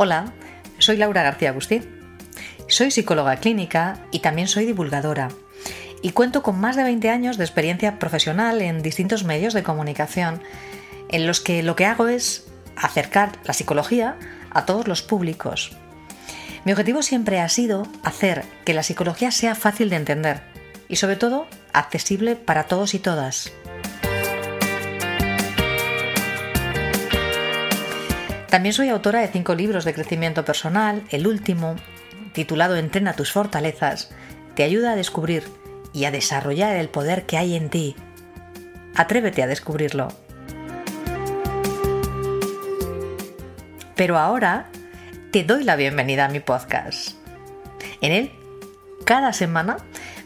Hola, 0.00 0.32
soy 0.78 0.96
Laura 0.96 1.24
García 1.24 1.48
Agustín. 1.48 1.84
Soy 2.68 2.92
psicóloga 2.92 3.38
clínica 3.38 3.98
y 4.12 4.20
también 4.20 4.46
soy 4.46 4.64
divulgadora. 4.64 5.26
Y 6.02 6.12
cuento 6.12 6.44
con 6.44 6.60
más 6.60 6.76
de 6.76 6.84
20 6.84 7.10
años 7.10 7.36
de 7.36 7.42
experiencia 7.42 7.98
profesional 7.98 8.62
en 8.62 8.80
distintos 8.80 9.24
medios 9.24 9.54
de 9.54 9.64
comunicación, 9.64 10.40
en 11.08 11.26
los 11.26 11.40
que 11.40 11.64
lo 11.64 11.74
que 11.74 11.84
hago 11.84 12.06
es 12.06 12.46
acercar 12.76 13.32
la 13.42 13.54
psicología 13.54 14.16
a 14.52 14.66
todos 14.66 14.86
los 14.86 15.02
públicos. 15.02 15.72
Mi 16.64 16.70
objetivo 16.70 17.02
siempre 17.02 17.40
ha 17.40 17.48
sido 17.48 17.84
hacer 18.04 18.44
que 18.64 18.74
la 18.74 18.84
psicología 18.84 19.32
sea 19.32 19.56
fácil 19.56 19.90
de 19.90 19.96
entender 19.96 20.42
y 20.88 20.94
sobre 20.94 21.16
todo 21.16 21.48
accesible 21.72 22.36
para 22.36 22.68
todos 22.68 22.94
y 22.94 23.00
todas. 23.00 23.50
También 28.48 28.72
soy 28.72 28.88
autora 28.88 29.20
de 29.20 29.28
cinco 29.28 29.54
libros 29.54 29.84
de 29.84 29.92
crecimiento 29.92 30.44
personal. 30.44 31.04
El 31.10 31.26
último, 31.26 31.76
titulado 32.32 32.76
Entrena 32.76 33.12
tus 33.12 33.30
fortalezas, 33.30 34.10
te 34.54 34.62
ayuda 34.62 34.92
a 34.92 34.96
descubrir 34.96 35.44
y 35.92 36.06
a 36.06 36.10
desarrollar 36.10 36.76
el 36.76 36.88
poder 36.88 37.26
que 37.26 37.36
hay 37.36 37.54
en 37.54 37.68
ti. 37.68 37.94
Atrévete 38.96 39.42
a 39.42 39.46
descubrirlo. 39.46 40.08
Pero 43.94 44.16
ahora 44.16 44.70
te 45.30 45.44
doy 45.44 45.64
la 45.64 45.76
bienvenida 45.76 46.24
a 46.24 46.28
mi 46.28 46.40
podcast. 46.40 47.16
En 48.00 48.12
él, 48.12 48.32
cada 49.04 49.34
semana, 49.34 49.76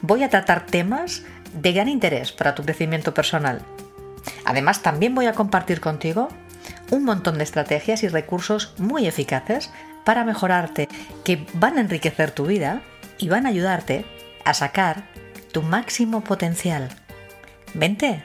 voy 0.00 0.22
a 0.22 0.30
tratar 0.30 0.66
temas 0.66 1.24
de 1.54 1.72
gran 1.72 1.88
interés 1.88 2.30
para 2.30 2.54
tu 2.54 2.62
crecimiento 2.62 3.14
personal. 3.14 3.62
Además, 4.44 4.80
también 4.82 5.14
voy 5.14 5.26
a 5.26 5.32
compartir 5.32 5.80
contigo 5.80 6.28
un 6.92 7.04
montón 7.04 7.38
de 7.38 7.44
estrategias 7.44 8.02
y 8.02 8.08
recursos 8.08 8.74
muy 8.76 9.06
eficaces 9.06 9.70
para 10.04 10.24
mejorarte, 10.24 10.88
que 11.24 11.46
van 11.54 11.78
a 11.78 11.80
enriquecer 11.80 12.30
tu 12.30 12.44
vida 12.44 12.82
y 13.18 13.28
van 13.28 13.46
a 13.46 13.48
ayudarte 13.48 14.04
a 14.44 14.52
sacar 14.52 15.04
tu 15.52 15.62
máximo 15.62 16.22
potencial. 16.22 16.90
Vente. 17.72 18.22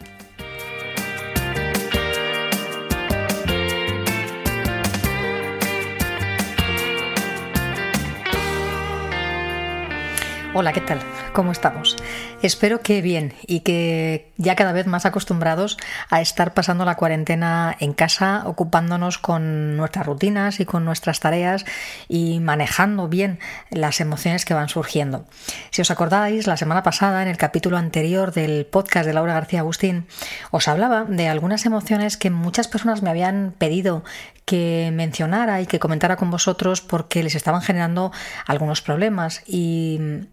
Hola, 10.60 10.74
¿qué 10.74 10.82
tal? 10.82 10.98
¿Cómo 11.34 11.52
estamos? 11.52 11.96
Espero 12.42 12.82
que 12.82 13.04
bien 13.04 13.36
y 13.46 13.60
que 13.60 14.32
ya 14.38 14.56
cada 14.56 14.72
vez 14.72 14.88
más 14.88 15.06
acostumbrados 15.06 15.78
a 16.10 16.20
estar 16.20 16.56
pasando 16.56 16.84
la 16.84 16.96
cuarentena 16.96 17.78
en 17.80 17.94
casa, 17.94 18.42
ocupándonos 18.44 19.20
con 19.20 19.78
nuestras 19.78 20.08
rutinas 20.08 20.60
y 20.60 20.66
con 20.66 20.84
nuestras 20.84 21.20
tareas 21.20 21.64
y 22.08 22.40
manejando 22.40 23.08
bien 23.08 23.38
las 23.70 24.02
emociones 24.02 24.46
que 24.46 24.56
van 24.56 24.68
surgiendo. 24.68 25.26
Si 25.70 25.84
os 25.84 25.92
acordáis, 25.92 26.48
la 26.48 26.58
semana 26.58 26.82
pasada, 26.82 27.22
en 27.22 27.28
el 27.28 27.38
capítulo 27.38 27.78
anterior 27.78 28.34
del 28.34 28.66
podcast 28.66 29.06
de 29.06 29.14
Laura 29.14 29.36
García 29.36 29.60
Agustín, 29.60 30.08
os 30.50 30.68
hablaba 30.68 31.04
de 31.04 31.28
algunas 31.28 31.68
emociones 31.68 32.18
que 32.18 32.32
muchas 32.32 32.68
personas 32.68 33.04
me 33.04 33.12
habían 33.12 33.54
pedido 33.60 34.04
que 34.46 34.90
mencionara 34.92 35.62
y 35.62 35.68
que 35.68 35.78
comentara 35.78 36.16
con 36.16 36.32
vosotros 36.32 36.82
porque 36.82 37.22
les 37.22 37.36
estaban 37.36 37.62
generando 37.62 38.12
algunos 38.48 38.82
problemas 38.82 39.44
y 39.46 40.26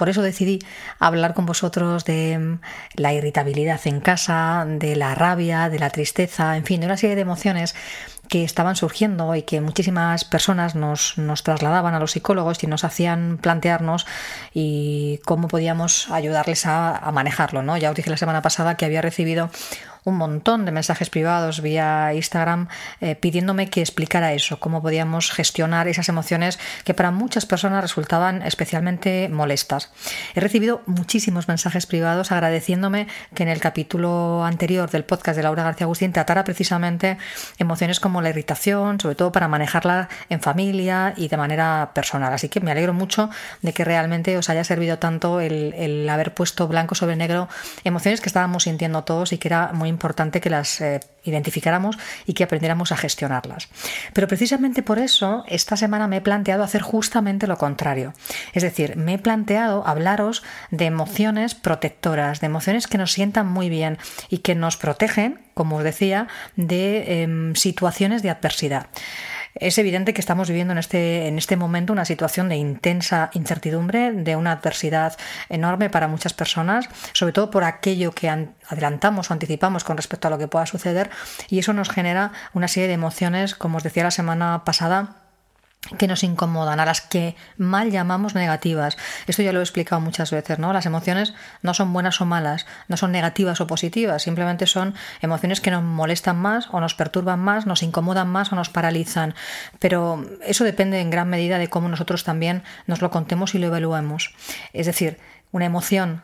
por 0.00 0.08
eso 0.08 0.22
decidí 0.22 0.60
hablar 0.98 1.34
con 1.34 1.44
vosotros 1.44 2.06
de 2.06 2.38
mm, 2.38 2.60
la 2.94 3.12
irritabilidad 3.12 3.82
en 3.84 4.00
casa, 4.00 4.64
de 4.66 4.96
la 4.96 5.14
rabia, 5.14 5.68
de 5.68 5.78
la 5.78 5.90
tristeza, 5.90 6.56
en 6.56 6.64
fin, 6.64 6.80
de 6.80 6.86
una 6.86 6.96
serie 6.96 7.16
de 7.16 7.20
emociones 7.20 7.74
que 8.30 8.42
estaban 8.42 8.76
surgiendo 8.76 9.34
y 9.34 9.42
que 9.42 9.60
muchísimas 9.60 10.24
personas 10.24 10.74
nos, 10.74 11.16
trasladaban 11.44 11.94
a 11.94 12.00
los 12.00 12.12
psicólogos 12.12 12.64
y 12.64 12.66
nos 12.66 12.82
hacían 12.82 13.36
plantearnos 13.42 14.06
y 14.54 15.20
cómo 15.26 15.48
podíamos 15.48 16.10
ayudarles 16.10 16.64
a, 16.64 16.96
a 16.96 17.12
manejarlo. 17.12 17.60
¿no? 17.62 17.76
Ya 17.76 17.90
os 17.90 17.96
dije 17.96 18.08
la 18.08 18.16
semana 18.16 18.40
pasada 18.40 18.78
que 18.78 18.86
había 18.86 19.02
recibido 19.02 19.50
un 20.04 20.16
montón 20.16 20.64
de 20.64 20.72
mensajes 20.72 21.10
privados 21.10 21.60
vía 21.60 22.12
Instagram 22.14 22.68
eh, 23.00 23.14
pidiéndome 23.14 23.68
que 23.68 23.80
explicara 23.80 24.32
eso, 24.32 24.60
cómo 24.60 24.82
podíamos 24.82 25.30
gestionar 25.30 25.88
esas 25.88 26.08
emociones 26.08 26.58
que 26.84 26.94
para 26.94 27.10
muchas 27.10 27.46
personas 27.46 27.82
resultaban 27.82 28.42
especialmente 28.42 29.28
molestas. 29.28 29.92
He 30.34 30.40
recibido 30.40 30.82
muchísimos 30.86 31.48
mensajes 31.48 31.86
privados 31.86 32.32
agradeciéndome 32.32 33.06
que 33.34 33.42
en 33.42 33.48
el 33.48 33.60
capítulo 33.60 34.44
anterior 34.44 34.90
del 34.90 35.04
podcast 35.04 35.36
de 35.36 35.42
Laura 35.42 35.64
García 35.64 35.84
Agustín 35.84 36.12
tratara 36.12 36.44
precisamente 36.44 37.18
emociones 37.58 38.00
como 38.00 38.22
la 38.22 38.30
irritación, 38.30 39.00
sobre 39.00 39.14
todo 39.14 39.32
para 39.32 39.48
manejarla 39.48 40.08
en 40.28 40.40
familia 40.40 41.14
y 41.16 41.28
de 41.28 41.36
manera 41.36 41.90
personal. 41.94 42.32
Así 42.32 42.48
que 42.48 42.60
me 42.60 42.70
alegro 42.70 42.94
mucho 42.94 43.30
de 43.62 43.72
que 43.72 43.84
realmente 43.84 44.36
os 44.38 44.48
haya 44.48 44.64
servido 44.64 44.98
tanto 44.98 45.40
el, 45.40 45.74
el 45.74 46.08
haber 46.08 46.34
puesto 46.34 46.66
blanco 46.68 46.94
sobre 46.94 47.16
negro 47.16 47.48
emociones 47.84 48.20
que 48.20 48.28
estábamos 48.28 48.64
sintiendo 48.64 49.04
todos 49.04 49.32
y 49.32 49.38
que 49.38 49.48
era 49.48 49.72
muy 49.72 49.89
importante 49.90 50.40
que 50.40 50.48
las 50.48 50.80
eh, 50.80 51.00
identificáramos 51.24 51.98
y 52.26 52.34
que 52.34 52.44
aprendiéramos 52.44 52.92
a 52.92 52.96
gestionarlas. 52.96 53.68
Pero 54.12 54.28
precisamente 54.28 54.82
por 54.82 54.98
eso 54.98 55.44
esta 55.48 55.76
semana 55.76 56.08
me 56.08 56.18
he 56.18 56.20
planteado 56.20 56.62
hacer 56.62 56.82
justamente 56.82 57.46
lo 57.46 57.58
contrario. 57.58 58.14
Es 58.52 58.62
decir, 58.62 58.96
me 58.96 59.14
he 59.14 59.18
planteado 59.18 59.86
hablaros 59.86 60.42
de 60.70 60.86
emociones 60.86 61.54
protectoras, 61.54 62.40
de 62.40 62.46
emociones 62.46 62.86
que 62.86 62.98
nos 62.98 63.12
sientan 63.12 63.46
muy 63.46 63.68
bien 63.68 63.98
y 64.28 64.38
que 64.38 64.54
nos 64.54 64.76
protegen, 64.76 65.40
como 65.54 65.76
os 65.76 65.84
decía, 65.84 66.28
de 66.56 67.22
em, 67.22 67.54
situaciones 67.54 68.22
de 68.22 68.30
adversidad. 68.30 68.86
Es 69.54 69.78
evidente 69.78 70.14
que 70.14 70.20
estamos 70.20 70.48
viviendo 70.48 70.72
en 70.72 70.78
este, 70.78 71.26
en 71.26 71.38
este 71.38 71.56
momento 71.56 71.92
una 71.92 72.04
situación 72.04 72.48
de 72.48 72.56
intensa 72.56 73.30
incertidumbre, 73.34 74.12
de 74.12 74.36
una 74.36 74.52
adversidad 74.52 75.16
enorme 75.48 75.90
para 75.90 76.08
muchas 76.08 76.34
personas, 76.34 76.88
sobre 77.12 77.32
todo 77.32 77.50
por 77.50 77.64
aquello 77.64 78.12
que 78.12 78.28
adelantamos 78.68 79.30
o 79.30 79.32
anticipamos 79.32 79.84
con 79.84 79.96
respecto 79.96 80.28
a 80.28 80.30
lo 80.30 80.38
que 80.38 80.48
pueda 80.48 80.66
suceder, 80.66 81.10
y 81.48 81.58
eso 81.58 81.72
nos 81.72 81.90
genera 81.90 82.32
una 82.54 82.68
serie 82.68 82.88
de 82.88 82.94
emociones, 82.94 83.54
como 83.54 83.78
os 83.78 83.82
decía 83.82 84.04
la 84.04 84.10
semana 84.10 84.62
pasada, 84.64 85.19
que 85.98 86.06
nos 86.06 86.22
incomodan, 86.22 86.78
a 86.78 86.84
las 86.84 87.00
que 87.00 87.36
mal 87.56 87.90
llamamos 87.90 88.34
negativas. 88.34 88.96
Esto 89.26 89.42
ya 89.42 89.52
lo 89.52 89.60
he 89.60 89.62
explicado 89.62 90.00
muchas 90.00 90.30
veces, 90.30 90.58
¿no? 90.58 90.72
Las 90.72 90.86
emociones 90.86 91.34
no 91.62 91.72
son 91.72 91.92
buenas 91.92 92.20
o 92.20 92.26
malas, 92.26 92.66
no 92.88 92.96
son 92.96 93.12
negativas 93.12 93.60
o 93.60 93.66
positivas, 93.66 94.22
simplemente 94.22 94.66
son 94.66 94.94
emociones 95.22 95.60
que 95.60 95.70
nos 95.70 95.82
molestan 95.82 96.36
más 96.36 96.68
o 96.70 96.80
nos 96.80 96.94
perturban 96.94 97.40
más, 97.40 97.66
nos 97.66 97.82
incomodan 97.82 98.28
más 98.28 98.52
o 98.52 98.56
nos 98.56 98.68
paralizan. 98.68 99.34
Pero 99.78 100.24
eso 100.42 100.64
depende 100.64 101.00
en 101.00 101.10
gran 101.10 101.28
medida 101.28 101.58
de 101.58 101.68
cómo 101.68 101.88
nosotros 101.88 102.24
también 102.24 102.62
nos 102.86 103.00
lo 103.00 103.10
contemos 103.10 103.54
y 103.54 103.58
lo 103.58 103.68
evaluemos. 103.68 104.34
Es 104.72 104.86
decir, 104.86 105.18
una 105.50 105.64
emoción 105.64 106.22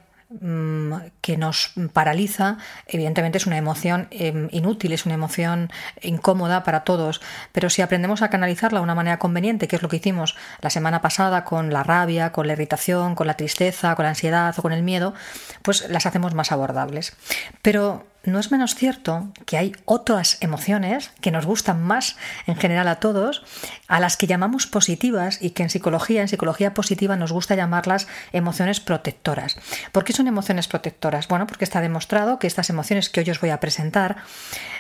que 1.21 1.37
nos 1.37 1.73
paraliza, 1.93 2.59
evidentemente 2.89 3.39
es 3.39 3.47
una 3.47 3.59
emoción 3.59 4.09
em, 4.11 4.49
inútil, 4.51 4.93
es 4.93 5.07
una 5.07 5.15
emoción 5.15 5.71
incómoda 6.03 6.65
para 6.65 6.83
todos, 6.83 7.21
pero 7.53 7.71
si 7.71 7.81
aprendemos 7.81 8.23
a 8.23 8.31
canalizarla 8.31 8.81
de 8.81 8.85
una 8.85 8.97
manera 8.97 9.21
conveniente, 9.21 9.69
que 9.69 9.77
es 9.77 9.83
lo 9.83 9.89
que 9.89 9.97
hicimos 9.97 10.37
la 10.61 10.71
semana 10.71 11.01
pasada 11.01 11.45
con 11.45 11.73
la 11.73 11.85
rabia, 11.85 12.33
con 12.33 12.49
la 12.49 12.55
irritación, 12.55 13.15
con 13.15 13.29
la 13.29 13.35
tristeza, 13.35 13.95
con 13.95 14.03
la 14.03 14.11
ansiedad 14.11 14.55
o 14.59 14.63
con 14.63 14.73
el 14.73 14.83
miedo, 14.83 15.15
pues 15.63 15.89
las 15.89 16.07
hacemos 16.07 16.35
más 16.35 16.51
abordables. 16.51 17.17
Pero 17.63 18.05
no 18.27 18.39
es 18.39 18.51
menos 18.51 18.75
cierto 18.75 19.33
que 19.47 19.57
hay 19.57 19.73
otras 19.85 20.39
emociones 20.41 21.11
que 21.21 21.31
nos 21.31 21.47
gustan 21.47 21.83
más 21.83 22.17
en 22.47 22.57
general 22.57 22.89
a 22.89 22.97
todos, 22.97 23.45
a 23.89 24.01
las 24.01 24.17
que 24.17 24.27
llamamos 24.27 24.67
positivas 24.67 25.39
y 25.41 25.51
que 25.51 25.63
en 25.63 25.71
psicología, 25.71 26.23
en 26.23 26.29
psicología 26.29 26.75
positiva, 26.75 27.17
nos 27.17 27.33
gusta 27.33 27.55
llamarlas 27.55 28.09
emociones 28.33 28.81
protectoras. 28.81 29.57
¿Por 29.93 30.05
qué 30.05 30.13
son 30.13 30.29
emociones 30.29 30.69
protectoras? 30.69 31.29
Bueno, 31.29 31.47
porque 31.47 31.65
está 31.65 31.81
demostrado 31.81 32.39
que 32.39 32.47
estas 32.47 32.69
emociones 32.71 33.09
que 33.09 33.21
hoy 33.21 33.31
os 33.31 33.41
voy 33.41 33.51
a 33.51 33.61
presentar 33.61 34.17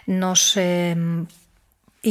nos 0.06 0.56
em, 0.56 1.26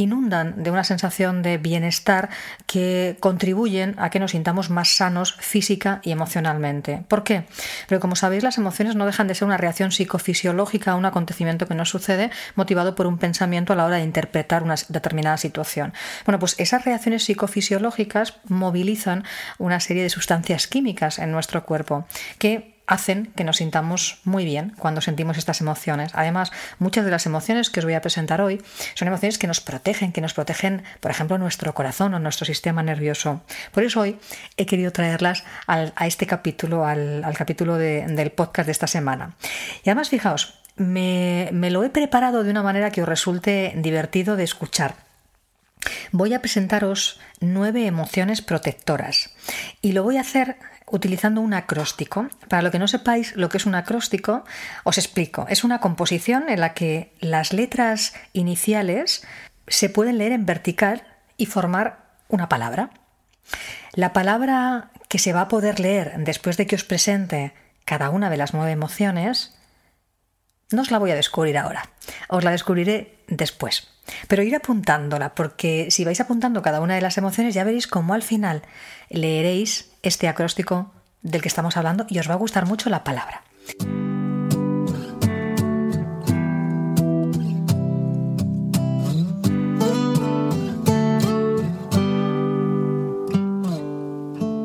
inundan 0.00 0.62
de 0.62 0.70
una 0.70 0.84
sensación 0.84 1.42
de 1.42 1.58
bienestar 1.58 2.28
que 2.66 3.16
contribuyen 3.20 3.94
a 3.98 4.10
que 4.10 4.20
nos 4.20 4.32
sintamos 4.32 4.70
más 4.70 4.96
sanos 4.96 5.36
física 5.40 6.00
y 6.02 6.12
emocionalmente. 6.12 7.04
¿Por 7.08 7.24
qué? 7.24 7.44
Porque 7.88 8.00
como 8.00 8.16
sabéis, 8.16 8.42
las 8.42 8.58
emociones 8.58 8.96
no 8.96 9.06
dejan 9.06 9.28
de 9.28 9.34
ser 9.34 9.46
una 9.46 9.56
reacción 9.56 9.92
psicofisiológica 9.92 10.92
a 10.92 10.96
un 10.96 11.04
acontecimiento 11.04 11.66
que 11.66 11.74
nos 11.74 11.90
sucede 11.90 12.30
motivado 12.54 12.94
por 12.94 13.06
un 13.06 13.18
pensamiento 13.18 13.72
a 13.72 13.76
la 13.76 13.84
hora 13.84 13.96
de 13.96 14.04
interpretar 14.04 14.62
una 14.62 14.76
determinada 14.88 15.36
situación. 15.36 15.92
Bueno, 16.24 16.38
pues 16.38 16.54
esas 16.58 16.84
reacciones 16.84 17.24
psicofisiológicas 17.24 18.34
movilizan 18.44 19.24
una 19.58 19.80
serie 19.80 20.02
de 20.02 20.10
sustancias 20.10 20.66
químicas 20.66 21.18
en 21.18 21.32
nuestro 21.32 21.64
cuerpo 21.64 22.06
que 22.38 22.75
hacen 22.86 23.32
que 23.34 23.44
nos 23.44 23.56
sintamos 23.56 24.18
muy 24.24 24.44
bien 24.44 24.72
cuando 24.78 25.00
sentimos 25.00 25.38
estas 25.38 25.60
emociones. 25.60 26.12
Además, 26.14 26.52
muchas 26.78 27.04
de 27.04 27.10
las 27.10 27.26
emociones 27.26 27.70
que 27.70 27.80
os 27.80 27.84
voy 27.84 27.94
a 27.94 28.00
presentar 28.00 28.40
hoy 28.40 28.62
son 28.94 29.08
emociones 29.08 29.38
que 29.38 29.46
nos 29.46 29.60
protegen, 29.60 30.12
que 30.12 30.20
nos 30.20 30.34
protegen, 30.34 30.82
por 31.00 31.10
ejemplo, 31.10 31.38
nuestro 31.38 31.74
corazón 31.74 32.14
o 32.14 32.18
nuestro 32.18 32.46
sistema 32.46 32.82
nervioso. 32.82 33.42
Por 33.72 33.82
eso 33.82 34.00
hoy 34.00 34.18
he 34.56 34.66
querido 34.66 34.92
traerlas 34.92 35.44
a 35.66 36.06
este 36.06 36.26
capítulo, 36.26 36.86
al, 36.86 37.24
capítulo 37.36 37.76
del 37.76 38.30
podcast 38.32 38.66
de 38.66 38.72
esta 38.72 38.86
semana. 38.86 39.34
Y 39.84 39.90
además, 39.90 40.08
fijaos, 40.08 40.54
me, 40.76 41.48
me 41.52 41.70
lo 41.70 41.84
he 41.84 41.90
preparado 41.90 42.44
de 42.44 42.50
una 42.50 42.62
manera 42.62 42.90
que 42.90 43.02
os 43.02 43.08
resulte 43.08 43.72
divertido 43.76 44.36
de 44.36 44.44
escuchar. 44.44 44.94
voy 46.12 46.34
a 46.34 46.40
presentaros 46.40 47.20
nueve 47.40 47.86
emociones 47.86 48.42
protectoras 48.42 49.30
y 49.82 49.92
lo 49.92 50.02
voy 50.02 50.16
a 50.16 50.22
hacer 50.22 50.56
utilizando 50.90 51.40
un 51.40 51.54
acróstico. 51.54 52.28
Para 52.48 52.62
lo 52.62 52.70
que 52.70 52.78
no 52.78 52.88
sepáis 52.88 53.34
lo 53.36 53.48
que 53.48 53.58
es 53.58 53.66
un 53.66 53.74
acróstico, 53.74 54.44
os 54.84 54.98
explico. 54.98 55.46
Es 55.48 55.64
una 55.64 55.80
composición 55.80 56.48
en 56.48 56.60
la 56.60 56.74
que 56.74 57.12
las 57.20 57.52
letras 57.52 58.14
iniciales 58.32 59.26
se 59.66 59.88
pueden 59.88 60.18
leer 60.18 60.32
en 60.32 60.46
vertical 60.46 61.02
y 61.36 61.46
formar 61.46 62.06
una 62.28 62.48
palabra. 62.48 62.90
La 63.94 64.12
palabra 64.12 64.90
que 65.08 65.18
se 65.18 65.32
va 65.32 65.42
a 65.42 65.48
poder 65.48 65.80
leer 65.80 66.14
después 66.18 66.56
de 66.56 66.66
que 66.66 66.76
os 66.76 66.84
presente 66.84 67.52
cada 67.84 68.10
una 68.10 68.30
de 68.30 68.36
las 68.36 68.54
nueve 68.54 68.72
emociones, 68.72 69.56
no 70.72 70.82
os 70.82 70.90
la 70.90 70.98
voy 70.98 71.12
a 71.12 71.14
descubrir 71.14 71.56
ahora, 71.58 71.90
os 72.28 72.42
la 72.42 72.50
descubriré 72.50 73.18
después. 73.28 73.88
Pero 74.28 74.42
ir 74.42 74.54
apuntándola, 74.54 75.34
porque 75.34 75.88
si 75.90 76.04
vais 76.04 76.20
apuntando 76.20 76.62
cada 76.62 76.80
una 76.80 76.94
de 76.94 77.00
las 77.00 77.18
emociones 77.18 77.54
ya 77.54 77.64
veréis 77.64 77.86
cómo 77.86 78.14
al 78.14 78.22
final 78.22 78.62
leeréis 79.08 79.92
este 80.06 80.28
acróstico 80.28 80.92
del 81.22 81.42
que 81.42 81.48
estamos 81.48 81.76
hablando 81.76 82.06
y 82.08 82.20
os 82.20 82.30
va 82.30 82.34
a 82.34 82.36
gustar 82.36 82.66
mucho 82.66 82.88
la 82.90 83.02
palabra. 83.02 83.42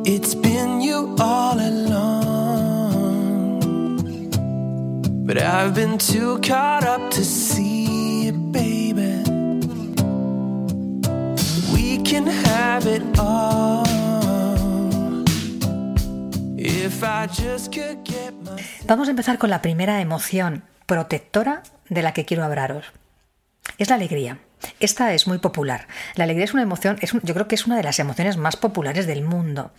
It's 0.05 0.35
been 0.35 0.81
you 0.81 1.15
all 1.19 1.59
along, 1.59 2.01
but 5.25 5.37
I've 5.37 5.73
been 5.73 5.97
too 5.97 6.39
caught 6.41 6.83
up 6.83 7.09
to 7.11 7.23
see 7.23 8.27
it, 8.27 8.35
baby. 8.51 9.23
We 11.73 11.97
can 12.03 12.27
have 12.27 12.85
it 12.85 13.01
all. 13.17 13.90
Vamos 18.85 19.07
a 19.07 19.11
empezar 19.11 19.37
con 19.37 19.49
la 19.49 19.61
primera 19.61 20.01
emoción 20.01 20.63
protectora 20.85 21.63
de 21.89 22.01
la 22.01 22.13
que 22.13 22.25
quiero 22.25 22.43
hablaros. 22.43 22.85
Es 23.77 23.89
la 23.89 23.95
alegría. 23.95 24.39
Esta 24.79 25.13
es 25.13 25.27
muy 25.27 25.37
popular. 25.37 25.87
La 26.15 26.23
alegría 26.23 26.45
es 26.45 26.53
una 26.53 26.63
emoción, 26.63 26.97
yo 27.23 27.33
creo 27.33 27.47
que 27.47 27.55
es 27.55 27.65
una 27.65 27.77
de 27.77 27.83
las 27.83 27.99
emociones 27.99 28.37
más 28.37 28.55
populares 28.55 29.07
del 29.07 29.23
mundo. 29.23 29.71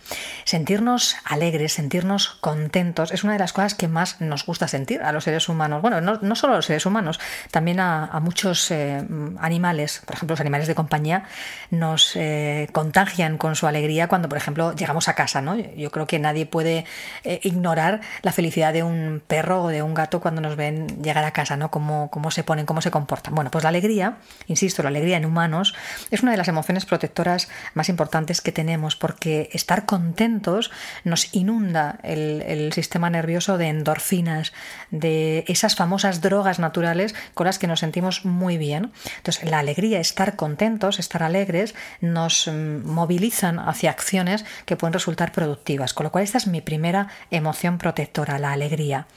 Sentirnos 0.45 1.15
alegres, 1.25 1.73
sentirnos 1.73 2.29
contentos, 2.29 3.11
es 3.11 3.23
una 3.23 3.33
de 3.33 3.39
las 3.39 3.53
cosas 3.53 3.75
que 3.75 3.87
más 3.87 4.21
nos 4.21 4.45
gusta 4.45 4.67
sentir 4.67 5.01
a 5.01 5.11
los 5.11 5.23
seres 5.23 5.49
humanos. 5.49 5.81
Bueno, 5.81 6.01
no, 6.01 6.35
solo 6.35 6.53
a 6.53 6.55
los 6.57 6.65
seres 6.65 6.85
humanos, 6.85 7.19
también 7.51 7.79
a, 7.79 8.19
muchos 8.23 8.71
eh, 8.71 9.03
animales. 9.39 10.01
Por 10.05 10.15
ejemplo, 10.15 10.33
los 10.33 10.39
animales 10.39 10.67
de 10.67 10.75
compañía 10.75 11.25
nos 11.71 12.15
eh, 12.15 12.69
contagian 12.71 13.37
con 13.37 13.55
su 13.55 13.67
alegría 13.67 14.07
cuando, 14.07 14.29
por 14.29 14.37
ejemplo, 14.37 14.73
llegamos 14.73 15.07
a 15.07 15.15
casa. 15.15 15.41
¿no? 15.41 15.55
Yo 15.57 15.91
creo 15.91 16.07
que 16.07 16.19
nadie 16.19 16.45
puede 16.45 16.85
eh, 17.23 17.39
ignorar 17.43 18.01
la 18.21 18.31
felicidad 18.31 18.73
de 18.73 18.83
un 18.83 19.21
perro 19.25 19.63
o 19.63 19.67
de 19.67 19.81
un 19.81 19.93
gato 19.93 20.21
cuando 20.21 20.41
nos 20.41 20.55
ven 20.55 20.87
llegar 21.03 21.23
a 21.25 21.31
casa, 21.31 21.57
¿no? 21.57 21.69
Cómo, 21.69 22.09
cómo 22.09 22.31
se 22.31 22.43
ponen, 22.43 22.65
cómo 22.65 22.81
se 22.81 22.91
comportan. 22.91 23.35
Bueno, 23.35 23.51
pues 23.51 23.63
la 23.63 23.69
alegría, 23.69 24.17
insisto, 24.47 24.72
la 24.81 24.89
alegría 24.89 25.17
en 25.17 25.25
humanos, 25.25 25.75
es 26.09 26.23
una 26.23 26.31
de 26.31 26.37
las 26.37 26.47
emociones 26.47 26.85
protectoras 26.85 27.49
más 27.73 27.89
importantes 27.89 28.41
que 28.41 28.51
tenemos 28.51 28.95
porque 28.95 29.49
estar 29.53 29.85
contentos 29.85 30.71
nos 31.03 31.33
inunda 31.35 31.99
el, 32.03 32.71
sistema 32.73 33.09
nervioso 33.09 33.57
de 33.57 33.67
endorfinas, 33.67 34.53
de 34.89 35.43
esas 35.47 35.75
famosas 35.75 36.21
drogas 36.21 36.59
naturales 36.59 37.13
con 37.33 37.45
las 37.45 37.59
que 37.59 37.67
nos 37.67 37.81
sentimos 37.81 38.25
muy 38.25 38.57
bien. 38.57 38.91
Entonces, 39.17 39.49
la 39.49 39.59
alegría, 39.59 39.99
estar 39.99 40.35
contentos, 40.35 40.97
estar 40.97 41.21
alegres, 41.23 41.75
nos 42.01 42.47
mm, 42.47 42.87
movilizan 42.87 43.59
hacia 43.59 43.91
acciones 43.91 44.45
que 44.65 44.75
pueden 44.75 44.93
resultar 44.93 45.31
productivas. 45.31 45.93
Con 45.93 46.05
lo 46.05 46.11
cual, 46.11 46.23
esta 46.23 46.37
es 46.37 46.47
mi 46.47 46.61
primera 46.61 47.09
emoción 47.31 47.77
protectora, 47.77 48.39
la 48.39 48.53
alegría. 48.53 49.07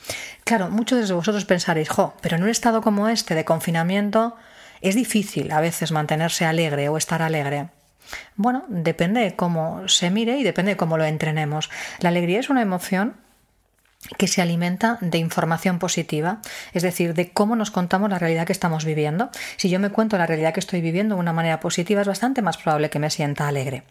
Claro, 0.45 0.71
muchos 0.71 1.09
de 1.09 1.15
vosotros 1.15 1.45
pensaréis, 1.45 1.89
jo, 1.89 2.15
pero 2.21 2.37
en 2.37 2.43
un 2.43 2.49
estado 2.49 2.83
como 2.83 3.09
este 3.09 3.35
de 3.35 3.45
confinamiento, 3.45 4.37
es 4.89 4.95
difícil 4.95 5.53
a 5.53 5.61
veces 5.61 5.93
mantenerse 5.93 6.45
alegre 6.45 6.89
o 6.89 6.97
estar 6.97 7.23
alegre. 7.23 7.69
Bueno, 8.37 8.65
depende 8.69 9.21
de 9.21 9.35
cómo 9.35 9.89
se 9.89 10.11
mire 10.11 10.39
y 10.39 10.43
depende 10.43 10.73
de 10.73 10.77
cómo 10.77 10.97
lo 10.97 11.05
entrenemos. 11.05 11.71
La 12.01 12.11
alegría 12.11 12.41
es 12.41 12.51
una 12.51 12.63
emoción 12.63 13.17
que 14.19 14.29
se 14.29 14.43
alimenta 14.43 14.99
de 15.01 15.19
información 15.19 15.79
positiva, 15.79 16.41
es 16.73 16.83
decir, 16.83 17.15
de 17.15 17.31
cómo 17.31 17.57
nos 17.57 17.71
contamos 17.71 18.11
la 18.11 18.19
realidad 18.19 18.47
que 18.47 18.53
estamos 18.53 18.85
viviendo. 18.85 19.31
Si 19.57 19.69
yo 19.69 19.81
me 19.81 19.91
cuento 19.91 20.17
la 20.19 20.27
realidad 20.27 20.55
que 20.55 20.61
estoy 20.61 20.81
viviendo 20.81 21.17
de 21.17 21.21
una 21.21 21.33
manera 21.33 21.61
positiva, 21.61 22.03
es 22.03 22.07
bastante 22.07 22.43
más 22.43 22.59
probable 22.59 22.91
que 22.91 22.99
me 22.99 23.11
sienta 23.11 23.49
alegre. 23.49 23.83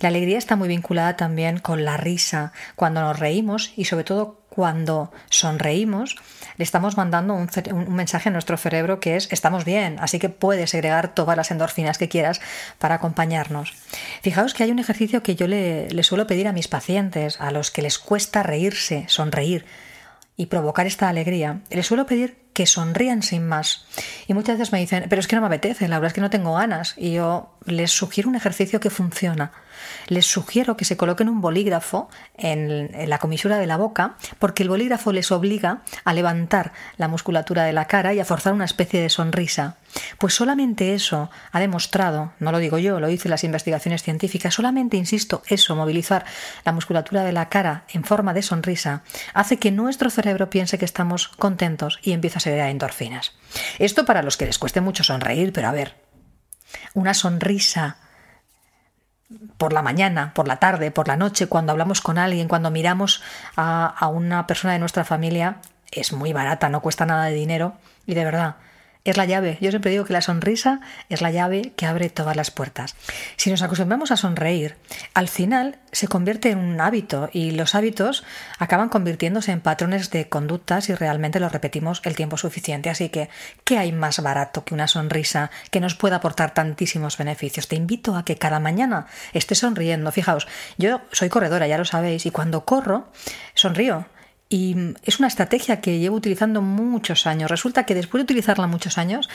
La 0.00 0.08
alegría 0.08 0.38
está 0.38 0.56
muy 0.56 0.68
vinculada 0.68 1.16
también 1.16 1.58
con 1.58 1.84
la 1.84 1.96
risa, 1.96 2.52
cuando 2.74 3.00
nos 3.00 3.18
reímos 3.18 3.72
y 3.76 3.86
sobre 3.86 4.04
todo 4.04 4.42
cuando 4.50 5.12
sonreímos, 5.30 6.16
le 6.56 6.62
estamos 6.62 6.96
mandando 6.96 7.34
un, 7.34 7.48
mensaje 7.94 8.28
a 8.28 8.32
nuestro 8.32 8.56
cerebro 8.56 9.00
que 9.00 9.16
es 9.16 9.28
estamos 9.32 9.64
bien, 9.64 9.96
así 10.00 10.18
que 10.18 10.28
puedes 10.28 10.70
segregar 10.70 11.14
todas 11.14 11.36
las 11.36 11.50
endorfinas 11.50 11.98
que 11.98 12.08
quieras 12.08 12.40
para 12.78 12.96
acompañarnos. 12.96 13.74
Fijaos 14.22 14.54
que 14.54 14.62
hay 14.62 14.70
un 14.70 14.78
ejercicio 14.78 15.22
que 15.22 15.36
yo 15.36 15.46
le, 15.46 15.90
le 15.90 16.02
suelo 16.02 16.26
pedir 16.26 16.48
a 16.48 16.52
mis 16.52 16.68
pacientes, 16.68 17.40
a 17.40 17.50
los 17.50 17.70
que 17.70 17.82
les 17.82 17.98
cuesta 17.98 18.42
reírse, 18.42 19.04
sonreír 19.08 19.64
y 20.36 20.46
provocar 20.46 20.86
esta 20.86 21.08
alegría, 21.08 21.60
les 21.70 21.86
suelo 21.86 22.06
pedir 22.06 22.45
que 22.56 22.64
sonrían 22.64 23.22
sin 23.22 23.46
más. 23.46 23.84
Y 24.26 24.32
muchas 24.32 24.56
veces 24.56 24.72
me 24.72 24.78
dicen, 24.78 25.04
pero 25.10 25.20
es 25.20 25.28
que 25.28 25.36
no 25.36 25.42
me 25.42 25.48
apetece, 25.48 25.88
la 25.88 25.96
verdad 25.96 26.06
es 26.06 26.12
que 26.14 26.22
no 26.22 26.30
tengo 26.30 26.54
ganas. 26.54 26.94
Y 26.96 27.12
yo 27.12 27.50
les 27.66 27.90
sugiero 27.90 28.30
un 28.30 28.34
ejercicio 28.34 28.80
que 28.80 28.88
funciona. 28.88 29.52
Les 30.08 30.24
sugiero 30.24 30.74
que 30.74 30.86
se 30.86 30.96
coloquen 30.96 31.28
un 31.28 31.42
bolígrafo 31.42 32.08
en, 32.34 33.10
la 33.10 33.18
comisura 33.18 33.58
de 33.58 33.66
la 33.66 33.76
boca, 33.76 34.16
porque 34.38 34.62
el 34.62 34.70
bolígrafo 34.70 35.12
les 35.12 35.30
obliga 35.32 35.82
a 36.02 36.14
levantar 36.14 36.72
la 36.96 37.08
musculatura 37.08 37.64
de 37.64 37.74
la 37.74 37.84
cara 37.84 38.14
y 38.14 38.20
a 38.20 38.24
forzar 38.24 38.54
una 38.54 38.64
especie 38.64 39.02
de 39.02 39.10
sonrisa. 39.10 39.76
Pues 40.18 40.34
solamente 40.34 40.94
eso 40.94 41.30
ha 41.52 41.60
demostrado, 41.60 42.32
no 42.38 42.52
lo 42.52 42.58
digo 42.58 42.78
yo, 42.78 43.00
lo 43.00 43.06
dicen 43.06 43.30
las 43.30 43.44
investigaciones 43.44 44.02
científicas, 44.02 44.54
solamente, 44.54 44.96
insisto, 44.96 45.42
eso, 45.48 45.74
movilizar 45.76 46.24
la 46.64 46.72
musculatura 46.72 47.24
de 47.24 47.32
la 47.32 47.48
cara 47.48 47.84
en 47.92 48.04
forma 48.04 48.34
de 48.34 48.42
sonrisa, 48.42 49.02
hace 49.34 49.58
que 49.58 49.70
nuestro 49.70 50.10
cerebro 50.10 50.50
piense 50.50 50.78
que 50.78 50.84
estamos 50.84 51.28
contentos 51.28 51.98
y 52.02 52.12
empieza 52.12 52.38
a 52.38 52.40
ser 52.40 52.58
endorfinas. 52.58 53.32
Esto 53.78 54.04
para 54.04 54.22
los 54.22 54.36
que 54.36 54.46
les 54.46 54.58
cueste 54.58 54.80
mucho 54.80 55.04
sonreír, 55.04 55.52
pero 55.52 55.68
a 55.68 55.72
ver, 55.72 55.96
una 56.94 57.14
sonrisa 57.14 57.98
por 59.56 59.72
la 59.72 59.82
mañana, 59.82 60.32
por 60.34 60.46
la 60.46 60.56
tarde, 60.56 60.90
por 60.90 61.08
la 61.08 61.16
noche, 61.16 61.46
cuando 61.48 61.72
hablamos 61.72 62.00
con 62.00 62.18
alguien, 62.18 62.48
cuando 62.48 62.70
miramos 62.70 63.22
a 63.56 64.08
una 64.08 64.46
persona 64.46 64.74
de 64.74 64.78
nuestra 64.78 65.04
familia, 65.04 65.58
es 65.90 66.12
muy 66.12 66.32
barata, 66.32 66.68
no 66.68 66.80
cuesta 66.80 67.06
nada 67.06 67.24
de 67.24 67.34
dinero 67.34 67.74
y 68.06 68.14
de 68.14 68.24
verdad 68.24 68.56
es 69.06 69.16
la 69.16 69.24
llave. 69.24 69.56
Yo 69.60 69.70
siempre 69.70 69.90
digo 69.90 70.04
que 70.04 70.12
la 70.12 70.20
sonrisa 70.20 70.80
es 71.08 71.22
la 71.22 71.30
llave 71.30 71.72
que 71.76 71.86
abre 71.86 72.10
todas 72.10 72.36
las 72.36 72.50
puertas. 72.50 72.96
Si 73.36 73.50
nos 73.50 73.62
acostumbramos 73.62 74.10
a 74.10 74.16
sonreír, 74.16 74.76
al 75.14 75.28
final 75.28 75.78
se 75.92 76.08
convierte 76.08 76.50
en 76.50 76.58
un 76.58 76.80
hábito 76.80 77.30
y 77.32 77.52
los 77.52 77.74
hábitos 77.74 78.24
acaban 78.58 78.88
convirtiéndose 78.88 79.52
en 79.52 79.60
patrones 79.60 80.10
de 80.10 80.28
conducta 80.28 80.80
si 80.80 80.94
realmente 80.94 81.40
los 81.40 81.52
repetimos 81.52 82.02
el 82.04 82.16
tiempo 82.16 82.36
suficiente. 82.36 82.90
Así 82.90 83.08
que, 83.08 83.30
¿qué 83.64 83.78
hay 83.78 83.92
más 83.92 84.20
barato 84.20 84.64
que 84.64 84.74
una 84.74 84.88
sonrisa 84.88 85.50
que 85.70 85.80
nos 85.80 85.94
pueda 85.94 86.16
aportar 86.16 86.52
tantísimos 86.52 87.16
beneficios? 87.16 87.68
Te 87.68 87.76
invito 87.76 88.16
a 88.16 88.24
que 88.24 88.36
cada 88.36 88.60
mañana 88.60 89.06
estés 89.32 89.58
sonriendo. 89.58 90.10
Fijaos, 90.10 90.48
yo 90.78 91.00
soy 91.12 91.28
corredora, 91.28 91.66
ya 91.66 91.78
lo 91.78 91.84
sabéis, 91.84 92.26
y 92.26 92.30
cuando 92.30 92.64
corro, 92.64 93.08
sonrío 93.54 94.06
y 94.48 94.94
es 95.02 95.18
una 95.18 95.28
estrategia 95.28 95.80
que 95.80 95.98
llevo 95.98 96.16
utilizando 96.16 96.62
muchos 96.62 97.26
años. 97.26 97.50
Resulta 97.50 97.84
que 97.84 97.94
después 97.94 98.20
de 98.20 98.24
utilizarla 98.24 98.66
muchos 98.66 98.96
años, 98.98 99.28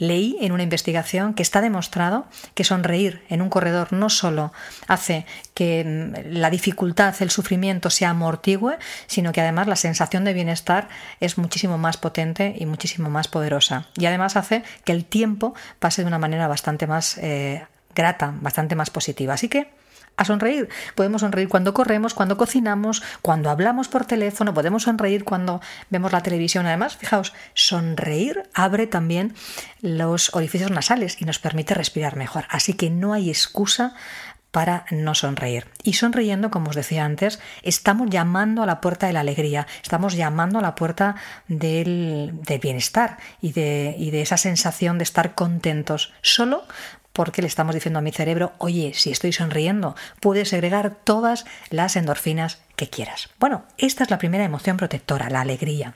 leí 0.00 0.38
en 0.40 0.52
una 0.52 0.62
investigación 0.62 1.34
que 1.34 1.42
está 1.42 1.60
demostrado 1.60 2.26
que 2.54 2.64
sonreír 2.64 3.22
en 3.28 3.42
un 3.42 3.50
corredor 3.50 3.92
no 3.92 4.08
solo 4.08 4.52
hace 4.88 5.26
que 5.52 5.84
mm, 5.84 6.38
la 6.38 6.50
dificultad, 6.50 7.14
el 7.20 7.30
sufrimiento 7.30 7.90
se 7.90 8.06
amortigüe, 8.06 8.78
sino 9.06 9.32
que 9.32 9.42
además 9.42 9.68
la 9.68 9.76
sensación 9.76 10.24
de 10.24 10.32
bienestar 10.32 10.88
es 11.20 11.36
muchísimo 11.36 11.76
más 11.76 11.98
potente 11.98 12.54
y 12.58 12.64
muchísimo 12.64 13.10
más 13.10 13.28
poderosa. 13.28 13.88
Y 13.96 14.06
además 14.06 14.36
hace 14.36 14.64
que 14.84 14.92
el 14.92 15.04
tiempo 15.04 15.54
pase 15.78 16.02
de 16.02 16.08
una 16.08 16.18
manera 16.18 16.48
bastante 16.48 16.86
más 16.86 17.18
eh, 17.18 17.66
grata, 17.94 18.34
bastante 18.40 18.74
más 18.74 18.88
positiva. 18.88 19.34
Así 19.34 19.48
que 19.48 19.70
a 20.20 20.24
sonreír. 20.26 20.68
Podemos 20.94 21.22
sonreír 21.22 21.48
cuando 21.48 21.72
corremos, 21.72 22.12
cuando 22.12 22.36
cocinamos, 22.36 23.02
cuando 23.22 23.48
hablamos 23.48 23.88
por 23.88 24.04
teléfono, 24.04 24.52
podemos 24.52 24.82
sonreír 24.82 25.24
cuando 25.24 25.62
vemos 25.88 26.12
la 26.12 26.22
televisión. 26.22 26.66
Además, 26.66 26.96
fijaos, 26.96 27.32
sonreír 27.54 28.42
abre 28.52 28.86
también 28.86 29.34
los 29.80 30.34
orificios 30.34 30.70
nasales 30.70 31.16
y 31.22 31.24
nos 31.24 31.38
permite 31.38 31.72
respirar 31.72 32.16
mejor. 32.16 32.44
Así 32.50 32.74
que 32.74 32.90
no 32.90 33.14
hay 33.14 33.30
excusa 33.30 33.94
para 34.50 34.84
no 34.90 35.14
sonreír. 35.14 35.66
Y 35.84 35.94
sonriendo, 35.94 36.50
como 36.50 36.70
os 36.70 36.76
decía 36.76 37.04
antes, 37.04 37.40
estamos 37.62 38.10
llamando 38.10 38.62
a 38.62 38.66
la 38.66 38.80
puerta 38.82 39.06
de 39.06 39.12
la 39.14 39.20
alegría, 39.20 39.66
estamos 39.82 40.16
llamando 40.16 40.58
a 40.58 40.62
la 40.62 40.74
puerta 40.74 41.14
del, 41.48 42.34
bienestar 42.60 43.16
y 43.40 43.52
de, 43.52 43.94
y 43.96 44.10
de 44.10 44.20
esa 44.20 44.36
sensación 44.36 44.98
de 44.98 45.04
estar 45.04 45.34
contentos. 45.34 46.12
Solo 46.20 46.64
porque 47.12 47.42
le 47.42 47.48
estamos 47.48 47.74
diciendo 47.74 47.98
a 47.98 48.02
mi 48.02 48.12
cerebro, 48.12 48.52
oye, 48.58 48.92
si 48.94 49.10
estoy 49.10 49.32
sonriendo, 49.32 49.96
puedes 50.20 50.48
segregar 50.48 50.96
todas 51.04 51.44
las 51.70 51.96
endorfinas 51.96 52.60
que 52.76 52.88
quieras. 52.88 53.30
Bueno, 53.38 53.64
esta 53.78 54.04
es 54.04 54.10
la 54.10 54.18
primera 54.18 54.44
emoción 54.44 54.76
protectora, 54.76 55.30
la 55.30 55.40
alegría. 55.40 55.94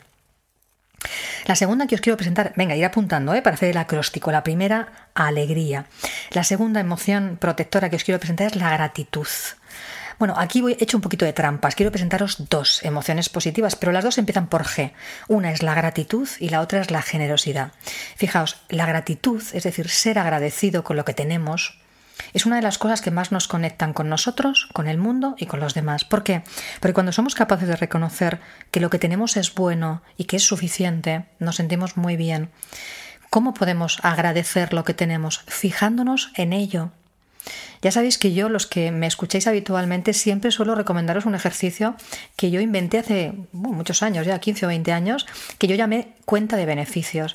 La 1.47 1.57
segunda 1.57 1.87
que 1.87 1.95
os 1.95 2.01
quiero 2.01 2.17
presentar, 2.17 2.55
venga, 2.57 2.77
ir 2.77 2.85
apuntando 2.85 3.35
¿eh? 3.35 3.43
para 3.43 3.55
hacer 3.55 3.71
el 3.71 3.77
acróstico. 3.77 4.33
La 4.33 4.43
primera, 4.43 5.11
alegría. 5.15 5.87
La 6.31 6.45
segunda 6.45 6.81
emoción 6.81 7.37
protectora 7.39 7.91
que 7.91 7.97
os 7.97 8.05
quiero 8.05 8.19
presentar 8.19 8.47
es 8.47 8.57
la 8.57 8.71
gratitud. 8.71 9.27
Bueno, 10.25 10.41
aquí 10.41 10.63
voy 10.63 10.75
hecho 10.81 10.97
un 10.97 11.03
poquito 11.03 11.27
de 11.27 11.35
trampas. 11.35 11.75
Quiero 11.75 11.93
presentaros 11.93 12.49
dos 12.49 12.83
emociones 12.83 13.29
positivas, 13.29 13.77
pero 13.77 13.93
las 13.93 14.05
dos 14.05 14.17
empiezan 14.17 14.47
por 14.47 14.65
G. 14.65 14.93
Una 15.29 15.51
es 15.53 15.63
la 15.63 15.75
gratitud 15.75 16.27
y 16.41 16.49
la 16.49 16.63
otra 16.63 16.81
es 16.81 16.91
la 16.91 17.03
generosidad. 17.03 17.73
Fijaos, 18.17 18.57
la 18.71 18.87
gratitud, 18.87 19.43
es 19.53 19.65
decir, 19.65 19.91
ser 19.91 20.19
agradecido 20.19 20.83
con 20.83 20.97
lo 20.97 21.05
que 21.05 21.13
tenemos, 21.13 21.79
es 22.33 22.47
una 22.47 22.57
de 22.57 22.63
las 22.63 22.79
cosas 22.79 23.03
que 23.03 23.11
más 23.11 23.33
nos 23.33 23.49
conectan 23.49 23.93
con 23.93 24.09
nosotros, 24.09 24.67
con 24.73 24.89
el 24.89 24.97
mundo 24.97 25.35
y 25.37 25.45
con 25.45 25.61
los 25.61 25.75
demás. 25.75 26.07
¿Por 26.07 26.23
qué? 26.23 26.43
Porque 26.81 26.95
cuando 26.95 27.13
somos 27.13 27.35
capaces 27.35 27.69
de 27.69 27.77
reconocer 27.77 28.41
que 28.71 28.81
lo 28.81 28.89
que 28.89 28.99
tenemos 28.99 29.37
es 29.37 29.55
bueno 29.55 30.01
y 30.17 30.25
que 30.25 30.37
es 30.37 30.47
suficiente, 30.47 31.27
nos 31.39 31.57
sentimos 31.57 31.99
muy 31.99 32.17
bien. 32.17 32.49
¿Cómo 33.29 33.53
podemos 33.53 33.99
agradecer 34.03 34.73
lo 34.73 34.85
que 34.85 34.95
tenemos? 34.95 35.45
Fijándonos 35.49 36.33
en 36.35 36.55
ello, 36.55 36.93
ya 37.83 37.91
sabéis 37.91 38.19
que 38.19 38.33
yo, 38.33 38.49
los 38.49 38.67
que 38.67 38.91
me 38.91 39.07
escucháis 39.07 39.47
habitualmente, 39.47 40.13
siempre 40.13 40.51
suelo 40.51 40.75
recomendaros 40.75 41.27
un 41.27 41.35
ejercicio 41.35 41.97
que 42.37 42.51
yo 42.51 42.61
inventé 42.61 42.99
hace 42.99 43.35
muchos 43.53 44.03
años, 44.03 44.27
ya 44.27 44.39
15 44.39 44.67
o 44.67 44.69
20 44.69 44.93
años, 44.93 45.27
que 45.59 45.67
yo 45.67 45.77
llamé 45.77 46.15
cuenta 46.25 46.57
de 46.57 46.67
beneficios. 46.67 47.35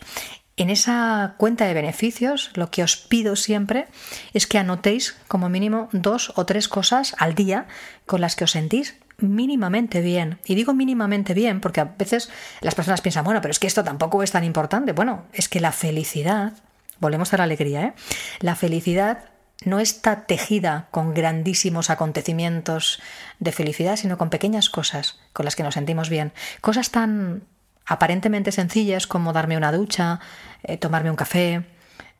En 0.57 0.69
esa 0.69 1.35
cuenta 1.37 1.65
de 1.67 1.73
beneficios, 1.73 2.51
lo 2.53 2.69
que 2.69 2.83
os 2.83 2.97
pido 2.97 3.37
siempre 3.37 3.87
es 4.33 4.45
que 4.45 4.57
anotéis 4.57 5.15
como 5.29 5.47
mínimo 5.47 5.87
dos 5.93 6.33
o 6.35 6.45
tres 6.45 6.67
cosas 6.67 7.15
al 7.17 7.33
día 7.33 7.67
con 8.05 8.19
las 8.19 8.35
que 8.35 8.43
os 8.43 8.51
sentís 8.51 8.95
mínimamente 9.19 10.01
bien. 10.01 10.39
Y 10.45 10.55
digo 10.55 10.73
mínimamente 10.73 11.33
bien 11.33 11.61
porque 11.61 11.79
a 11.79 11.85
veces 11.85 12.29
las 12.59 12.75
personas 12.75 12.99
piensan, 12.99 13.23
bueno, 13.23 13.39
pero 13.41 13.51
es 13.51 13.59
que 13.59 13.67
esto 13.67 13.85
tampoco 13.85 14.21
es 14.21 14.31
tan 14.31 14.43
importante. 14.43 14.91
Bueno, 14.91 15.23
es 15.31 15.47
que 15.47 15.61
la 15.61 15.71
felicidad, 15.71 16.53
volvemos 16.99 17.33
a 17.33 17.37
la 17.37 17.43
alegría, 17.43 17.83
¿eh? 17.83 17.93
La 18.41 18.55
felicidad 18.55 19.29
no 19.65 19.79
está 19.79 20.25
tejida 20.25 20.87
con 20.91 21.13
grandísimos 21.13 21.89
acontecimientos 21.89 23.01
de 23.39 23.51
felicidad, 23.51 23.97
sino 23.97 24.17
con 24.17 24.29
pequeñas 24.29 24.69
cosas 24.69 25.19
con 25.33 25.45
las 25.45 25.55
que 25.55 25.63
nos 25.63 25.73
sentimos 25.73 26.09
bien. 26.09 26.31
Cosas 26.61 26.91
tan 26.91 27.43
aparentemente 27.85 28.51
sencillas 28.51 29.07
como 29.07 29.33
darme 29.33 29.57
una 29.57 29.71
ducha, 29.71 30.19
eh, 30.63 30.77
tomarme 30.77 31.09
un 31.09 31.15
café, 31.15 31.65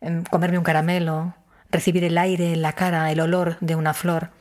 em, 0.01 0.23
comerme 0.23 0.57
un 0.57 0.63
caramelo, 0.63 1.35
recibir 1.71 2.03
el 2.03 2.17
aire 2.17 2.53
en 2.53 2.61
la 2.61 2.73
cara, 2.73 3.11
el 3.11 3.19
olor 3.19 3.57
de 3.61 3.75
una 3.75 3.93
flor, 3.93 4.31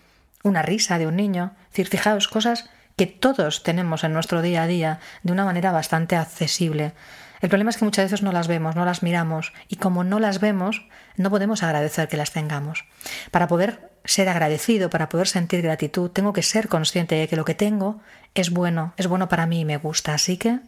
una 0.43 0.63
risa 0.63 0.99
de 0.99 1.07
un 1.07 1.17
niño. 1.17 1.53
Es 1.65 1.71
decir, 1.71 1.89
fijaos, 1.89 2.29
cosas 2.29 2.71
que 2.97 3.07
todos 3.07 3.63
tenemos 3.63 4.03
en 4.03 4.13
nuestro 4.13 4.43
día 4.43 4.63
a 4.63 4.67
día 4.67 5.01
de 5.23 5.33
una 5.33 5.45
manera 5.45 5.71
bastante 5.71 6.17
accesible. 6.17 6.95
El 7.41 7.49
problema 7.49 7.71
es 7.71 7.77
que 7.77 7.85
muchas 7.85 8.07
veces 8.07 8.23
no 8.23 8.33
las 8.33 8.49
vemos, 8.49 8.75
no 8.75 8.85
las 8.85 9.03
miramos 9.03 9.53
y 9.69 9.77
como 9.77 10.03
no 10.03 10.19
las 10.19 10.41
vemos, 10.41 10.89
no 11.19 11.31
podemos 11.31 11.63
agradecer 11.63 12.09
que 12.09 12.17
las 12.17 12.33
tengamos. 12.33 12.85
Para 13.31 13.49
poder 13.49 13.91
ser 14.05 14.29
agradecido, 14.29 14.89
para 14.89 15.09
poder 15.09 15.29
sentir 15.29 15.61
gratitud, 15.61 16.11
tengo 16.11 16.33
que 16.33 16.43
ser 16.43 16.69
consciente 16.69 17.15
de 17.17 17.29
que 17.29 17.37
lo 17.37 17.45
que 17.45 17.55
tengo 17.55 18.01
es 18.35 18.51
bueno, 18.51 18.95
es 18.97 19.07
bueno 19.07 19.29
para 19.29 19.47
mí 19.47 19.61
y 19.61 19.65
me 19.65 19.77
gusta. 19.77 20.15
Así 20.15 20.39
que 20.39 20.61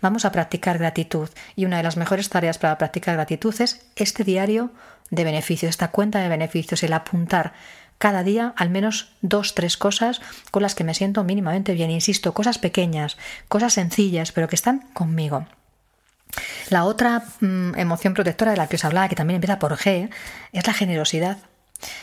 vamos 0.00 0.24
a 0.24 0.32
practicar 0.32 0.78
gratitud 0.78 1.28
y 1.54 1.64
una 1.64 1.76
de 1.76 1.82
las 1.82 1.96
mejores 1.96 2.28
tareas 2.28 2.58
para 2.58 2.78
practicar 2.78 3.14
gratitud 3.14 3.54
es 3.60 3.86
este 3.96 4.24
diario 4.24 4.72
de 5.10 5.24
beneficios, 5.24 5.70
esta 5.70 5.90
cuenta 5.90 6.20
de 6.20 6.28
beneficios, 6.28 6.82
el 6.82 6.92
apuntar 6.92 7.52
cada 7.98 8.22
día 8.22 8.54
al 8.56 8.70
menos 8.70 9.12
dos, 9.22 9.54
tres 9.54 9.76
cosas 9.76 10.20
con 10.50 10.62
las 10.62 10.74
que 10.74 10.84
me 10.84 10.94
siento 10.94 11.24
mínimamente 11.24 11.74
bien. 11.74 11.90
Insisto, 11.90 12.32
cosas 12.32 12.58
pequeñas, 12.58 13.16
cosas 13.48 13.74
sencillas, 13.74 14.32
pero 14.32 14.48
que 14.48 14.56
están 14.56 14.80
conmigo. 14.92 15.46
La 16.70 16.84
otra 16.84 17.22
mm, 17.40 17.78
emoción 17.78 18.14
protectora 18.14 18.52
de 18.52 18.56
la 18.56 18.68
que 18.68 18.76
os 18.76 18.84
hablaba, 18.84 19.08
que 19.08 19.16
también 19.16 19.36
empieza 19.36 19.58
por 19.58 19.76
G, 19.76 20.10
es 20.52 20.66
la 20.66 20.72
generosidad. 20.72 21.38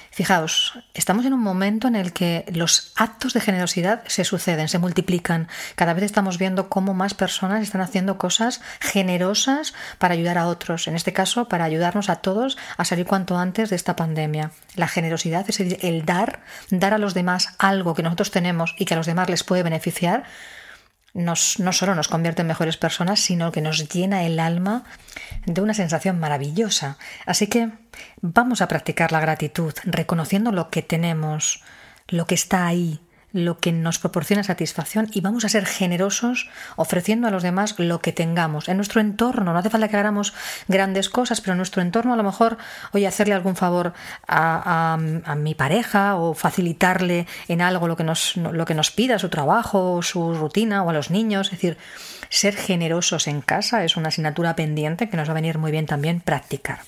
Fijaos, 0.09 0.79
estamos 0.93 1.25
en 1.25 1.33
un 1.33 1.41
momento 1.41 1.89
en 1.89 1.97
el 1.97 2.13
que 2.13 2.45
los 2.53 2.93
actos 2.95 3.33
de 3.33 3.41
generosidad 3.41 4.01
se 4.07 4.23
suceden, 4.23 4.69
se 4.69 4.79
multiplican. 4.79 5.49
Cada 5.75 5.93
vez 5.93 6.05
estamos 6.05 6.37
viendo 6.37 6.69
cómo 6.69 6.93
más 6.93 7.13
personas 7.13 7.61
están 7.61 7.81
haciendo 7.81 8.17
cosas 8.17 8.61
generosas 8.79 9.73
para 9.97 10.13
ayudar 10.13 10.37
a 10.37 10.47
otros, 10.47 10.87
en 10.87 10.95
este 10.95 11.11
caso 11.11 11.49
para 11.49 11.65
ayudarnos 11.65 12.09
a 12.09 12.17
todos 12.17 12.57
a 12.77 12.85
salir 12.85 13.05
cuanto 13.05 13.37
antes 13.37 13.69
de 13.69 13.75
esta 13.75 13.97
pandemia. 13.97 14.51
La 14.75 14.87
generosidad 14.87 15.49
es 15.49 15.59
el 15.59 16.05
dar, 16.05 16.39
dar 16.69 16.93
a 16.93 16.97
los 16.97 17.13
demás 17.13 17.49
algo 17.59 17.93
que 17.93 18.03
nosotros 18.03 18.31
tenemos 18.31 18.73
y 18.77 18.85
que 18.85 18.93
a 18.93 18.97
los 18.97 19.07
demás 19.07 19.29
les 19.29 19.43
puede 19.43 19.63
beneficiar, 19.63 20.23
nos, 21.15 21.59
no 21.59 21.73
solo 21.73 21.95
nos 21.95 22.09
convierte 22.09 22.41
en 22.41 22.47
mejores 22.47 22.77
personas, 22.77 23.21
sino 23.21 23.51
que 23.51 23.61
nos 23.61 23.89
llena 23.89 24.25
el 24.25 24.39
alma 24.39 24.83
de 25.45 25.61
una 25.61 25.73
sensación 25.73 26.19
maravillosa. 26.19 26.97
Así 27.25 27.47
que 27.47 27.71
vamos 28.21 28.61
a 28.61 28.67
practicar 28.67 29.11
la 29.11 29.21
gratitud, 29.21 29.73
reconociendo 29.85 30.51
lo 30.51 30.69
que 30.69 30.83
tenemos, 30.83 31.63
lo 32.09 32.27
que 32.27 32.35
está 32.35 32.67
ahí, 32.67 32.99
lo 33.35 33.57
que 33.57 33.73
nos 33.73 33.99
proporciona 33.99 34.43
satisfacción 34.43 35.09
y 35.11 35.19
vamos 35.19 35.43
a 35.43 35.49
ser 35.49 35.65
generosos 35.65 36.49
ofreciendo 36.77 37.27
a 37.27 37.31
los 37.31 37.43
demás 37.43 37.75
lo 37.77 37.99
que 37.99 38.13
tengamos. 38.13 38.69
En 38.69 38.77
nuestro 38.77 39.01
entorno, 39.01 39.51
no 39.51 39.59
hace 39.59 39.69
falta 39.69 39.89
que 39.89 39.97
hagamos 39.97 40.33
grandes 40.69 41.09
cosas, 41.09 41.41
pero 41.41 41.51
en 41.51 41.57
nuestro 41.57 41.81
entorno 41.81 42.13
a 42.13 42.17
lo 42.17 42.23
mejor, 42.23 42.57
oye, 42.93 43.05
hacerle 43.05 43.33
algún 43.33 43.57
favor 43.57 43.93
a, 44.27 44.97
mi 45.37 45.53
pareja 45.53 46.15
o 46.15 46.33
facilitarle 46.33 47.27
en 47.49 47.61
algo 47.61 47.89
lo 47.89 47.97
que, 47.97 48.05
nos, 48.05 48.37
lo 48.37 48.65
que 48.65 48.73
nos 48.73 48.91
pida, 48.91 49.19
su 49.19 49.27
trabajo, 49.27 50.01
su 50.01 50.33
rutina 50.33 50.83
o 50.83 50.89
a 50.89 50.93
los 50.93 51.11
niños. 51.11 51.47
Es 51.47 51.51
decir, 51.51 51.77
ser 52.29 52.55
generosos 52.55 53.27
en 53.27 53.41
casa 53.41 53.83
es 53.83 53.97
una 53.97 54.07
asignatura 54.07 54.55
pendiente 54.55 55.09
que 55.09 55.17
nos 55.17 55.27
va 55.27 55.31
a 55.31 55.35
venir 55.35 55.57
muy 55.57 55.71
bien 55.71 55.85
también 55.85 56.21
practicar. 56.21 56.79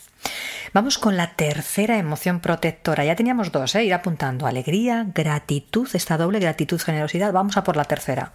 Vamos 0.73 0.97
con 0.97 1.15
la 1.15 1.35
tercera 1.35 1.97
emoción 1.97 2.39
protectora. 2.41 3.05
Ya 3.05 3.15
teníamos 3.15 3.51
dos, 3.51 3.73
¿eh? 3.75 3.85
ir 3.85 3.93
apuntando. 3.93 4.47
Alegría, 4.47 5.05
gratitud, 5.13 5.87
esta 5.93 6.17
doble 6.17 6.39
gratitud, 6.39 6.81
generosidad. 6.81 7.31
Vamos 7.31 7.57
a 7.57 7.63
por 7.63 7.77
la 7.77 7.85
tercera. 7.85 8.33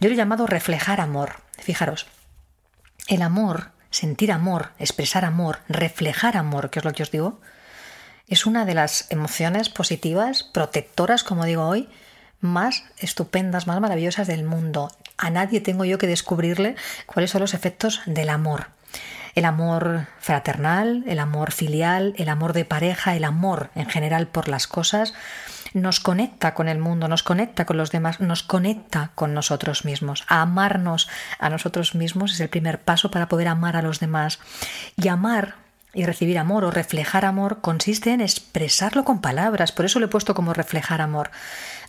Yo 0.00 0.08
lo 0.08 0.14
he 0.14 0.18
llamado 0.18 0.46
reflejar 0.46 1.00
amor. 1.00 1.36
Fijaros, 1.58 2.06
el 3.08 3.22
amor, 3.22 3.70
sentir 3.90 4.32
amor, 4.32 4.72
expresar 4.78 5.24
amor, 5.24 5.60
reflejar 5.68 6.36
amor, 6.36 6.70
que 6.70 6.80
es 6.80 6.84
lo 6.84 6.92
que 6.92 7.02
os 7.02 7.10
digo, 7.10 7.40
es 8.28 8.46
una 8.46 8.64
de 8.64 8.74
las 8.74 9.10
emociones 9.10 9.68
positivas, 9.68 10.42
protectoras, 10.42 11.24
como 11.24 11.44
digo 11.44 11.66
hoy, 11.66 11.88
más 12.40 12.84
estupendas, 12.98 13.66
más 13.66 13.80
maravillosas 13.80 14.26
del 14.26 14.44
mundo. 14.44 14.90
A 15.16 15.30
nadie 15.30 15.60
tengo 15.60 15.84
yo 15.84 15.98
que 15.98 16.06
descubrirle 16.06 16.76
cuáles 17.06 17.30
son 17.30 17.40
los 17.40 17.54
efectos 17.54 18.02
del 18.06 18.30
amor 18.30 18.68
el 19.34 19.44
amor 19.44 20.06
fraternal, 20.18 21.04
el 21.06 21.18
amor 21.18 21.52
filial, 21.52 22.14
el 22.16 22.28
amor 22.28 22.52
de 22.52 22.64
pareja, 22.64 23.16
el 23.16 23.24
amor 23.24 23.70
en 23.74 23.88
general 23.88 24.26
por 24.26 24.48
las 24.48 24.66
cosas, 24.66 25.14
nos 25.74 26.00
conecta 26.00 26.54
con 26.54 26.68
el 26.68 26.78
mundo, 26.78 27.08
nos 27.08 27.22
conecta 27.22 27.64
con 27.64 27.76
los 27.76 27.90
demás, 27.90 28.20
nos 28.20 28.42
conecta 28.42 29.10
con 29.14 29.34
nosotros 29.34 29.84
mismos. 29.84 30.24
amarnos 30.26 31.08
a 31.38 31.48
nosotros 31.48 31.94
mismos 31.94 32.32
es 32.32 32.40
el 32.40 32.48
primer 32.48 32.80
paso 32.80 33.10
para 33.10 33.28
poder 33.28 33.48
amar 33.48 33.76
a 33.76 33.82
los 33.82 34.00
demás. 34.00 34.38
Y 34.96 35.08
amar 35.08 35.54
y 35.94 36.06
recibir 36.06 36.38
amor 36.38 36.64
o 36.64 36.70
reflejar 36.70 37.24
amor 37.24 37.60
consiste 37.60 38.12
en 38.12 38.20
expresarlo 38.20 39.04
con 39.04 39.20
palabras, 39.20 39.72
por 39.72 39.84
eso 39.84 39.98
lo 39.98 40.06
he 40.06 40.08
puesto 40.08 40.34
como 40.34 40.54
reflejar 40.54 41.00
amor. 41.00 41.30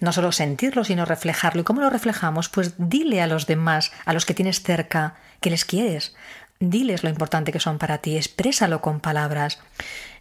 No 0.01 0.12
solo 0.12 0.31
sentirlo, 0.31 0.83
sino 0.83 1.05
reflejarlo. 1.05 1.62
¿Y 1.62 1.63
cómo 1.63 1.81
lo 1.81 1.89
reflejamos? 1.89 2.50
Pues 2.50 2.73
dile 2.77 3.21
a 3.21 3.27
los 3.27 3.47
demás, 3.47 3.91
a 4.05 4.13
los 4.13 4.25
que 4.25 4.33
tienes 4.33 4.62
cerca, 4.62 5.15
que 5.39 5.50
les 5.50 5.65
quieres, 5.65 6.15
Diles 6.60 7.03
lo 7.03 7.10
importante 7.10 7.51
que 7.51 7.60
son 7.60 7.77
para 7.77 7.98
ti, 7.98 8.15
exprésalo 8.15 8.81
con 8.81 9.00
palabras. 9.00 9.60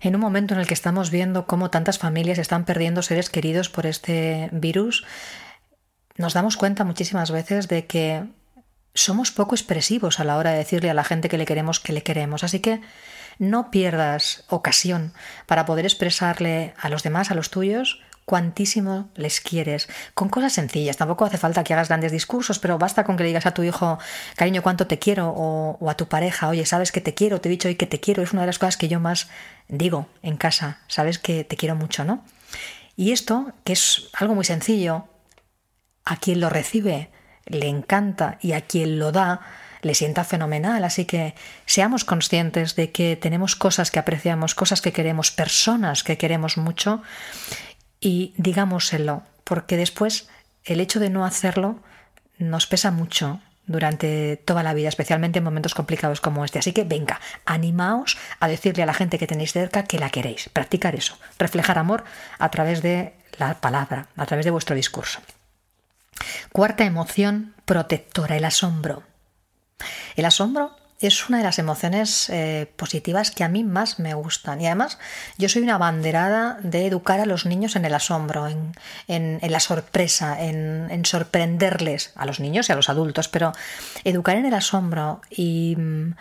En 0.00 0.14
un 0.14 0.20
momento 0.20 0.54
en 0.54 0.60
el 0.60 0.66
que 0.66 0.74
estamos 0.74 1.10
viendo 1.10 1.46
cómo 1.46 1.70
tantas 1.70 1.98
familias 1.98 2.38
están 2.38 2.64
perdiendo 2.64 3.02
seres 3.02 3.30
queridos 3.30 3.68
por 3.68 3.86
este 3.86 4.48
virus, 4.52 5.04
nos 6.16 6.34
damos 6.34 6.56
cuenta 6.56 6.84
muchísimas 6.84 7.30
veces 7.30 7.68
de 7.68 7.86
que 7.86 8.24
somos 8.94 9.30
poco 9.30 9.54
expresivos 9.54 10.20
a 10.20 10.24
la 10.24 10.36
hora 10.36 10.50
de 10.50 10.58
decirle 10.58 10.90
a 10.90 10.94
la 10.94 11.04
gente 11.04 11.28
que 11.28 11.38
le 11.38 11.46
queremos 11.46 11.80
que 11.80 11.92
le 11.92 12.02
queremos. 12.02 12.44
Así 12.44 12.60
que 12.60 12.80
no 13.38 13.70
pierdas 13.70 14.44
ocasión 14.48 15.12
para 15.46 15.64
poder 15.64 15.84
expresarle 15.84 16.74
a 16.78 16.88
los 16.88 17.02
demás, 17.02 17.30
a 17.30 17.34
los 17.34 17.50
tuyos, 17.50 18.00
cuantísimo 18.24 19.10
les 19.14 19.40
quieres, 19.40 19.88
con 20.14 20.28
cosas 20.28 20.52
sencillas. 20.52 20.96
Tampoco 20.96 21.24
hace 21.24 21.38
falta 21.38 21.64
que 21.64 21.74
hagas 21.74 21.88
grandes 21.88 22.12
discursos, 22.12 22.58
pero 22.58 22.78
basta 22.78 23.04
con 23.04 23.16
que 23.16 23.24
le 23.24 23.28
digas 23.28 23.46
a 23.46 23.54
tu 23.54 23.62
hijo, 23.62 23.98
cariño, 24.36 24.62
cuánto 24.62 24.86
te 24.86 24.98
quiero, 24.98 25.28
o, 25.30 25.90
a 25.90 25.96
tu 25.96 26.08
pareja, 26.08 26.48
oye, 26.48 26.64
sabes 26.66 26.92
que 26.92 27.00
te 27.00 27.14
quiero, 27.14 27.40
te 27.40 27.48
he 27.48 27.50
dicho 27.50 27.68
hoy 27.68 27.74
que 27.74 27.86
te 27.86 28.00
quiero, 28.00 28.22
es 28.22 28.32
una 28.32 28.42
de 28.42 28.46
las 28.46 28.58
cosas 28.58 28.76
que 28.76 28.88
yo 28.88 29.00
más 29.00 29.28
digo 29.68 30.06
en 30.22 30.36
casa, 30.36 30.78
sabes 30.88 31.18
que 31.18 31.44
te 31.44 31.56
quiero 31.56 31.76
mucho, 31.76 32.04
¿no? 32.04 32.24
Y 32.96 33.12
esto, 33.12 33.52
que 33.64 33.72
es 33.72 34.08
algo 34.12 34.34
muy 34.34 34.44
sencillo, 34.44 35.06
a 36.04 36.16
quien 36.16 36.40
lo 36.40 36.50
recibe 36.50 37.10
le 37.46 37.68
encanta 37.68 38.38
y 38.40 38.52
a 38.52 38.60
quien 38.60 38.98
lo 38.98 39.12
da 39.12 39.40
le 39.82 39.94
sienta 39.94 40.24
fenomenal. 40.24 40.84
Así 40.84 41.04
que 41.04 41.34
seamos 41.66 42.04
conscientes 42.04 42.76
de 42.76 42.92
que 42.92 43.16
tenemos 43.16 43.56
cosas 43.56 43.90
que 43.90 43.98
apreciamos, 43.98 44.54
cosas 44.54 44.80
que 44.80 44.92
queremos, 44.92 45.30
personas 45.30 46.04
que 46.04 46.16
queremos 46.16 46.56
mucho 46.56 47.02
y 48.02 48.34
digámoselo, 48.36 49.22
porque 49.44 49.76
después 49.76 50.28
el 50.64 50.80
hecho 50.80 51.00
de 51.00 51.08
no 51.08 51.24
hacerlo 51.24 51.78
nos 52.36 52.66
pesa 52.66 52.90
mucho 52.90 53.40
durante 53.66 54.36
toda 54.36 54.64
la 54.64 54.74
vida, 54.74 54.88
especialmente 54.88 55.38
en 55.38 55.44
momentos 55.44 55.74
complicados 55.74 56.20
como 56.20 56.44
este. 56.44 56.58
Así 56.58 56.72
que 56.72 56.82
venga, 56.82 57.20
animaos 57.46 58.18
a 58.40 58.48
decirle 58.48 58.82
a 58.82 58.86
la 58.86 58.92
gente 58.92 59.18
que 59.18 59.28
tenéis 59.28 59.52
cerca 59.52 59.84
que 59.84 60.00
la 60.00 60.10
queréis. 60.10 60.48
Practicar 60.48 60.96
eso, 60.96 61.16
reflejar 61.38 61.78
amor 61.78 62.04
a 62.38 62.50
través 62.50 62.82
de 62.82 63.14
la 63.38 63.60
palabra, 63.60 64.08
a 64.16 64.26
través 64.26 64.44
de 64.44 64.50
vuestro 64.50 64.74
discurso. 64.74 65.20
Cuarta 66.52 66.84
emoción 66.84 67.54
protectora, 67.64 68.36
el 68.36 68.44
asombro. 68.44 69.04
El 70.16 70.24
asombro 70.24 70.76
es 71.06 71.28
una 71.28 71.38
de 71.38 71.44
las 71.44 71.58
emociones 71.58 72.28
eh, 72.30 72.70
positivas 72.76 73.30
que 73.30 73.44
a 73.44 73.48
mí 73.48 73.64
más 73.64 73.98
me 73.98 74.14
gustan. 74.14 74.60
Y 74.60 74.66
además, 74.66 74.98
yo 75.38 75.48
soy 75.48 75.62
una 75.62 75.78
banderada 75.78 76.58
de 76.62 76.86
educar 76.86 77.20
a 77.20 77.26
los 77.26 77.46
niños 77.46 77.76
en 77.76 77.84
el 77.84 77.94
asombro, 77.94 78.46
en, 79.08 79.40
la 79.42 79.60
sorpresa, 79.60 80.40
en, 80.40 81.04
sorprenderles 81.04 82.12
a 82.14 82.26
los 82.26 82.40
niños 82.40 82.68
y 82.68 82.72
a 82.72 82.76
los 82.76 82.88
adultos, 82.88 83.28
pero 83.28 83.52
educar 84.04 84.36
en 84.36 84.46
el 84.46 84.54
asombro 84.54 85.20
y 85.30 85.76
mm, 85.76 86.14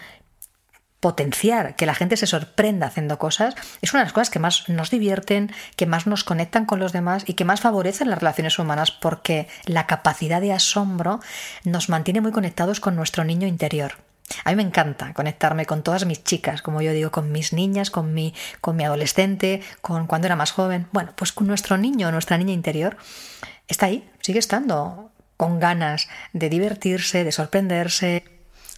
potenciar 1.00 1.76
que 1.76 1.86
la 1.86 1.96
gente 1.96 2.16
se 2.16 2.28
sorprenda 2.28 2.88
haciendo 2.88 3.18
cosas 3.18 3.56
es 3.82 3.92
una 3.92 4.02
de 4.02 4.06
las 4.06 4.14
cosas 4.14 4.30
que 4.30 4.40
más 4.40 4.70
nos 4.70 4.92
divierten, 4.92 5.52
que 5.76 5.88
más 5.88 6.08
nos 6.08 6.24
conectan 6.24 6.66
con 6.66 6.80
los 6.80 6.94
demás 6.94 7.24
y 7.28 7.34
que 7.34 7.44
más 7.44 7.60
favorecen 7.60 8.10
las 8.10 8.20
relaciones 8.20 8.60
humanas 8.60 8.92
porque 8.92 9.48
la 9.66 9.88
capacidad 9.88 10.40
de 10.40 10.54
asombro 10.54 11.20
nos 11.64 11.90
mantiene 11.90 12.22
muy 12.22 12.32
conectados 12.32 12.80
con 12.80 12.96
nuestro 12.96 13.24
niño 13.24 13.48
interior. 13.48 13.96
A 14.44 14.50
mí 14.50 14.56
me 14.56 14.64
encanta 14.64 15.14
conectarme 15.14 15.66
con 15.66 15.84
todas 15.84 16.06
mis 16.06 16.24
chicas, 16.24 16.62
como 16.62 16.82
yo 16.82 16.94
digo, 16.94 17.12
con 17.12 17.32
mis 17.32 17.54
niñas, 17.54 17.92
con 17.92 18.14
mi, 18.14 18.34
con 18.60 18.76
mi 18.76 18.84
adolescente, 18.84 19.62
con 19.82 20.08
cuando 20.08 20.28
era 20.28 20.36
más 20.36 20.52
joven. 20.52 20.88
Bueno, 20.92 21.14
pues 21.16 21.32
con 21.32 21.48
nuestro 21.48 21.78
niño, 21.78 22.12
nuestra 22.12 22.38
niña 22.38 22.54
interior, 22.54 22.98
está 23.68 23.88
ahí, 23.88 24.10
sigue 24.22 24.40
estando 24.40 25.12
con 25.38 25.60
ganas 25.60 26.08
de 26.34 26.50
divertirse, 26.50 27.24
de 27.24 27.32
sorprenderse, 27.32 28.24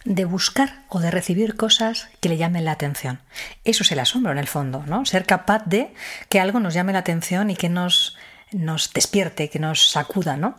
de 0.04 0.24
buscar 0.24 0.84
o 0.88 1.00
de 1.00 1.10
recibir 1.10 1.56
cosas 1.56 2.08
que 2.20 2.28
le 2.28 2.36
llamen 2.36 2.64
la 2.64 2.72
atención. 2.72 3.20
Eso 3.64 3.82
es 3.82 3.92
el 3.92 3.98
asombro 3.98 4.32
en 4.32 4.38
el 4.38 4.46
fondo, 4.46 4.84
¿no? 4.86 5.04
Ser 5.06 5.24
capaz 5.24 5.64
de 5.66 5.92
que 6.28 6.40
algo 6.40 6.60
nos 6.60 6.74
llame 6.74 6.92
la 6.92 6.98
atención 7.00 7.50
y 7.50 7.56
que 7.56 7.68
nos, 7.68 8.16
nos 8.52 8.92
despierte, 8.92 9.48
que 9.48 9.58
nos 9.58 9.90
sacuda, 9.90 10.36
¿no? 10.36 10.56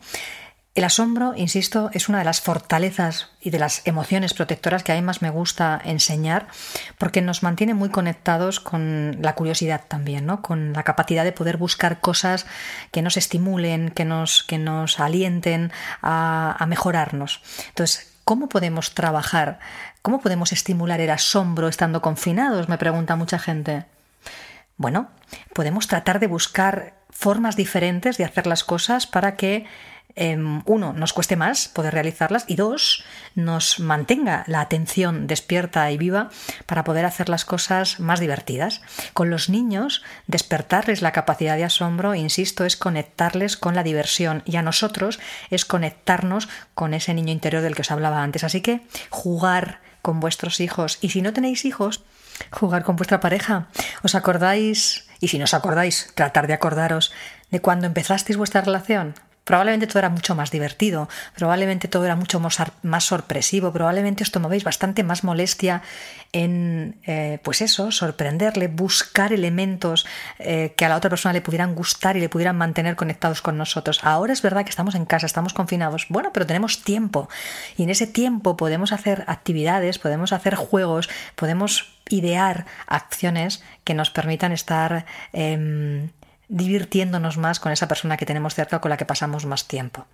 El 0.75 0.83
asombro, 0.83 1.33
insisto, 1.37 1.89
es 1.93 2.09
una 2.09 2.17
de 2.17 2.25
las 2.25 2.41
fortalezas 2.41 3.29
y 3.39 3.49
de 3.49 3.59
las 3.59 3.87
emociones 3.87 4.33
protectoras 4.33 4.83
que 4.83 4.91
a 4.91 4.95
mí 4.95 5.01
más 5.01 5.21
me 5.21 5.29
gusta 5.29 5.79
enseñar 5.81 6.47
porque 6.97 7.21
nos 7.21 7.43
mantiene 7.43 7.73
muy 7.73 7.87
conectados 7.87 8.59
con 8.59 9.17
la 9.21 9.35
curiosidad 9.35 9.85
también, 9.87 10.25
¿no? 10.25 10.41
con 10.41 10.73
la 10.73 10.83
capacidad 10.83 11.23
de 11.23 11.31
poder 11.31 11.55
buscar 11.55 12.01
cosas 12.01 12.45
que 12.91 13.01
nos 13.01 13.15
estimulen, 13.15 13.89
que 13.89 14.03
nos, 14.03 14.43
que 14.43 14.57
nos 14.57 14.99
alienten 14.99 15.71
a, 16.01 16.57
a 16.59 16.65
mejorarnos. 16.65 17.41
Entonces, 17.69 18.11
¿cómo 18.25 18.49
podemos 18.49 18.93
trabajar? 18.93 19.59
¿Cómo 20.01 20.19
podemos 20.19 20.51
estimular 20.51 20.99
el 20.99 21.09
asombro 21.09 21.69
estando 21.69 22.01
confinados? 22.01 22.67
Me 22.67 22.77
pregunta 22.77 23.15
mucha 23.15 23.39
gente. 23.39 23.85
Bueno, 24.75 25.07
podemos 25.53 25.87
tratar 25.87 26.19
de 26.19 26.27
buscar 26.27 26.95
formas 27.09 27.55
diferentes 27.55 28.17
de 28.17 28.25
hacer 28.25 28.45
las 28.45 28.65
cosas 28.65 29.07
para 29.07 29.37
que 29.37 29.65
Em, 30.17 30.61
uno, 30.65 30.93
nos 30.93 31.11
cueste 31.11 31.35
más 31.35 31.67
poder 31.67 31.93
realizarlas 31.93 32.45
y 32.47 32.55
dos, 32.55 33.03
nos 33.35 33.81
mantenga 33.81 34.45
la 34.47 34.61
atención 34.61 35.27
despierta 35.27 35.91
y 35.91 35.97
viva 35.97 36.29
para 36.65 36.85
poder 36.85 37.05
hacer 37.05 37.27
las 37.27 37.43
cosas 37.43 37.99
más 37.99 38.21
divertidas. 38.21 38.81
Con 39.13 39.29
los 39.29 39.49
niños, 39.49 40.03
despertarles 40.27 41.01
la 41.01 41.11
capacidad 41.11 41.57
de 41.57 41.65
asombro, 41.65 42.15
insisto, 42.15 42.63
es 42.63 42.77
conectarles 42.77 43.57
con 43.57 43.75
la 43.75 43.83
diversión 43.83 44.41
y 44.45 44.55
a 44.55 44.61
nosotros 44.61 45.19
es 45.49 45.65
conectarnos 45.65 46.47
con 46.73 46.93
ese 46.93 47.13
niño 47.13 47.33
interior 47.33 47.61
del 47.61 47.75
que 47.75 47.81
os 47.81 47.91
hablaba 47.91 48.23
antes. 48.23 48.45
Así 48.45 48.61
que 48.61 48.81
jugar 49.09 49.81
con 50.01 50.21
vuestros 50.21 50.61
hijos 50.61 50.97
y 51.01 51.09
si 51.09 51.21
no 51.21 51.33
tenéis 51.33 51.65
hijos, 51.65 52.03
jugar 52.51 52.83
con 52.83 52.95
vuestra 52.95 53.19
pareja. 53.19 53.67
¿Os 54.01 54.15
acordáis? 54.15 55.07
Y 55.19 55.27
si 55.27 55.39
no 55.39 55.43
os 55.43 55.53
acordáis, 55.53 56.11
tratar 56.15 56.47
de 56.47 56.53
acordaros 56.53 57.11
de 57.51 57.59
cuando 57.59 57.87
empezasteis 57.87 58.37
vuestra 58.37 58.61
relación. 58.61 59.15
Probablemente 59.45 59.85
todo 59.85 59.99
era 59.99 60.09
mucho 60.09 60.33
más 60.33 60.49
divertido, 60.49 61.07
probablemente 61.35 61.87
todo 61.87 62.03
era 62.03 62.15
mucho 62.15 62.39
más 62.39 63.03
sorpresivo, 63.03 63.71
probablemente 63.71 64.23
os 64.23 64.31
tomáis 64.31 64.63
bastante 64.63 65.03
más 65.03 65.23
molestia 65.23 65.83
en, 66.33 66.97
eh, 67.05 67.37
pues 67.43 67.61
eso, 67.61 67.91
sorprenderle, 67.91 68.67
buscar 68.67 69.31
elementos 69.31 70.07
eh, 70.39 70.73
que 70.75 70.83
a 70.83 70.89
la 70.89 70.97
otra 70.97 71.11
persona 71.11 71.31
le 71.31 71.41
pudieran 71.41 71.75
gustar 71.75 72.17
y 72.17 72.21
le 72.21 72.27
pudieran 72.27 72.57
mantener 72.57 72.95
conectados 72.95 73.43
con 73.43 73.55
nosotros. 73.55 73.99
Ahora 74.03 74.33
es 74.33 74.41
verdad 74.41 74.63
que 74.63 74.71
estamos 74.71 74.95
en 74.95 75.05
casa, 75.05 75.27
estamos 75.27 75.53
confinados, 75.53 76.07
bueno, 76.09 76.31
pero 76.33 76.47
tenemos 76.47 76.83
tiempo 76.83 77.29
y 77.77 77.83
en 77.83 77.91
ese 77.91 78.07
tiempo 78.07 78.57
podemos 78.57 78.91
hacer 78.91 79.25
actividades, 79.27 79.99
podemos 79.99 80.33
hacer 80.33 80.55
juegos, 80.55 81.07
podemos 81.35 81.93
idear 82.09 82.65
acciones 82.87 83.63
que 83.83 83.93
nos 83.93 84.09
permitan 84.09 84.51
estar... 84.51 85.05
Em, 85.33 86.09
divirtiéndonos 86.47 87.37
más 87.37 87.59
con 87.59 87.71
esa 87.71 87.87
persona 87.87 88.17
que 88.17 88.25
tenemos 88.25 88.55
cerca 88.55 88.81
con 88.81 88.89
la 88.89 88.97
que 88.97 89.05
pasamos 89.05 89.45
más 89.45 89.67
tiempo. 89.67 90.05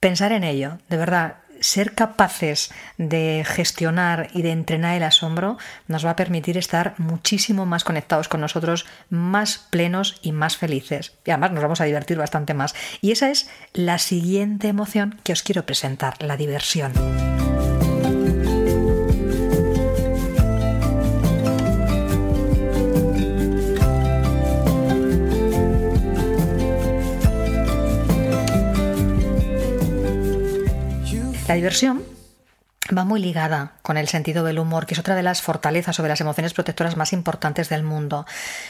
Pensar 0.00 0.32
en 0.32 0.44
ello, 0.44 0.78
de 0.88 0.96
verdad, 0.96 1.36
ser 1.60 1.94
capaces 1.94 2.72
de 2.96 3.44
gestionar 3.46 4.30
y 4.32 4.42
de 4.42 4.50
entrenar 4.50 4.96
el 4.96 5.02
asombro 5.02 5.58
nos 5.86 6.04
va 6.04 6.10
a 6.10 6.16
permitir 6.16 6.56
estar 6.56 6.94
muchísimo 6.98 7.66
más 7.66 7.84
conectados 7.84 8.28
con 8.28 8.40
nosotros, 8.40 8.86
más 9.10 9.58
plenos 9.70 10.18
y 10.22 10.32
más 10.32 10.56
felices. 10.56 11.18
Y 11.24 11.30
además 11.30 11.52
nos 11.52 11.62
vamos 11.62 11.80
a 11.80 11.84
divertir 11.84 12.16
bastante 12.16 12.54
más. 12.54 12.74
Y 13.00 13.12
esa 13.12 13.30
es 13.30 13.50
la 13.74 13.98
siguiente 13.98 14.68
emoción 14.68 15.20
que 15.22 15.32
os 15.32 15.42
quiero 15.42 15.66
presentar, 15.66 16.22
la 16.22 16.36
diversión. 16.36 16.92
La 31.50 31.56
diversión 31.56 32.04
va 32.96 33.02
muy 33.02 33.20
ligada 33.20 33.72
con 33.82 33.96
el 33.96 34.06
sentido 34.06 34.44
del 34.44 34.60
humor, 34.60 34.86
que 34.86 34.94
es 34.94 35.00
otra 35.00 35.16
de 35.16 35.24
las 35.24 35.42
fortalezas 35.42 35.98
o 35.98 36.04
de 36.04 36.08
las 36.08 36.20
emociones 36.20 36.54
protectoras 36.54 36.96
más 36.96 37.12
importantes 37.12 37.68
del 37.68 37.82
mundo. 37.82 38.24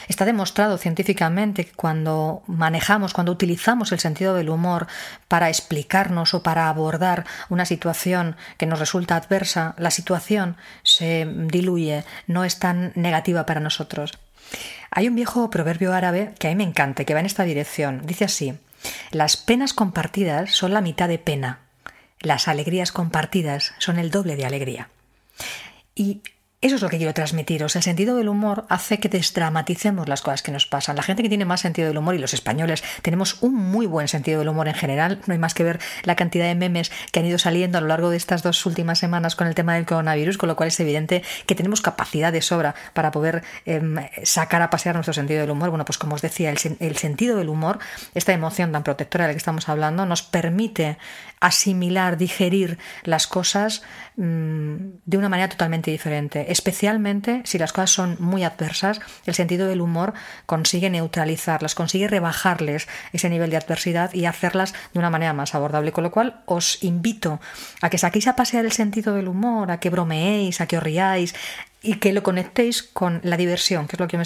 Está 0.07 0.25
demostrado 0.25 0.79
científicamente 0.79 1.65
que 1.65 1.73
cuando 1.73 2.41
manejamos, 2.47 3.13
cuando 3.13 3.33
utilizamos 3.33 3.91
el 3.91 3.99
sentido 3.99 4.33
del 4.33 4.49
humor 4.49 4.87
para 5.27 5.49
explicarnos 5.49 6.33
o 6.33 6.41
para 6.41 6.69
abordar 6.69 7.27
una 7.49 7.65
situación 7.65 8.35
que 8.57 8.65
nos 8.65 8.79
resulta 8.79 9.15
adversa, 9.15 9.75
la 9.77 9.91
situación 9.91 10.57
se 10.81 11.27
diluye, 11.31 12.03
no 12.25 12.45
es 12.45 12.57
tan 12.57 12.93
negativa 12.95 13.45
para 13.45 13.59
nosotros. 13.59 14.13
Hay 14.89 15.07
un 15.07 15.13
viejo 15.13 15.51
proverbio 15.51 15.93
árabe 15.93 16.33
que 16.39 16.47
a 16.47 16.49
mí 16.49 16.55
me 16.55 16.63
encanta, 16.63 17.05
que 17.05 17.13
va 17.13 17.19
en 17.19 17.27
esta 17.27 17.43
dirección. 17.43 18.01
Dice 18.07 18.25
así, 18.25 18.57
las 19.11 19.37
penas 19.37 19.73
compartidas 19.73 20.49
son 20.49 20.73
la 20.73 20.81
mitad 20.81 21.07
de 21.07 21.19
pena 21.19 21.59
las 22.21 22.47
alegrías 22.47 22.91
compartidas 22.91 23.73
son 23.79 23.99
el 23.99 24.11
doble 24.11 24.35
de 24.35 24.45
alegría. 24.45 24.89
Eso 26.61 26.75
es 26.75 26.81
lo 26.83 26.89
que 26.89 26.97
quiero 26.97 27.13
transmitiros. 27.15 27.75
El 27.75 27.81
sentido 27.81 28.15
del 28.15 28.29
humor 28.29 28.65
hace 28.69 28.99
que 28.99 29.09
desdramaticemos 29.09 30.07
las 30.07 30.21
cosas 30.21 30.43
que 30.43 30.51
nos 30.51 30.67
pasan. 30.67 30.95
La 30.95 31.01
gente 31.01 31.23
que 31.23 31.29
tiene 31.29 31.43
más 31.43 31.61
sentido 31.61 31.87
del 31.87 31.97
humor 31.97 32.13
y 32.13 32.19
los 32.19 32.35
españoles 32.35 32.83
tenemos 33.01 33.41
un 33.41 33.55
muy 33.55 33.87
buen 33.87 34.07
sentido 34.07 34.37
del 34.37 34.49
humor 34.49 34.67
en 34.67 34.75
general. 34.75 35.21
No 35.25 35.33
hay 35.33 35.39
más 35.39 35.55
que 35.55 35.63
ver 35.63 35.79
la 36.03 36.15
cantidad 36.15 36.45
de 36.45 36.53
memes 36.53 36.91
que 37.11 37.19
han 37.19 37.25
ido 37.25 37.39
saliendo 37.39 37.79
a 37.79 37.81
lo 37.81 37.87
largo 37.87 38.11
de 38.11 38.17
estas 38.17 38.43
dos 38.43 38.63
últimas 38.67 38.99
semanas 38.99 39.35
con 39.35 39.47
el 39.47 39.55
tema 39.55 39.73
del 39.73 39.87
coronavirus, 39.87 40.37
con 40.37 40.49
lo 40.49 40.55
cual 40.55 40.67
es 40.67 40.79
evidente 40.79 41.23
que 41.47 41.55
tenemos 41.55 41.81
capacidad 41.81 42.31
de 42.31 42.43
sobra 42.43 42.75
para 42.93 43.09
poder 43.09 43.43
em, 43.65 43.95
sacar 44.23 44.61
a 44.61 44.69
pasear 44.69 44.93
nuestro 44.93 45.13
sentido 45.15 45.41
del 45.41 45.49
humor. 45.49 45.71
Bueno, 45.71 45.85
pues 45.85 45.97
como 45.97 46.13
os 46.13 46.21
decía, 46.21 46.51
el, 46.51 46.77
el 46.79 46.95
sentido 46.95 47.37
del 47.37 47.49
humor, 47.49 47.79
esta 48.13 48.33
emoción 48.33 48.71
tan 48.71 48.83
protectora 48.83 49.23
de 49.23 49.29
la 49.29 49.33
que 49.33 49.39
estamos 49.39 49.67
hablando, 49.67 50.05
nos 50.05 50.21
permite 50.21 50.99
asimilar, 51.39 52.17
digerir 52.17 52.77
las 53.03 53.25
cosas 53.25 53.81
de 54.15 55.17
una 55.17 55.29
manera 55.29 55.49
totalmente 55.49 55.89
diferente. 55.89 56.51
Especialmente 56.51 57.41
si 57.45 57.57
las 57.57 57.73
cosas 57.73 57.91
son 57.91 58.17
muy 58.19 58.43
adversas, 58.43 58.99
el 59.25 59.33
sentido 59.33 59.67
del 59.67 59.81
humor 59.81 60.13
consigue 60.45 60.89
neutralizarlas, 60.89 61.75
consigue 61.75 62.07
rebajarles 62.07 62.87
ese 63.13 63.29
nivel 63.29 63.49
de 63.49 63.57
adversidad 63.57 64.13
y 64.13 64.25
hacerlas 64.25 64.73
de 64.93 64.99
una 64.99 65.09
manera 65.09 65.33
más 65.33 65.55
abordable. 65.55 65.91
Con 65.91 66.03
lo 66.03 66.11
cual 66.11 66.41
os 66.45 66.83
invito 66.83 67.39
a 67.81 67.89
que 67.89 67.97
saquéis 67.97 68.27
a 68.27 68.35
pasear 68.35 68.65
el 68.65 68.71
sentido 68.71 69.15
del 69.15 69.27
humor, 69.27 69.71
a 69.71 69.79
que 69.79 69.89
bromeéis, 69.89 70.61
a 70.61 70.67
que 70.67 70.77
os 70.77 70.83
riáis, 70.83 71.33
y 71.83 71.95
que 71.95 72.13
lo 72.13 72.21
conectéis 72.21 72.83
con 72.83 73.21
la 73.23 73.37
diversión, 73.37 73.87
que 73.87 73.95
es 73.95 73.99
lo 73.99 74.07
que 74.07 74.17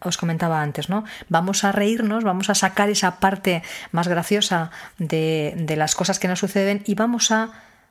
os 0.00 0.16
comentaba 0.16 0.62
antes, 0.62 0.88
¿no? 0.88 1.04
Vamos 1.28 1.64
a 1.64 1.72
reírnos, 1.72 2.24
vamos 2.24 2.48
a 2.48 2.54
sacar 2.54 2.88
esa 2.88 3.20
parte 3.20 3.62
más 3.92 4.08
graciosa 4.08 4.70
de, 4.96 5.52
de 5.56 5.76
las 5.76 5.94
cosas 5.94 6.18
que 6.18 6.28
nos 6.28 6.38
suceden 6.38 6.82
y 6.86 6.94
vamos 6.94 7.30
a 7.30 7.50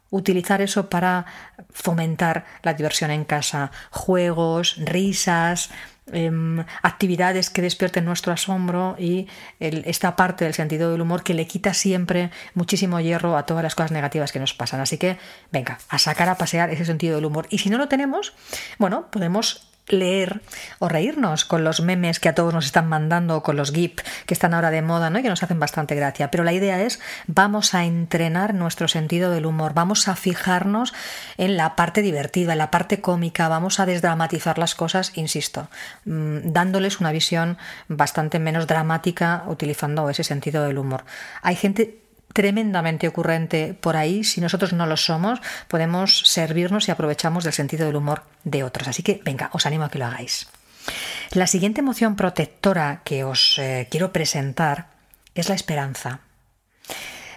utilizar 0.10 0.62
eso 0.62 0.90
para 0.90 1.26
fomentar 1.70 2.46
la 2.64 2.74
diversión 2.74 3.12
en 3.12 3.26
casa, 3.26 3.72
juegos, 3.92 4.76
risas, 4.78 5.70
em, 6.12 6.64
actividades 6.82 7.50
que 7.50 7.62
despierten 7.62 8.06
nuestro 8.06 8.32
asombro 8.32 8.96
y 8.98 9.28
esta 9.60 10.16
parte 10.16 10.46
del 10.46 10.54
sentido 10.54 10.92
del 10.92 11.02
humor 11.02 11.24
que 11.24 11.34
le 11.34 11.48
quita 11.48 11.74
siempre 11.74 12.32
muchísimo 12.54 13.00
hierro 13.00 13.38
a 13.38 13.46
todas 13.46 13.64
las 13.64 13.76
cosas 13.76 13.92
negativas 13.92 14.32
que 14.32 14.40
nos 14.40 14.54
pasan. 14.54 14.80
Así 14.80 14.98
que 14.98 15.18
venga, 15.52 15.80
a 15.90 16.00
sacar 16.00 16.30
a 16.30 16.36
pasear 16.36 16.70
ese 16.70 16.86
sentido 16.86 17.16
del 17.16 17.26
humor. 17.26 17.48
Y 17.50 17.58
si 17.58 17.70
no 17.70 17.78
lo 17.78 17.88
tenemos, 17.90 18.34
bueno, 18.78 19.12
podemos 19.12 19.67
leer 19.88 20.42
o 20.80 20.90
reírnos 20.90 21.46
con 21.46 21.64
los 21.64 21.82
memes 21.82 22.20
que 22.20 22.30
a 22.30 22.36
todos 22.36 22.54
nos 22.54 22.66
están 22.66 22.88
mandando, 22.88 23.44
con 23.44 23.56
los 23.56 23.72
GIF 23.72 23.96
que 24.26 24.34
están 24.34 24.54
ahora 24.54 24.72
de 24.72 24.82
moda 24.82 25.10
¿no? 25.10 25.20
y 25.20 25.24
que 25.24 25.30
nos 25.30 25.44
hacen 25.44 25.60
bastante 25.60 25.96
gracia. 25.96 26.30
Pero 26.32 26.44
la 26.44 26.54
idea 26.54 26.82
es, 26.82 27.00
vamos 27.28 27.74
a 27.74 27.86
entrenar 27.86 28.54
nuestro 28.54 28.88
sentido 28.88 29.32
del 29.32 29.46
humor, 29.46 29.74
vamos 29.74 30.08
a 30.08 30.16
fijarnos 30.16 30.94
en 31.38 31.58
la 31.58 31.76
parte 31.76 32.02
divertida, 32.02 32.54
en 32.54 32.60
la 32.60 32.72
parte 32.72 33.02
cómica, 33.02 33.48
vamos 33.48 33.80
a 33.80 33.86
desdramatizar 33.86 34.58
las 34.58 34.76
cosas, 34.76 35.12
insisto, 35.16 35.70
mm, 36.06 36.52
dándoles 36.52 37.00
una 37.00 37.12
visión 37.12 37.58
bastante 37.88 38.40
menos 38.40 38.68
dramática 38.68 39.44
utilizando 39.48 40.10
ese 40.10 40.24
sentido 40.24 40.64
del 40.64 40.78
humor. 40.78 41.06
Hay 41.42 41.56
gente 41.56 42.07
tremendamente 42.34 43.08
ocurrente 43.08 43.74
por 43.74 43.98
ahí, 43.98 44.24
si 44.24 44.42
nosotros 44.42 44.74
no 44.74 44.86
lo 44.86 44.98
somos, 44.98 45.40
podemos 45.68 46.20
servirnos 46.26 46.88
y 46.88 46.92
aprovechamos 46.92 47.44
del 47.44 47.54
sentido 47.54 47.86
del 47.86 47.96
humor 47.96 48.24
de 48.44 48.64
otros. 48.64 48.88
Así 48.88 49.04
que 49.04 49.22
venga, 49.24 49.50
os 49.54 49.66
animo 49.66 49.86
a 49.86 49.90
que 49.90 50.00
lo 50.00 50.06
hagáis. 50.06 50.48
La 51.32 51.48
siguiente 51.48 51.82
emoción 51.82 52.16
protectora 52.16 53.02
que 53.04 53.24
os 53.24 53.58
eh, 53.60 53.88
quiero 53.92 54.14
presentar 54.14 54.88
es 55.36 55.50
la 55.50 55.56
esperanza. 55.56 56.22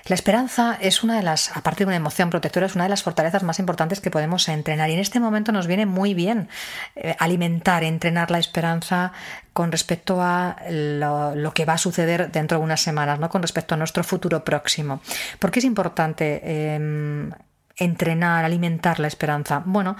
La 0.06 0.14
esperanza 0.14 0.76
es 0.80 1.04
una 1.04 1.16
de 1.16 1.22
las, 1.22 1.56
aparte 1.56 1.84
de 1.84 1.88
una 1.88 1.96
emoción 1.96 2.30
protectora, 2.30 2.66
es 2.66 2.74
una 2.74 2.84
de 2.84 2.90
las 2.90 3.02
fortalezas 3.02 3.42
más 3.42 3.58
importantes 3.58 4.00
que 4.00 4.10
podemos 4.10 4.48
entrenar. 4.48 4.90
Y 4.90 4.94
en 4.94 4.98
este 4.98 5.20
momento 5.20 5.52
nos 5.52 5.66
viene 5.66 5.86
muy 5.86 6.14
bien 6.14 6.48
eh, 6.96 7.14
alimentar, 7.18 7.84
entrenar 7.84 8.30
la 8.30 8.38
esperanza 8.38 9.12
con 9.60 9.70
respecto 9.70 10.22
a 10.22 10.56
lo, 10.70 11.52
que 11.52 11.66
va 11.66 11.74
a 11.74 11.78
suceder 11.78 12.32
dentro 12.32 12.56
de 12.56 12.64
unas 12.64 12.80
semanas, 12.80 13.18
¿no? 13.18 13.28
con 13.28 13.42
respecto 13.42 13.74
a 13.74 13.76
nuestro 13.76 14.02
futuro 14.02 14.42
próximo. 14.42 15.02
¿Por 15.38 15.50
qué 15.50 15.58
es 15.58 15.66
importante 15.66 16.40
em, 16.74 17.30
entrenar, 17.76 18.46
alimentar 18.46 19.00
la 19.00 19.08
esperanza? 19.08 19.62
Bueno, 19.66 19.98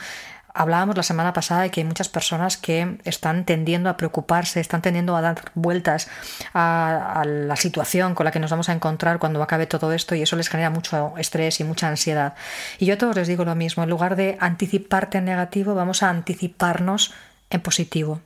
Hablábamos 0.53 0.96
la 0.96 1.05
semana 1.05 1.33
pasada 1.33 1.62
de 1.62 1.70
que 1.70 1.81
hay 1.81 1.87
muchas 1.87 2.09
personas 2.09 2.57
que 2.57 2.99
están 3.05 3.44
tendiendo 3.44 3.88
a 3.88 3.96
preocuparse, 3.96 4.59
están 4.59 4.83
tendiendo 4.83 5.14
a 5.14 5.20
dar 5.20 5.37
vueltas 5.55 6.09
a, 6.55 7.23
la 7.25 7.55
situación 7.55 8.16
con 8.16 8.25
la 8.25 8.33
que 8.33 8.40
nos 8.40 8.51
vamos 8.51 8.68
a 8.68 8.73
encontrar 8.73 9.20
cuando 9.20 9.40
acabe 9.44 9.66
todo 9.66 9.92
esto 9.92 10.16
y 10.16 10.23
eso 10.23 10.35
les 10.35 10.49
genera 10.49 10.70
mucho 10.70 11.14
estrés 11.18 11.61
y 11.61 11.64
mucha 11.64 11.87
ansiedad. 11.87 12.35
Y 12.81 12.87
yo 12.87 12.94
a 12.94 12.99
todos 12.99 13.14
les 13.14 13.29
digo 13.29 13.44
lo 13.44 13.55
mismo, 13.55 13.85
en 13.85 13.90
lugar 13.90 14.16
de 14.16 14.38
anticiparte 14.40 15.18
en 15.18 15.27
negativo, 15.27 15.77
vamos 15.77 16.03
a 16.03 16.09
anticiparnos 16.09 17.14
en 17.51 17.61
positivo. 17.61 18.20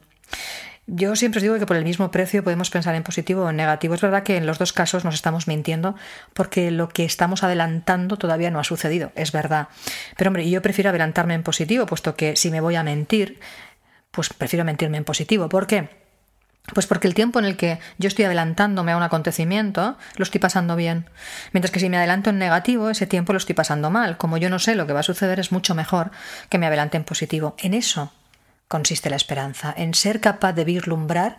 Yo 0.86 1.16
siempre 1.16 1.38
os 1.38 1.42
digo 1.42 1.58
que 1.58 1.64
por 1.64 1.76
el 1.76 1.84
mismo 1.84 2.10
precio 2.10 2.44
podemos 2.44 2.68
pensar 2.68 2.94
en 2.94 3.02
positivo 3.02 3.44
o 3.44 3.50
en 3.50 3.56
negativo. 3.56 3.94
Es 3.94 4.02
verdad 4.02 4.22
que 4.22 4.36
en 4.36 4.44
los 4.44 4.58
dos 4.58 4.74
casos 4.74 5.04
nos 5.04 5.14
estamos 5.14 5.48
mintiendo 5.48 5.94
porque 6.34 6.70
lo 6.70 6.90
que 6.90 7.04
estamos 7.04 7.42
adelantando 7.42 8.18
todavía 8.18 8.50
no 8.50 8.60
ha 8.60 8.64
sucedido, 8.64 9.10
es 9.14 9.32
verdad. 9.32 9.68
Pero 10.16 10.28
hombre, 10.28 10.48
yo 10.48 10.60
prefiero 10.60 10.90
adelantarme 10.90 11.34
en 11.34 11.42
positivo, 11.42 11.86
puesto 11.86 12.16
que 12.16 12.36
si 12.36 12.50
me 12.50 12.60
voy 12.60 12.74
a 12.74 12.82
mentir, 12.82 13.40
pues 14.10 14.28
prefiero 14.28 14.64
mentirme 14.64 14.98
en 14.98 15.04
positivo. 15.04 15.48
¿Por 15.48 15.66
qué? 15.66 15.88
Pues 16.74 16.86
porque 16.86 17.08
el 17.08 17.14
tiempo 17.14 17.38
en 17.38 17.46
el 17.46 17.56
que 17.56 17.78
yo 17.98 18.08
estoy 18.08 18.26
adelantándome 18.26 18.92
a 18.92 18.96
un 18.96 19.02
acontecimiento 19.02 19.96
lo 20.16 20.22
estoy 20.22 20.38
pasando 20.38 20.76
bien. 20.76 21.08
Mientras 21.52 21.70
que 21.70 21.80
si 21.80 21.88
me 21.88 21.96
adelanto 21.96 22.28
en 22.30 22.38
negativo, 22.38 22.90
ese 22.90 23.06
tiempo 23.06 23.32
lo 23.32 23.38
estoy 23.38 23.54
pasando 23.54 23.90
mal. 23.90 24.18
Como 24.18 24.36
yo 24.36 24.50
no 24.50 24.58
sé 24.58 24.74
lo 24.74 24.86
que 24.86 24.92
va 24.92 25.00
a 25.00 25.04
suceder, 25.04 25.40
es 25.40 25.50
mucho 25.50 25.74
mejor 25.74 26.10
que 26.50 26.58
me 26.58 26.66
adelante 26.66 26.98
en 26.98 27.04
positivo. 27.04 27.54
En 27.58 27.72
eso 27.72 28.12
consiste 28.74 29.08
la 29.08 29.14
esperanza, 29.14 29.72
en 29.76 29.94
ser 29.94 30.20
capaz 30.20 30.52
de 30.52 30.64
vislumbrar 30.64 31.38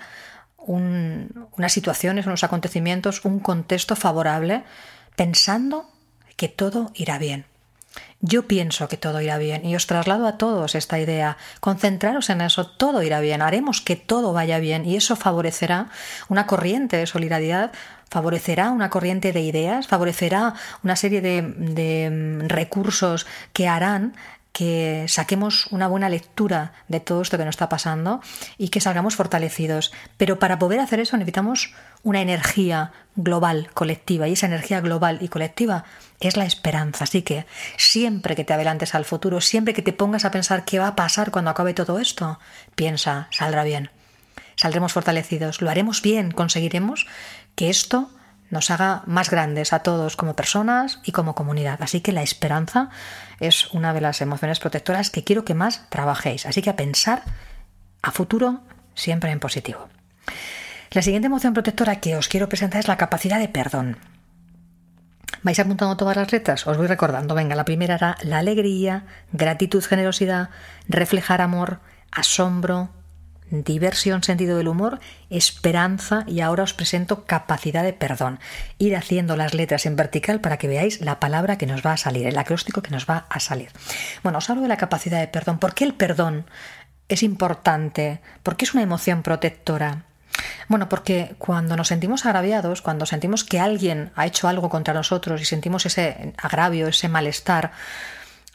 unas 0.55 1.73
situaciones, 1.73 2.27
unos 2.27 2.45
acontecimientos, 2.45 3.25
un 3.25 3.41
contexto 3.41 3.97
favorable, 3.97 4.63
pensando 5.17 5.89
que 6.37 6.47
todo 6.47 6.91
irá 6.95 7.17
bien. 7.17 7.43
Yo 8.21 8.47
pienso 8.47 8.87
que 8.87 8.95
todo 8.95 9.19
irá 9.19 9.37
bien 9.37 9.65
y 9.65 9.75
os 9.75 9.85
traslado 9.85 10.27
a 10.27 10.37
todos 10.37 10.75
esta 10.75 10.97
idea. 10.97 11.35
Concentraros 11.59 12.29
en 12.29 12.39
eso, 12.39 12.67
todo 12.67 13.03
irá 13.03 13.19
bien, 13.19 13.41
haremos 13.41 13.81
que 13.81 13.97
todo 13.97 14.31
vaya 14.31 14.59
bien 14.59 14.85
y 14.85 14.95
eso 14.95 15.17
favorecerá 15.17 15.89
una 16.29 16.47
corriente 16.47 16.95
de 16.95 17.05
solidaridad, 17.05 17.73
favorecerá 18.09 18.71
una 18.71 18.89
corriente 18.89 19.33
de 19.33 19.41
ideas, 19.41 19.87
favorecerá 19.87 20.53
una 20.85 20.95
serie 20.95 21.19
de, 21.19 21.41
de 21.41 22.45
recursos 22.47 23.27
que 23.51 23.67
harán 23.67 24.15
que 24.55 25.05
saquemos 25.09 25.67
una 25.71 25.89
buena 25.89 26.07
lectura 26.07 26.71
de 26.87 27.01
todo 27.01 27.21
esto 27.21 27.37
que 27.37 27.43
nos 27.43 27.55
está 27.55 27.67
pasando 27.67 28.21
y 28.57 28.69
que 28.69 28.79
salgamos 28.79 29.17
fortalecidos. 29.17 29.91
Pero 30.15 30.39
para 30.39 30.59
poder 30.59 30.79
hacer 30.79 31.01
eso 31.01 31.17
necesitamos 31.17 31.73
una 32.03 32.21
energía 32.21 32.93
global, 33.17 33.69
colectiva, 33.73 34.29
y 34.29 34.31
esa 34.31 34.45
energía 34.45 34.79
global 34.79 35.17
y 35.19 35.27
colectiva 35.27 35.83
es 36.21 36.37
la 36.37 36.45
esperanza. 36.45 37.03
Así 37.03 37.21
que 37.21 37.45
siempre 37.75 38.37
que 38.37 38.45
te 38.45 38.53
adelantes 38.53 38.95
al 38.95 39.03
futuro, 39.03 39.41
siempre 39.41 39.73
que 39.73 39.81
te 39.81 39.91
pongas 39.91 40.23
a 40.23 40.31
pensar 40.31 40.63
qué 40.63 40.79
va 40.79 40.87
a 40.87 40.95
pasar 40.95 41.31
cuando 41.31 41.51
acabe 41.51 41.73
todo 41.73 41.99
esto, 41.99 42.39
piensa, 42.75 43.27
saldrá 43.31 43.65
bien. 43.65 43.89
Saldremos 44.55 44.93
fortalecidos, 44.93 45.61
lo 45.61 45.69
haremos 45.69 46.01
bien, 46.01 46.31
conseguiremos 46.31 47.07
que 47.55 47.69
esto 47.69 48.09
nos 48.49 48.71
haga 48.71 49.03
más 49.05 49.29
grandes 49.29 49.73
a 49.73 49.79
todos 49.79 50.15
como 50.15 50.35
personas 50.35 50.99
y 51.03 51.11
como 51.11 51.35
comunidad. 51.35 51.81
Así 51.81 52.01
que 52.01 52.11
la 52.11 52.21
esperanza 52.21 52.89
es 53.39 53.71
una 53.73 53.93
de 53.93 54.01
las 54.01 54.21
emociones 54.21 54.59
protectoras 54.59 55.09
que 55.09 55.23
quiero 55.23 55.45
que 55.45 55.53
más 55.53 55.89
trabajéis. 55.89 56.45
Así 56.45 56.61
que 56.61 56.69
a 56.69 56.75
pensar 56.75 57.23
a 58.01 58.11
futuro 58.11 58.61
siempre 58.93 59.31
en 59.31 59.39
positivo. 59.39 59.89
La 60.91 61.01
siguiente 61.01 61.27
emoción 61.27 61.53
protectora 61.53 61.99
que 61.99 62.15
os 62.15 62.27
quiero 62.27 62.47
presentar 62.47 62.79
es 62.79 62.87
la 62.87 62.97
capacidad 62.97 63.39
de 63.39 63.49
perdón. 63.49 63.97
¿Vais 65.43 65.59
apuntando 65.59 65.97
todas 65.97 66.15
las 66.15 66.31
letras? 66.31 66.65
Os 66.65 66.77
voy 66.77 66.87
recordando. 66.87 67.35
Venga, 67.35 67.55
la 67.55 67.65
primera 67.65 67.95
era 67.95 68.17
la 68.23 68.39
alegría, 68.39 69.05
gratitud, 69.31 69.83
generosidad, 69.83 70.49
reflejar 70.87 71.41
amor, 71.41 71.81
asombro, 72.11 72.89
diversión, 73.63 74.23
sentido 74.23 74.57
del 74.57 74.67
humor, 74.67 74.99
esperanza 75.29 76.23
y 76.27 76.41
ahora 76.41 76.63
os 76.63 76.73
presento 76.73 77.25
capacidad 77.25 77.83
de 77.83 77.93
perdón. 77.93 78.39
Ir 78.77 78.95
haciendo 78.95 79.35
las 79.35 79.53
letras 79.53 79.85
en 79.85 79.95
vertical 79.95 80.41
para 80.41 80.57
que 80.57 80.67
veáis 80.67 81.01
la 81.01 81.19
palabra 81.19 81.57
que 81.57 81.67
nos 81.67 81.85
va 81.85 81.93
a 81.93 81.97
salir, 81.97 82.27
el 82.27 82.37
acróstico 82.37 82.81
que 82.81 82.91
nos 82.91 83.05
va 83.05 83.25
a 83.29 83.39
salir. 83.39 83.69
Bueno, 84.23 84.39
os 84.39 84.49
hablo 84.49 84.63
de 84.63 84.67
la 84.67 84.77
capacidad 84.77 85.19
de 85.19 85.27
perdón. 85.27 85.59
¿Por 85.59 85.73
qué 85.73 85.85
el 85.85 85.93
perdón 85.93 86.45
es 87.07 87.23
importante? 87.23 88.21
¿Por 88.43 88.57
qué 88.57 88.65
es 88.65 88.73
una 88.73 88.83
emoción 88.83 89.23
protectora? 89.23 90.03
Bueno, 90.67 90.89
porque 90.89 91.35
cuando 91.37 91.75
nos 91.75 91.89
sentimos 91.89 92.25
agraviados, 92.25 92.81
cuando 92.81 93.05
sentimos 93.05 93.43
que 93.43 93.59
alguien 93.59 94.11
ha 94.15 94.25
hecho 94.25 94.47
algo 94.47 94.69
contra 94.69 94.93
nosotros 94.93 95.41
y 95.41 95.45
sentimos 95.45 95.85
ese 95.85 96.33
agravio, 96.37 96.87
ese 96.87 97.07
malestar, 97.07 97.71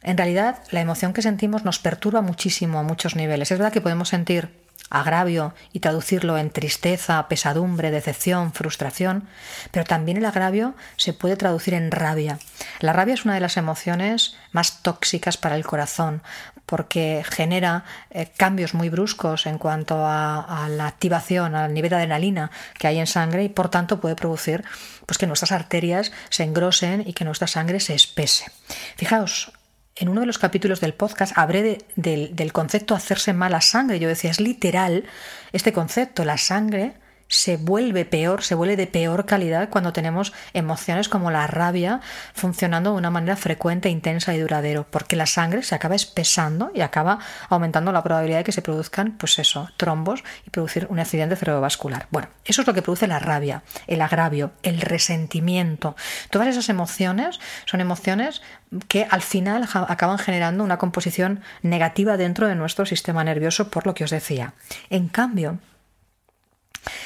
en 0.02 0.16
realidad 0.16 0.58
la 0.70 0.80
emoción 0.80 1.12
que 1.12 1.22
sentimos 1.22 1.64
nos 1.64 1.78
perturba 1.78 2.22
muchísimo 2.22 2.78
a 2.78 2.82
muchos 2.82 3.16
niveles. 3.16 3.50
Es 3.50 3.58
verdad 3.58 3.72
que 3.72 3.80
podemos 3.80 4.08
sentir 4.08 4.59
agravio 4.90 5.54
y 5.72 5.80
traducirlo 5.80 6.36
en 6.36 6.50
tristeza, 6.50 7.26
pesadumbre, 7.28 7.90
decepción, 7.90 8.52
frustración, 8.52 9.28
pero 9.70 9.84
también 9.84 10.18
el 10.18 10.26
agravio 10.26 10.74
se 10.96 11.12
puede 11.12 11.36
traducir 11.36 11.74
en 11.74 11.90
rabia. 11.90 12.38
La 12.80 12.92
rabia 12.92 13.14
es 13.14 13.24
una 13.24 13.34
de 13.34 13.40
las 13.40 13.56
emociones 13.56 14.36
más 14.52 14.82
tóxicas 14.82 15.36
para 15.36 15.56
el 15.56 15.64
corazón 15.64 16.22
porque 16.66 17.24
genera 17.28 17.84
eh, 18.10 18.30
cambios 18.36 18.74
muy 18.74 18.90
bruscos 18.90 19.46
en 19.46 19.58
cuanto 19.58 20.06
a, 20.06 20.68
la 20.70 20.86
activación, 20.86 21.56
al 21.56 21.74
nivel 21.74 21.90
de 21.90 21.96
adrenalina 21.96 22.52
que 22.78 22.86
hay 22.86 22.98
en 22.98 23.08
sangre 23.08 23.42
y 23.42 23.48
por 23.48 23.70
tanto 23.70 24.00
puede 24.00 24.14
producir 24.14 24.64
pues, 25.04 25.18
que 25.18 25.26
nuestras 25.26 25.50
arterias 25.50 26.12
se 26.28 26.44
engrosen 26.44 27.02
y 27.06 27.12
que 27.12 27.24
nuestra 27.24 27.48
sangre 27.48 27.80
se 27.80 27.94
espese. 27.94 28.52
Fijaos, 28.96 29.52
en 30.00 30.08
uno 30.08 30.20
de 30.20 30.26
los 30.26 30.38
capítulos 30.38 30.80
del 30.80 30.94
podcast 30.94 31.36
hablé 31.36 31.84
del 31.94 32.52
concepto 32.52 32.94
hacerse 32.94 33.34
mala 33.34 33.60
sangre. 33.60 34.00
Yo 34.00 34.08
decía, 34.08 34.30
es 34.30 34.40
literal 34.40 35.04
este 35.52 35.72
concepto, 35.74 36.24
la 36.24 36.38
sangre 36.38 36.94
se 37.30 37.56
vuelve 37.56 38.04
peor, 38.04 38.42
se 38.42 38.56
vuelve 38.56 38.76
de 38.76 38.88
peor 38.88 39.24
calidad 39.24 39.70
cuando 39.70 39.92
tenemos 39.92 40.32
emociones 40.52 41.08
como 41.08 41.30
la 41.30 41.46
rabia 41.46 42.00
funcionando 42.34 42.90
de 42.90 42.98
una 42.98 43.10
manera 43.10 43.36
frecuente, 43.36 43.88
intensa 43.88 44.34
y 44.34 44.40
duradero, 44.40 44.86
porque 44.90 45.14
la 45.14 45.26
sangre 45.26 45.62
se 45.62 45.76
acaba 45.76 45.94
espesando 45.94 46.72
y 46.74 46.80
acaba 46.80 47.20
aumentando 47.48 47.92
la 47.92 48.02
probabilidad 48.02 48.38
de 48.38 48.44
que 48.44 48.52
se 48.52 48.62
produzcan, 48.62 49.16
pues 49.16 49.38
eso, 49.38 49.70
trombos 49.76 50.24
y 50.44 50.50
producir 50.50 50.88
un 50.90 50.98
accidente 50.98 51.36
cerebrovascular. 51.36 52.08
Bueno, 52.10 52.28
eso 52.44 52.62
es 52.62 52.66
lo 52.66 52.74
que 52.74 52.82
produce 52.82 53.06
la 53.06 53.20
rabia, 53.20 53.62
el 53.86 54.02
agravio, 54.02 54.50
el 54.64 54.80
resentimiento. 54.80 55.94
Todas 56.30 56.48
esas 56.48 56.68
emociones 56.68 57.38
son 57.64 57.80
emociones 57.80 58.42
que 58.88 59.06
al 59.08 59.22
final 59.22 59.68
acaban 59.72 60.18
generando 60.18 60.64
una 60.64 60.78
composición 60.78 61.42
negativa 61.62 62.16
dentro 62.16 62.48
de 62.48 62.56
nuestro 62.56 62.86
sistema 62.86 63.22
nervioso, 63.22 63.70
por 63.70 63.86
lo 63.86 63.94
que 63.94 64.02
os 64.02 64.10
decía. 64.10 64.54
En 64.90 65.08
cambio, 65.08 65.60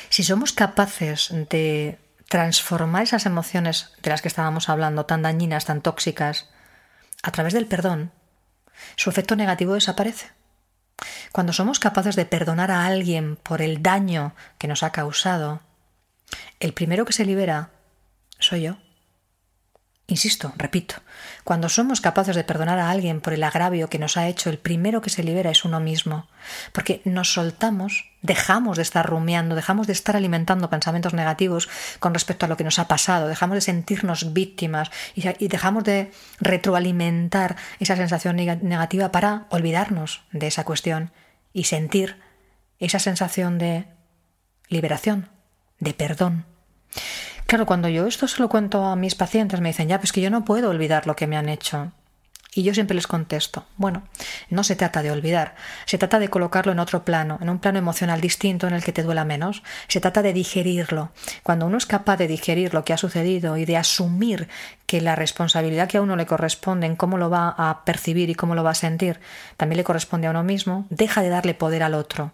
si 0.09 0.23
somos 0.23 0.53
capaces 0.53 1.29
de 1.51 1.99
transformar 2.29 3.03
esas 3.03 3.27
emociones 3.27 3.93
de 4.03 4.11
las 4.11 4.23
que 4.23 4.29
estábamos 4.29 4.69
hablando, 4.69 5.07
tan 5.07 5.23
dañinas, 5.23 5.67
tan 5.67 5.83
tóxicas, 5.83 6.49
a 7.23 7.31
través 7.33 7.53
del 7.53 7.67
perdón, 7.67 8.13
su 8.97 9.11
efecto 9.11 9.37
negativo 9.37 9.75
desaparece. 9.75 10.33
Cuando 11.33 11.53
somos 11.53 11.79
capaces 11.79 12.17
de 12.17 12.27
perdonar 12.27 12.71
a 12.71 12.87
alguien 12.87 13.37
por 13.37 13.63
el 13.63 13.83
daño 13.83 14.35
que 14.59 14.69
nos 14.69 14.83
ha 14.83 14.93
causado, 14.93 15.61
el 16.61 16.73
primero 16.73 17.05
que 17.05 17.13
se 17.13 17.25
libera 17.25 17.71
soy 18.39 18.63
yo. 18.63 18.77
Insisto, 20.07 20.53
repito, 20.59 20.97
cuando 21.45 21.71
somos 21.71 22.03
capaces 22.03 22.37
de 22.37 22.45
perdonar 22.45 22.79
a 22.79 22.90
alguien 22.90 23.23
por 23.23 23.33
el 23.33 23.43
agravio 23.43 23.88
que 23.88 23.99
nos 23.99 24.19
ha 24.19 24.29
hecho, 24.29 24.51
el 24.51 24.59
primero 24.59 25.01
que 25.01 25.09
se 25.09 25.23
libera 25.23 25.51
es 25.51 25.64
uno 25.64 25.81
mismo, 25.81 26.29
porque 26.73 27.01
nos 27.07 27.33
soltamos, 27.33 28.11
dejamos 28.21 28.77
de 28.77 28.83
estar 28.83 29.09
rumiando, 29.09 29.55
dejamos 29.55 29.87
de 29.87 29.95
estar 29.95 30.14
alimentando 30.14 30.69
pensamientos 30.69 31.14
negativos 31.14 31.71
con 32.01 32.12
respecto 32.12 32.45
a 32.45 32.51
lo 32.51 32.59
que 32.59 32.64
nos 32.64 32.79
ha 32.79 32.87
pasado, 32.87 33.29
dejamos 33.29 33.55
de 33.55 33.62
sentirnos 33.62 34.35
víctimas 34.35 34.90
y, 35.14 35.49
dejamos 35.49 35.85
de 35.85 36.12
retroalimentar 36.38 37.57
esa 37.81 37.97
sensación 37.97 38.37
negativa 38.37 39.11
para 39.11 39.47
olvidarnos 39.49 40.21
de 40.33 40.49
esa 40.49 40.64
cuestión 40.64 41.12
y 41.55 41.64
sentir 41.64 42.21
esa 42.79 42.99
sensación 42.99 43.57
de 43.57 43.87
liberación, 44.69 45.31
de 45.81 45.95
perdón. 45.95 46.45
Claro, 47.47 47.67
cuando 47.67 47.89
yo 47.89 48.07
esto 48.07 48.27
se 48.27 48.41
lo 48.41 48.49
cuento 48.49 48.85
a 48.85 48.97
mis 48.97 49.15
pacientes, 49.15 49.61
me 49.61 49.69
dicen, 49.69 49.89
ya, 49.89 49.99
pues 49.99 50.13
que 50.13 50.21
yo 50.21 50.31
no 50.31 50.45
puedo 50.45 50.71
olvidar 50.71 51.07
lo 51.07 51.15
que 51.15 51.27
me 51.27 51.37
han 51.37 51.49
hecho. 51.49 51.93
Y 52.57 52.63
yo 52.63 52.73
siempre 52.73 52.95
les 52.95 53.09
contesto, 53.09 53.67
bueno, 53.77 54.05
no 54.49 54.63
se 54.63 54.77
trata 54.77 55.03
de 55.03 55.11
olvidar, 55.11 55.57
se 55.87 55.99
trata 55.99 56.21
de 56.21 56.29
colocarlo 56.29 56.71
en 56.71 56.79
otro 56.79 57.05
plano, 57.05 57.37
en 57.43 57.49
un 57.49 57.59
plano 57.59 57.81
emocional 57.81 58.21
distinto 58.21 58.69
en 58.69 58.75
el 58.75 58.85
que 58.85 58.93
te 58.93 59.03
duela 59.03 59.25
menos, 59.25 59.65
se 59.89 60.01
trata 60.01 60.23
de 60.23 60.33
digerirlo. 60.33 61.11
Cuando 61.43 61.67
uno 61.67 61.79
es 61.79 61.87
capaz 61.87 62.17
de 62.17 62.29
digerir 62.29 62.73
lo 62.73 62.85
que 62.85 62.93
ha 62.93 62.97
sucedido 62.97 63.57
y 63.57 63.65
de 63.65 63.77
asumir 63.77 64.49
que 64.87 65.01
la 65.01 65.17
responsabilidad 65.17 65.89
que 65.89 65.99
a 65.99 66.03
uno 66.03 66.15
le 66.15 66.27
corresponde 66.27 66.87
en 66.87 66.95
cómo 66.95 67.19
lo 67.19 67.29
va 67.29 67.49
a 67.59 67.85
percibir 67.85 68.31
y 68.31 68.37
cómo 68.37 68.55
lo 68.55 68.63
va 68.63 68.71
a 68.71 68.75
sentir, 68.75 69.19
también 69.57 69.79
le 69.79 69.85
corresponde 69.85 70.29
a 70.29 70.31
uno 70.31 70.45
mismo, 70.45 70.87
deja 70.91 71.23
de 71.23 71.31
darle 71.31 71.55
poder 71.55 71.83
al 71.83 71.95
otro. 71.95 72.31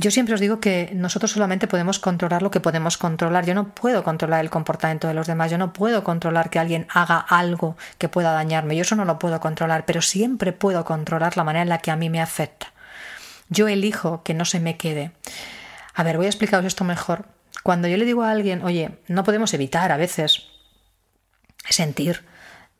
Yo 0.00 0.10
siempre 0.10 0.32
os 0.32 0.40
digo 0.40 0.60
que 0.60 0.90
nosotros 0.94 1.30
solamente 1.30 1.66
podemos 1.66 1.98
controlar 1.98 2.40
lo 2.40 2.50
que 2.50 2.58
podemos 2.58 2.96
controlar. 2.96 3.44
Yo 3.44 3.54
no 3.54 3.74
puedo 3.74 4.02
controlar 4.02 4.40
el 4.40 4.48
comportamiento 4.48 5.06
de 5.08 5.12
los 5.12 5.26
demás, 5.26 5.50
yo 5.50 5.58
no 5.58 5.74
puedo 5.74 6.02
controlar 6.04 6.48
que 6.48 6.58
alguien 6.58 6.86
haga 6.88 7.18
algo 7.18 7.76
que 7.98 8.08
pueda 8.08 8.32
dañarme, 8.32 8.76
yo 8.76 8.80
eso 8.80 8.96
no 8.96 9.04
lo 9.04 9.18
puedo 9.18 9.38
controlar, 9.40 9.84
pero 9.84 10.00
siempre 10.00 10.54
puedo 10.54 10.86
controlar 10.86 11.36
la 11.36 11.44
manera 11.44 11.64
en 11.64 11.68
la 11.68 11.78
que 11.78 11.90
a 11.90 11.96
mí 11.96 12.08
me 12.08 12.22
afecta. 12.22 12.72
Yo 13.50 13.68
elijo 13.68 14.22
que 14.22 14.32
no 14.32 14.46
se 14.46 14.58
me 14.58 14.78
quede. 14.78 15.12
A 15.92 16.02
ver, 16.02 16.16
voy 16.16 16.24
a 16.24 16.30
explicaros 16.30 16.64
esto 16.64 16.84
mejor. 16.84 17.26
Cuando 17.62 17.86
yo 17.86 17.98
le 17.98 18.06
digo 18.06 18.22
a 18.22 18.30
alguien, 18.30 18.64
oye, 18.64 18.92
no 19.06 19.22
podemos 19.22 19.52
evitar 19.52 19.92
a 19.92 19.98
veces 19.98 20.46
sentir 21.68 22.24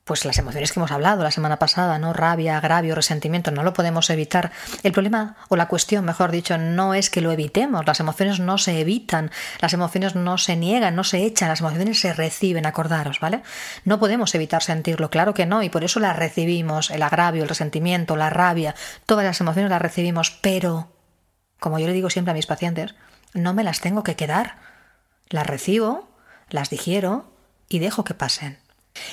pues 0.04 0.24
las 0.24 0.38
emociones 0.38 0.72
que 0.72 0.80
hemos 0.80 0.90
hablado 0.90 1.22
la 1.22 1.30
semana 1.30 1.58
pasada, 1.58 1.98
¿no? 1.98 2.12
Rabia, 2.12 2.56
agravio, 2.56 2.94
resentimiento, 2.94 3.50
no 3.50 3.62
lo 3.62 3.72
podemos 3.72 4.10
evitar. 4.10 4.50
El 4.82 4.92
problema, 4.92 5.36
o 5.48 5.56
la 5.56 5.68
cuestión, 5.68 6.04
mejor 6.04 6.32
dicho, 6.32 6.58
no 6.58 6.94
es 6.94 7.10
que 7.10 7.20
lo 7.20 7.30
evitemos. 7.30 7.86
Las 7.86 8.00
emociones 8.00 8.40
no 8.40 8.58
se 8.58 8.80
evitan, 8.80 9.30
las 9.60 9.72
emociones 9.72 10.16
no 10.16 10.38
se 10.38 10.56
niegan, 10.56 10.96
no 10.96 11.04
se 11.04 11.24
echan, 11.24 11.48
las 11.48 11.60
emociones 11.60 12.00
se 12.00 12.12
reciben, 12.12 12.66
acordaros, 12.66 13.20
¿vale? 13.20 13.42
No 13.84 14.00
podemos 14.00 14.34
evitar 14.34 14.62
sentirlo, 14.62 15.10
claro 15.10 15.34
que 15.34 15.46
no, 15.46 15.62
y 15.62 15.70
por 15.70 15.84
eso 15.84 16.00
las 16.00 16.16
recibimos, 16.16 16.90
el 16.90 17.02
agravio, 17.02 17.42
el 17.42 17.48
resentimiento, 17.48 18.16
la 18.16 18.30
rabia, 18.30 18.74
todas 19.06 19.24
las 19.24 19.40
emociones 19.40 19.70
las 19.70 19.82
recibimos, 19.82 20.30
pero, 20.40 20.92
como 21.58 21.78
yo 21.78 21.86
le 21.86 21.92
digo 21.92 22.10
siempre 22.10 22.32
a 22.32 22.34
mis 22.34 22.46
pacientes, 22.46 22.94
no 23.34 23.54
me 23.54 23.64
las 23.64 23.80
tengo 23.80 24.02
que 24.02 24.16
quedar. 24.16 24.56
Las 25.28 25.46
recibo, 25.46 26.08
las 26.48 26.70
digiero 26.70 27.32
y 27.68 27.78
dejo 27.78 28.02
que 28.02 28.14
pasen. 28.14 28.59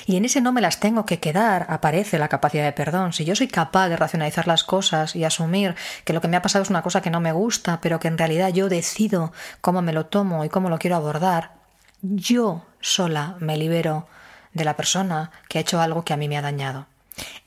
Y 0.05 0.15
en 0.15 0.25
ese 0.25 0.41
no 0.41 0.51
me 0.51 0.61
las 0.61 0.79
tengo 0.79 1.05
que 1.05 1.19
quedar 1.19 1.67
aparece 1.69 2.17
la 2.17 2.29
capacidad 2.29 2.63
de 2.63 2.71
perdón. 2.71 3.13
Si 3.13 3.25
yo 3.25 3.35
soy 3.35 3.47
capaz 3.47 3.89
de 3.89 3.97
racionalizar 3.97 4.47
las 4.47 4.63
cosas 4.63 5.15
y 5.15 5.23
asumir 5.23 5.75
que 6.03 6.13
lo 6.13 6.21
que 6.21 6.27
me 6.27 6.37
ha 6.37 6.41
pasado 6.41 6.63
es 6.63 6.69
una 6.69 6.81
cosa 6.81 7.01
que 7.01 7.09
no 7.09 7.19
me 7.19 7.31
gusta, 7.31 7.79
pero 7.81 7.99
que 7.99 8.07
en 8.07 8.17
realidad 8.17 8.49
yo 8.49 8.69
decido 8.69 9.31
cómo 9.61 9.81
me 9.81 9.93
lo 9.93 10.07
tomo 10.07 10.45
y 10.45 10.49
cómo 10.49 10.69
lo 10.69 10.79
quiero 10.79 10.95
abordar, 10.95 11.51
yo 12.01 12.65
sola 12.79 13.35
me 13.39 13.57
libero 13.57 14.07
de 14.53 14.65
la 14.65 14.75
persona 14.75 15.31
que 15.47 15.57
ha 15.57 15.61
hecho 15.61 15.79
algo 15.79 16.03
que 16.03 16.13
a 16.13 16.17
mí 16.17 16.27
me 16.27 16.37
ha 16.37 16.41
dañado. 16.41 16.87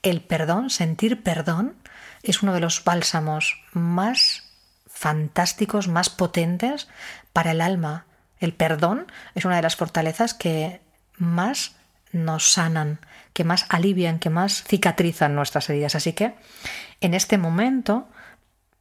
El 0.01 0.21
perdón, 0.21 0.69
sentir 0.69 1.23
perdón, 1.23 1.75
es 2.23 2.43
uno 2.43 2.53
de 2.53 2.59
los 2.59 2.83
bálsamos 2.83 3.61
más 3.73 4.43
fantásticos, 4.87 5.87
más 5.87 6.09
potentes 6.09 6.87
para 7.33 7.51
el 7.51 7.61
alma. 7.61 8.05
El 8.39 8.53
perdón 8.53 9.07
es 9.35 9.45
una 9.45 9.55
de 9.55 9.61
las 9.61 9.75
fortalezas 9.75 10.33
que 10.33 10.81
más 11.17 11.75
nos 12.11 12.51
sanan, 12.51 12.99
que 13.33 13.43
más 13.43 13.65
alivian, 13.69 14.19
que 14.19 14.29
más 14.29 14.63
cicatrizan 14.63 15.35
nuestras 15.35 15.69
heridas. 15.69 15.95
Así 15.95 16.13
que 16.13 16.35
en 16.99 17.13
este 17.13 17.37
momento, 17.37 18.09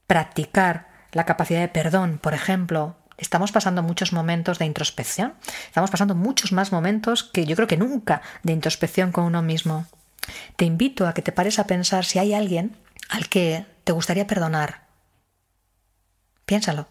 practicar 0.07 0.89
la 1.13 1.25
capacidad 1.27 1.61
de 1.61 1.69
perdón, 1.69 2.19
por 2.19 2.35
ejemplo, 2.35 2.97
estamos 3.17 3.53
pasando 3.53 3.83
muchos 3.83 4.13
momentos 4.13 4.59
de 4.59 4.67
introspección, 4.67 5.35
estamos 5.67 5.91
pasando 5.91 6.15
muchos 6.15 6.53
más 6.53 6.73
momentos 6.73 7.25
que 7.25 7.47
yo 7.47 7.57
creo 7.57 7.69
que 7.69 7.77
nunca 7.77 8.23
de 8.43 8.53
introspección 8.53 9.13
con 9.13 9.25
uno 9.25 9.43
mismo. 9.43 9.87
Te 10.57 10.65
invito 10.65 11.07
a 11.07 11.15
que 11.15 11.23
te 11.23 11.33
pares 11.33 11.59
a 11.59 11.67
pensar 11.67 12.05
si 12.05 12.19
hay 12.19 12.35
alguien 12.35 12.77
al 13.09 13.29
que 13.29 13.67
te 13.85 13.93
gustaría 13.93 14.27
perdonar. 14.27 14.83
Piénsalo 16.45 16.89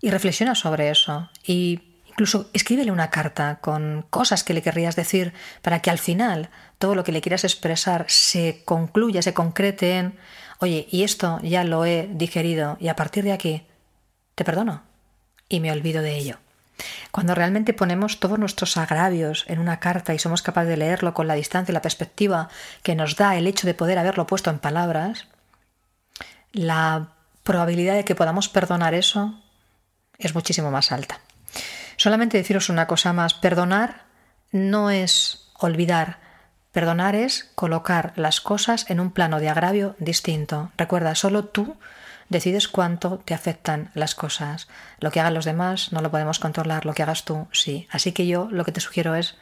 y 0.00 0.10
reflexiona 0.10 0.54
sobre 0.54 0.90
eso 0.90 1.30
y 1.44 1.85
Incluso 2.16 2.48
escríbele 2.54 2.90
una 2.90 3.10
carta 3.10 3.58
con 3.60 4.06
cosas 4.08 4.42
que 4.42 4.54
le 4.54 4.62
querrías 4.62 4.96
decir 4.96 5.34
para 5.60 5.82
que 5.82 5.90
al 5.90 5.98
final 5.98 6.48
todo 6.78 6.94
lo 6.94 7.04
que 7.04 7.12
le 7.12 7.20
quieras 7.20 7.44
expresar 7.44 8.06
se 8.08 8.62
concluya, 8.64 9.20
se 9.20 9.34
concrete 9.34 9.98
en, 9.98 10.18
oye, 10.58 10.88
y 10.90 11.02
esto 11.02 11.38
ya 11.42 11.62
lo 11.62 11.84
he 11.84 12.08
digerido 12.10 12.78
y 12.80 12.88
a 12.88 12.96
partir 12.96 13.22
de 13.22 13.32
aquí 13.32 13.66
te 14.34 14.46
perdono 14.46 14.82
y 15.50 15.60
me 15.60 15.70
olvido 15.70 16.00
de 16.00 16.16
ello. 16.16 16.38
Cuando 17.10 17.34
realmente 17.34 17.74
ponemos 17.74 18.18
todos 18.18 18.38
nuestros 18.38 18.78
agravios 18.78 19.44
en 19.46 19.58
una 19.58 19.78
carta 19.78 20.14
y 20.14 20.18
somos 20.18 20.40
capaces 20.40 20.70
de 20.70 20.78
leerlo 20.78 21.12
con 21.12 21.26
la 21.26 21.34
distancia 21.34 21.72
y 21.72 21.74
la 21.74 21.82
perspectiva 21.82 22.48
que 22.82 22.94
nos 22.94 23.16
da 23.16 23.36
el 23.36 23.46
hecho 23.46 23.66
de 23.66 23.74
poder 23.74 23.98
haberlo 23.98 24.26
puesto 24.26 24.48
en 24.48 24.58
palabras, 24.58 25.26
la 26.52 27.08
probabilidad 27.42 27.94
de 27.94 28.06
que 28.06 28.14
podamos 28.14 28.48
perdonar 28.48 28.94
eso 28.94 29.38
es 30.16 30.34
muchísimo 30.34 30.70
más 30.70 30.92
alta. 30.92 31.20
Solamente 32.06 32.38
deciros 32.38 32.68
una 32.68 32.86
cosa 32.86 33.12
más, 33.12 33.34
perdonar 33.34 34.04
no 34.52 34.90
es 34.92 35.50
olvidar, 35.58 36.20
perdonar 36.70 37.16
es 37.16 37.50
colocar 37.56 38.12
las 38.14 38.40
cosas 38.40 38.88
en 38.88 39.00
un 39.00 39.10
plano 39.10 39.40
de 39.40 39.48
agravio 39.48 39.96
distinto. 39.98 40.70
Recuerda, 40.76 41.16
solo 41.16 41.46
tú 41.46 41.74
decides 42.28 42.68
cuánto 42.68 43.18
te 43.24 43.34
afectan 43.34 43.90
las 43.94 44.14
cosas. 44.14 44.68
Lo 45.00 45.10
que 45.10 45.18
hagan 45.18 45.34
los 45.34 45.46
demás 45.46 45.90
no 45.90 46.00
lo 46.00 46.12
podemos 46.12 46.38
controlar, 46.38 46.86
lo 46.86 46.94
que 46.94 47.02
hagas 47.02 47.24
tú 47.24 47.48
sí. 47.50 47.88
Así 47.90 48.12
que 48.12 48.28
yo 48.28 48.46
lo 48.52 48.64
que 48.64 48.70
te 48.70 48.80
sugiero 48.80 49.16
es 49.16 49.34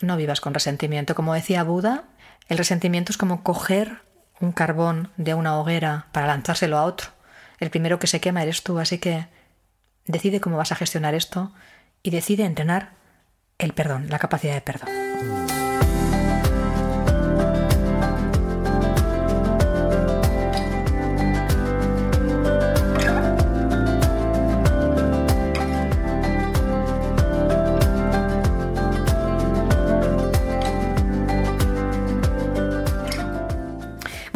no 0.00 0.16
vivas 0.16 0.40
con 0.40 0.54
resentimiento. 0.54 1.16
Como 1.16 1.34
decía 1.34 1.64
Buda, 1.64 2.04
el 2.46 2.58
resentimiento 2.58 3.10
es 3.10 3.18
como 3.18 3.42
coger 3.42 4.02
un 4.38 4.52
carbón 4.52 5.10
de 5.16 5.34
una 5.34 5.58
hoguera 5.58 6.06
para 6.12 6.28
lanzárselo 6.28 6.78
a 6.78 6.84
otro. 6.84 7.08
El 7.58 7.70
primero 7.70 7.98
que 7.98 8.06
se 8.06 8.20
quema 8.20 8.44
eres 8.44 8.62
tú, 8.62 8.78
así 8.78 8.98
que 8.98 9.26
decide 10.06 10.40
cómo 10.40 10.58
vas 10.58 10.70
a 10.70 10.76
gestionar 10.76 11.16
esto 11.16 11.52
y 12.02 12.10
decide 12.10 12.44
entrenar 12.44 12.92
el 13.58 13.72
perdón, 13.72 14.08
la 14.08 14.18
capacidad 14.18 14.54
de 14.54 14.60
perdón. 14.60 14.88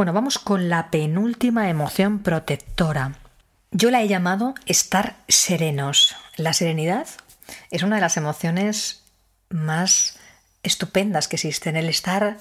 Bueno, 0.02 0.14
vamos 0.14 0.40
con 0.40 0.68
la 0.68 0.90
penúltima 0.90 1.70
emoción 1.70 2.18
protectora. 2.18 3.12
Yo 3.70 3.92
la 3.92 4.02
he 4.02 4.08
llamado 4.08 4.54
estar 4.66 5.14
serenos. 5.28 6.16
La 6.36 6.54
serenidad 6.54 7.06
es 7.70 7.82
una 7.82 7.96
de 7.96 8.02
las 8.02 8.16
emociones 8.16 9.04
más 9.50 10.18
estupendas 10.62 11.28
que 11.28 11.36
existen, 11.36 11.76
el 11.76 11.88
estar 11.88 12.38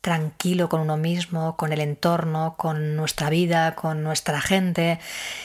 tranquilo 0.00 0.68
con 0.68 0.80
uno 0.80 0.96
mismo, 0.96 1.56
con 1.56 1.72
el 1.72 1.80
entorno, 1.80 2.54
con 2.56 2.96
nuestra 2.96 3.30
vida, 3.30 3.74
con 3.74 4.02
nuestra 4.02 4.40
gente. 4.40 4.98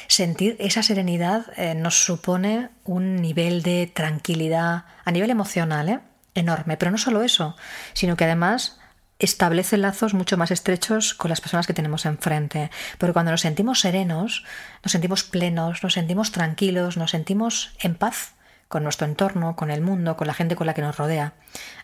Sentir 0.07 0.55
esa 0.59 0.83
serenidad 0.83 1.47
eh, 1.57 1.75
nos 1.75 2.05
supone 2.05 2.69
un 2.83 3.17
nivel 3.17 3.63
de 3.63 3.91
tranquilidad 3.93 4.85
a 5.03 5.11
nivel 5.11 5.31
emocional 5.31 5.89
¿eh? 5.89 5.99
enorme, 6.35 6.77
pero 6.77 6.91
no 6.91 6.97
solo 6.97 7.23
eso, 7.23 7.55
sino 7.93 8.15
que 8.15 8.25
además 8.25 8.79
establece 9.19 9.77
lazos 9.77 10.13
mucho 10.13 10.37
más 10.37 10.51
estrechos 10.51 11.13
con 11.13 11.29
las 11.29 11.41
personas 11.41 11.65
que 11.67 11.73
tenemos 11.73 12.05
enfrente. 12.05 12.71
Porque 12.97 13.13
cuando 13.13 13.31
nos 13.31 13.41
sentimos 13.41 13.79
serenos, 13.79 14.43
nos 14.83 14.91
sentimos 14.91 15.23
plenos, 15.23 15.81
nos 15.83 15.93
sentimos 15.93 16.31
tranquilos, 16.31 16.97
nos 16.97 17.11
sentimos 17.11 17.73
en 17.79 17.95
paz 17.95 18.33
con 18.73 18.81
nuestro 18.81 19.05
entorno, 19.05 19.55
con 19.55 19.69
el 19.69 19.81
mundo, 19.81 20.17
con 20.17 20.25
la 20.25 20.33
gente 20.33 20.55
con 20.55 20.65
la 20.65 20.73
que 20.73 20.81
nos 20.81 20.97
rodea. 20.97 21.33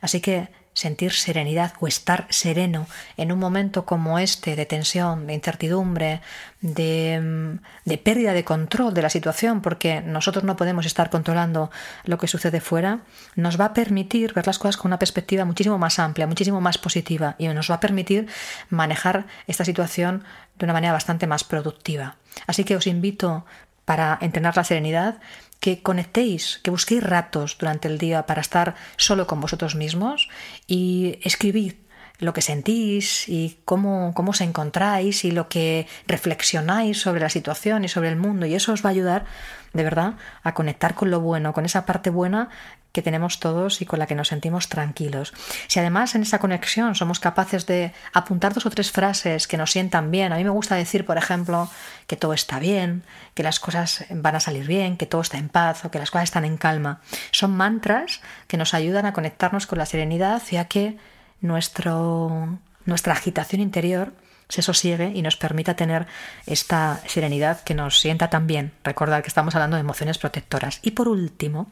Así 0.01 0.21
que 0.21 0.49
sentir 0.73 1.11
serenidad 1.11 1.73
o 1.79 1.87
estar 1.87 2.25
sereno 2.31 2.87
en 3.15 3.31
un 3.31 3.37
momento 3.37 3.85
como 3.85 4.17
este 4.17 4.55
de 4.55 4.65
tensión, 4.65 5.27
de 5.27 5.35
incertidumbre, 5.35 6.21
de, 6.61 7.59
de, 7.85 7.97
pérdida 7.99 8.33
de 8.33 8.43
control 8.43 8.95
de 8.95 9.03
la 9.03 9.11
situación, 9.11 9.61
porque 9.61 10.01
nosotros 10.01 10.43
no 10.43 10.55
podemos 10.55 10.87
estar 10.87 11.11
controlando 11.11 11.69
lo 12.05 12.17
que 12.17 12.27
sucede 12.27 12.59
fuera, 12.59 13.01
nos 13.35 13.59
va 13.59 13.65
a 13.65 13.73
permitir 13.75 14.33
ver 14.33 14.47
las 14.47 14.57
cosas 14.57 14.77
con 14.77 14.89
una 14.89 14.97
perspectiva 14.97 15.45
muchísimo 15.45 15.77
más 15.77 15.99
amplia, 15.99 16.25
muchísimo 16.25 16.59
más 16.59 16.79
positiva 16.79 17.35
y 17.37 17.47
nos 17.49 17.69
va 17.69 17.75
a 17.75 17.79
permitir 17.79 18.25
manejar 18.71 19.27
esta 19.45 19.63
situación 19.63 20.23
de 20.57 20.65
una 20.65 20.73
manera 20.73 20.93
bastante 20.93 21.27
más 21.27 21.43
productiva. 21.43 22.15
Así 22.47 22.63
que 22.63 22.75
os 22.75 22.87
invito 22.87 23.45
para 23.89 24.19
entrenar 24.21 24.55
la 24.55 24.63
serenidad 24.63 25.15
que 25.59 25.81
conectéis, 25.81 26.59
que 26.61 26.69
busquéis 26.69 27.01
ratos 27.01 27.57
durante 27.57 27.87
el 27.87 27.97
día 27.97 28.27
para 28.27 28.39
estar 28.39 28.75
solo 28.97 29.25
con 29.25 29.41
vosotros 29.41 29.73
mismos 29.73 30.29
y 30.67 31.17
escribid 31.23 31.73
lo 32.19 32.31
que 32.31 32.43
sentís 32.43 33.27
y 33.27 33.57
cómo, 33.65 34.13
cómo 34.13 34.29
os 34.29 34.41
encontráis 34.41 35.25
y 35.25 35.31
lo 35.31 35.49
que 35.49 35.87
reflexionáis 36.05 37.01
sobre 37.01 37.21
la 37.21 37.29
situación 37.29 37.83
y 37.83 37.87
sobre 37.87 38.09
el 38.09 38.15
mundo. 38.15 38.45
Y 38.45 38.53
eso 38.53 38.73
os 38.73 38.85
va 38.85 38.89
a 38.89 38.91
ayudar, 38.91 39.25
de 39.73 39.83
verdad, 39.83 40.13
a 40.43 40.53
conectar 40.53 40.93
con 40.93 41.09
lo 41.09 41.19
bueno, 41.19 41.51
con 41.51 41.65
esa 41.65 41.87
parte 41.87 42.11
buena 42.11 42.49
que 42.91 43.01
tenemos 43.01 43.39
todos 43.39 43.81
y 43.81 43.85
con 43.85 43.99
la 43.99 44.07
que 44.07 44.15
nos 44.15 44.29
sentimos 44.29 44.67
tranquilos. 44.67 45.33
Si 45.67 45.79
además 45.79 46.15
en 46.15 46.23
esa 46.23 46.39
conexión 46.39 46.95
somos 46.95 47.19
capaces 47.19 47.65
de 47.65 47.93
apuntar 48.13 48.53
dos 48.53 48.65
o 48.65 48.69
tres 48.69 48.91
frases 48.91 49.47
que 49.47 49.57
nos 49.57 49.71
sientan 49.71 50.11
bien, 50.11 50.33
a 50.33 50.37
mí 50.37 50.43
me 50.43 50.49
gusta 50.49 50.75
decir, 50.75 51.05
por 51.05 51.17
ejemplo, 51.17 51.69
que 52.07 52.15
todo 52.15 52.33
está 52.33 52.59
bien, 52.59 53.03
que 53.35 53.43
las 53.43 53.59
cosas 53.59 54.05
van 54.09 54.35
a 54.35 54.39
salir 54.39 54.65
bien, 54.65 54.97
que 54.97 55.05
todo 55.05 55.21
está 55.21 55.37
en 55.37 55.49
paz 55.49 55.85
o 55.85 55.91
que 55.91 55.99
las 55.99 56.11
cosas 56.11 56.25
están 56.25 56.45
en 56.45 56.57
calma. 56.57 57.01
Son 57.31 57.51
mantras 57.51 58.21
que 58.47 58.57
nos 58.57 58.73
ayudan 58.73 59.05
a 59.05 59.13
conectarnos 59.13 59.67
con 59.67 59.77
la 59.77 59.85
serenidad 59.85 60.41
y 60.49 60.57
a 60.57 60.65
que 60.65 60.97
nuestro, 61.41 62.59
nuestra 62.85 63.13
agitación 63.13 63.61
interior 63.61 64.13
se 64.49 64.63
sosiegue 64.63 65.11
y 65.13 65.21
nos 65.21 65.37
permita 65.37 65.75
tener 65.75 66.07
esta 66.47 67.01
serenidad 67.05 67.61
que 67.61 67.75
nos 67.75 67.99
sienta 67.99 68.31
tan 68.31 68.47
bien. 68.47 68.71
Recordad 68.83 69.21
que 69.21 69.27
estamos 69.27 69.53
hablando 69.55 69.75
de 69.77 69.81
emociones 69.81 70.17
protectoras. 70.17 70.79
Y 70.81 70.91
por 70.91 71.07
último, 71.07 71.69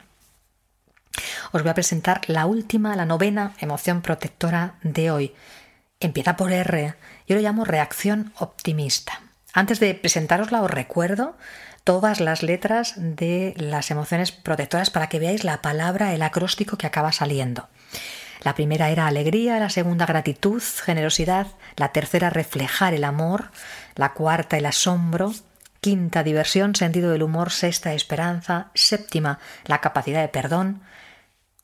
os 1.52 1.62
voy 1.62 1.70
a 1.72 1.76
presentar 1.76 2.22
la 2.28 2.46
última, 2.46 2.96
la 2.96 3.06
novena 3.06 3.54
emoción 3.60 4.02
protectora 4.02 4.76
de 4.84 5.12
hoy. 5.12 5.36
Empieza 6.00 6.36
por 6.36 6.52
R. 6.52 6.96
Yo 7.28 7.36
lo 7.36 7.42
llamo 7.42 7.66
reacción 7.66 8.34
optimista. 8.38 9.22
Antes 9.54 9.80
de 9.80 9.96
presentarosla 9.96 10.62
os 10.62 10.70
recuerdo 10.70 11.36
todas 11.84 12.20
las 12.20 12.44
letras 12.44 12.94
de 12.98 13.54
las 13.58 13.92
emociones 13.92 14.32
protectoras 14.32 14.90
para 14.90 15.08
que 15.08 15.20
veáis 15.20 15.44
la 15.44 15.62
palabra, 15.62 16.14
el 16.14 16.22
acróstico 16.22 16.78
que 16.78 16.86
acaba 16.86 17.12
saliendo. 17.12 17.70
La 18.42 18.56
primera 18.56 18.90
era 18.90 19.08
alegría, 19.08 19.58
la 19.60 19.70
segunda 19.70 20.06
gratitud, 20.06 20.62
generosidad, 20.62 21.48
la 21.76 21.94
tercera 21.94 22.30
reflejar 22.30 22.94
el 22.94 23.04
amor, 23.04 23.52
la 23.96 24.14
cuarta 24.14 24.58
el 24.58 24.66
asombro, 24.66 25.34
quinta 25.82 26.24
diversión, 26.24 26.76
sentido 26.76 27.12
del 27.12 27.24
humor, 27.24 27.52
sexta 27.52 27.94
esperanza, 27.94 28.68
séptima 28.74 29.40
la 29.66 29.82
capacidad 29.82 30.22
de 30.22 30.28
perdón, 30.28 30.82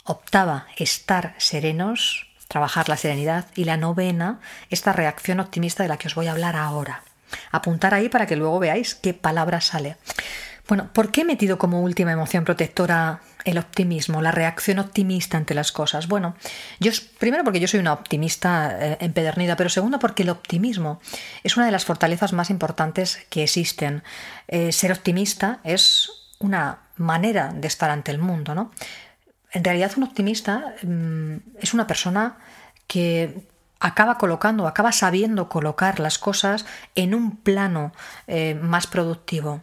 octava 0.05 0.67
estar 0.77 1.33
serenos, 1.37 2.27
trabajar 2.47 2.89
la 2.89 2.97
serenidad 2.97 3.45
y 3.55 3.63
la 3.65 3.77
novena 3.77 4.39
esta 4.69 4.93
reacción 4.93 5.39
optimista 5.39 5.83
de 5.83 5.89
la 5.89 5.97
que 5.97 6.07
os 6.07 6.15
voy 6.15 6.27
a 6.27 6.31
hablar 6.31 6.55
ahora. 6.55 7.03
Apuntar 7.51 7.93
ahí 7.93 8.09
para 8.09 8.27
que 8.27 8.35
luego 8.35 8.59
veáis 8.59 8.95
qué 8.95 9.13
palabra 9.13 9.61
sale. 9.61 9.97
Bueno, 10.67 10.89
¿por 10.93 11.11
qué 11.11 11.21
he 11.21 11.25
metido 11.25 11.57
como 11.57 11.81
última 11.81 12.13
emoción 12.13 12.45
protectora 12.45 13.19
el 13.43 13.57
optimismo, 13.57 14.21
la 14.21 14.31
reacción 14.31 14.79
optimista 14.79 15.37
ante 15.37 15.53
las 15.53 15.73
cosas? 15.73 16.07
Bueno, 16.07 16.35
yo 16.79 16.91
primero 17.19 17.43
porque 17.43 17.59
yo 17.59 17.67
soy 17.67 17.81
una 17.81 17.91
optimista 17.91 18.77
eh, 18.79 18.97
empedernida, 19.01 19.57
pero 19.57 19.69
segundo 19.69 19.99
porque 19.99 20.23
el 20.23 20.29
optimismo 20.29 21.01
es 21.43 21.57
una 21.57 21.65
de 21.65 21.73
las 21.73 21.83
fortalezas 21.83 22.31
más 22.31 22.49
importantes 22.49 23.25
que 23.29 23.43
existen. 23.43 24.03
Eh, 24.47 24.71
ser 24.71 24.93
optimista 24.93 25.59
es 25.65 26.09
una 26.39 26.79
manera 26.95 27.51
de 27.53 27.67
estar 27.67 27.89
ante 27.89 28.11
el 28.11 28.19
mundo, 28.19 28.55
¿no? 28.55 28.71
En 29.53 29.63
realidad 29.63 29.91
un 29.97 30.03
optimista 30.03 30.73
mm, 30.83 31.35
es 31.61 31.73
una 31.73 31.87
persona 31.87 32.37
que 32.87 33.45
acaba 33.79 34.17
colocando, 34.17 34.67
acaba 34.67 34.91
sabiendo 34.91 35.49
colocar 35.49 35.99
las 35.99 36.17
cosas 36.17 36.65
en 36.95 37.13
un 37.13 37.37
plano 37.37 37.91
eh, 38.27 38.55
más 38.55 38.87
productivo. 38.87 39.61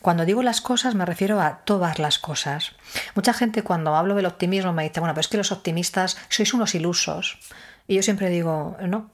Cuando 0.00 0.24
digo 0.24 0.42
las 0.42 0.60
cosas 0.60 0.94
me 0.94 1.06
refiero 1.06 1.40
a 1.40 1.58
todas 1.64 1.98
las 1.98 2.18
cosas. 2.18 2.72
Mucha 3.14 3.32
gente 3.32 3.62
cuando 3.62 3.96
hablo 3.96 4.14
del 4.14 4.26
optimismo 4.26 4.72
me 4.72 4.84
dice, 4.84 5.00
bueno, 5.00 5.14
pero 5.14 5.22
es 5.22 5.28
que 5.28 5.38
los 5.38 5.52
optimistas 5.52 6.18
sois 6.28 6.54
unos 6.54 6.74
ilusos. 6.74 7.38
Y 7.88 7.96
yo 7.96 8.02
siempre 8.02 8.28
digo, 8.28 8.76
no, 8.86 9.10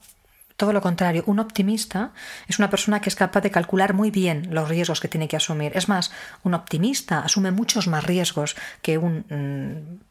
todo 0.57 0.73
lo 0.73 0.81
contrario, 0.81 1.23
un 1.25 1.39
optimista 1.39 2.11
es 2.49 2.59
una 2.59 2.69
persona 2.69 2.99
que 2.99 3.07
es 3.07 3.15
capaz 3.15 3.39
de 3.39 3.51
calcular 3.51 3.93
muy 3.93 4.11
bien 4.11 4.49
los 4.51 4.67
riesgos 4.67 4.99
que 4.99 5.07
tiene 5.07 5.29
que 5.29 5.37
asumir. 5.37 5.71
Es 5.73 5.87
más, 5.87 6.11
un 6.43 6.53
optimista 6.53 7.19
asume 7.19 7.51
muchos 7.51 7.87
más 7.87 8.03
riesgos 8.03 8.57
que 8.81 8.97
un 8.97 9.25
mm, 9.29 10.08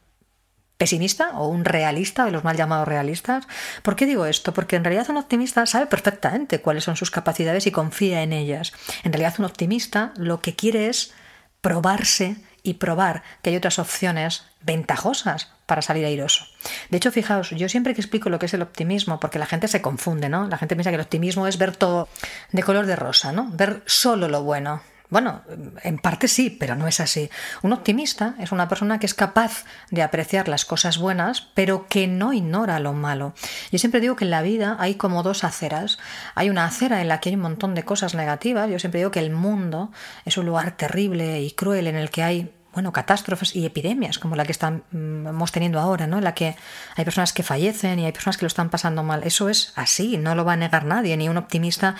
pesimista 0.78 1.32
o 1.34 1.48
un 1.48 1.64
realista, 1.64 2.24
de 2.24 2.30
los 2.30 2.44
mal 2.44 2.56
llamados 2.56 2.88
realistas. 2.88 3.46
¿Por 3.82 3.96
qué 3.96 4.06
digo 4.06 4.24
esto? 4.24 4.54
Porque 4.54 4.76
en 4.76 4.84
realidad 4.84 5.10
un 5.10 5.16
optimista 5.18 5.66
sabe 5.66 5.86
perfectamente 5.86 6.60
cuáles 6.60 6.84
son 6.84 6.96
sus 6.96 7.10
capacidades 7.10 7.66
y 7.66 7.72
confía 7.72 8.22
en 8.22 8.32
ellas. 8.32 8.72
En 9.02 9.12
realidad 9.12 9.34
un 9.38 9.44
optimista 9.44 10.12
lo 10.16 10.40
que 10.40 10.54
quiere 10.54 10.88
es 10.88 11.12
probarse 11.60 12.36
y 12.62 12.74
probar 12.74 13.22
que 13.42 13.50
hay 13.50 13.56
otras 13.56 13.78
opciones 13.78 14.44
ventajosas 14.62 15.48
para 15.66 15.82
salir 15.82 16.04
airoso. 16.04 16.44
De 16.90 16.96
hecho, 16.96 17.12
fijaos, 17.12 17.50
yo 17.50 17.68
siempre 17.68 17.94
que 17.94 18.00
explico 18.00 18.30
lo 18.30 18.38
que 18.38 18.46
es 18.46 18.54
el 18.54 18.62
optimismo, 18.62 19.20
porque 19.20 19.38
la 19.38 19.46
gente 19.46 19.68
se 19.68 19.82
confunde, 19.82 20.28
¿no? 20.28 20.48
La 20.48 20.58
gente 20.58 20.76
piensa 20.76 20.90
que 20.90 20.96
el 20.96 21.02
optimismo 21.02 21.46
es 21.46 21.58
ver 21.58 21.76
todo 21.76 22.08
de 22.52 22.62
color 22.62 22.86
de 22.86 22.96
rosa, 22.96 23.32
¿no? 23.32 23.50
Ver 23.52 23.82
solo 23.86 24.28
lo 24.28 24.42
bueno. 24.42 24.80
Bueno, 25.10 25.40
en 25.82 25.98
parte 25.98 26.28
sí, 26.28 26.50
pero 26.50 26.74
no 26.74 26.86
es 26.86 27.00
así. 27.00 27.30
Un 27.62 27.72
optimista 27.72 28.34
es 28.38 28.52
una 28.52 28.68
persona 28.68 28.98
que 28.98 29.06
es 29.06 29.14
capaz 29.14 29.64
de 29.90 30.02
apreciar 30.02 30.48
las 30.48 30.66
cosas 30.66 30.98
buenas, 30.98 31.40
pero 31.54 31.86
que 31.88 32.06
no 32.06 32.34
ignora 32.34 32.78
lo 32.78 32.92
malo. 32.92 33.32
Yo 33.72 33.78
siempre 33.78 34.00
digo 34.00 34.16
que 34.16 34.26
en 34.26 34.30
la 34.30 34.42
vida 34.42 34.76
hay 34.78 34.96
como 34.96 35.22
dos 35.22 35.44
aceras. 35.44 35.98
Hay 36.34 36.50
una 36.50 36.66
acera 36.66 37.00
en 37.00 37.08
la 37.08 37.20
que 37.20 37.30
hay 37.30 37.36
un 37.36 37.40
montón 37.40 37.74
de 37.74 37.84
cosas 37.84 38.14
negativas. 38.14 38.68
Yo 38.70 38.78
siempre 38.78 39.00
digo 39.00 39.10
que 39.10 39.20
el 39.20 39.30
mundo 39.30 39.90
es 40.26 40.36
un 40.36 40.44
lugar 40.44 40.76
terrible 40.76 41.40
y 41.40 41.52
cruel 41.52 41.86
en 41.86 41.96
el 41.96 42.10
que 42.10 42.22
hay 42.22 42.54
bueno, 42.74 42.92
catástrofes 42.92 43.56
y 43.56 43.64
epidemias 43.64 44.18
como 44.18 44.36
la 44.36 44.44
que 44.44 44.52
estamos 44.52 45.52
teniendo 45.52 45.80
ahora, 45.80 46.06
¿no? 46.06 46.18
En 46.18 46.24
la 46.24 46.34
que 46.34 46.54
hay 46.96 47.04
personas 47.04 47.32
que 47.32 47.42
fallecen 47.42 47.98
y 47.98 48.04
hay 48.04 48.12
personas 48.12 48.36
que 48.36 48.44
lo 48.44 48.48
están 48.48 48.68
pasando 48.68 49.02
mal. 49.02 49.22
Eso 49.24 49.48
es 49.48 49.72
así, 49.74 50.18
no 50.18 50.34
lo 50.34 50.44
va 50.44 50.52
a 50.52 50.56
negar 50.56 50.84
nadie, 50.84 51.16
ni 51.16 51.30
un 51.30 51.38
optimista, 51.38 51.96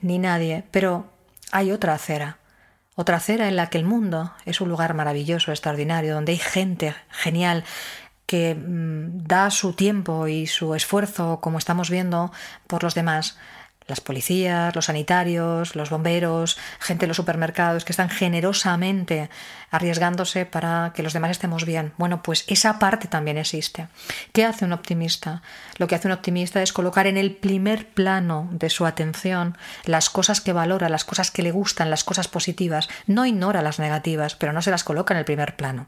ni 0.00 0.20
nadie. 0.20 0.64
Pero 0.70 1.10
hay 1.50 1.72
otra 1.72 1.94
acera 1.94 2.38
otra 2.94 3.16
acera 3.16 3.48
en 3.48 3.56
la 3.56 3.68
que 3.68 3.78
el 3.78 3.84
mundo 3.84 4.32
es 4.44 4.60
un 4.60 4.68
lugar 4.68 4.94
maravilloso, 4.94 5.50
extraordinario, 5.50 6.14
donde 6.14 6.32
hay 6.32 6.38
gente 6.38 6.94
genial 7.10 7.64
que 8.26 8.54
mm, 8.54 9.24
da 9.24 9.50
su 9.50 9.72
tiempo 9.72 10.28
y 10.28 10.46
su 10.46 10.74
esfuerzo, 10.74 11.40
como 11.40 11.58
estamos 11.58 11.90
viendo, 11.90 12.32
por 12.66 12.82
los 12.82 12.94
demás 12.94 13.38
las 13.86 14.00
policías, 14.00 14.74
los 14.74 14.86
sanitarios, 14.86 15.74
los 15.76 15.90
bomberos, 15.90 16.58
gente 16.80 17.04
en 17.04 17.08
los 17.08 17.16
supermercados 17.16 17.84
que 17.84 17.92
están 17.92 18.10
generosamente 18.10 19.30
arriesgándose 19.70 20.46
para 20.46 20.92
que 20.94 21.02
los 21.02 21.12
demás 21.12 21.30
estemos 21.30 21.64
bien. 21.64 21.92
Bueno, 21.96 22.22
pues 22.22 22.44
esa 22.46 22.78
parte 22.78 23.08
también 23.08 23.38
existe. 23.38 23.88
¿Qué 24.32 24.44
hace 24.44 24.64
un 24.64 24.72
optimista? 24.72 25.42
Lo 25.78 25.86
que 25.86 25.94
hace 25.94 26.08
un 26.08 26.12
optimista 26.12 26.62
es 26.62 26.72
colocar 26.72 27.06
en 27.06 27.16
el 27.16 27.34
primer 27.34 27.88
plano 27.88 28.48
de 28.52 28.70
su 28.70 28.86
atención 28.86 29.56
las 29.84 30.10
cosas 30.10 30.40
que 30.40 30.52
valora, 30.52 30.88
las 30.88 31.04
cosas 31.04 31.30
que 31.30 31.42
le 31.42 31.52
gustan, 31.52 31.90
las 31.90 32.04
cosas 32.04 32.28
positivas. 32.28 32.88
No 33.06 33.26
ignora 33.26 33.62
las 33.62 33.78
negativas, 33.78 34.34
pero 34.34 34.52
no 34.52 34.62
se 34.62 34.70
las 34.70 34.84
coloca 34.84 35.14
en 35.14 35.18
el 35.18 35.24
primer 35.24 35.56
plano. 35.56 35.86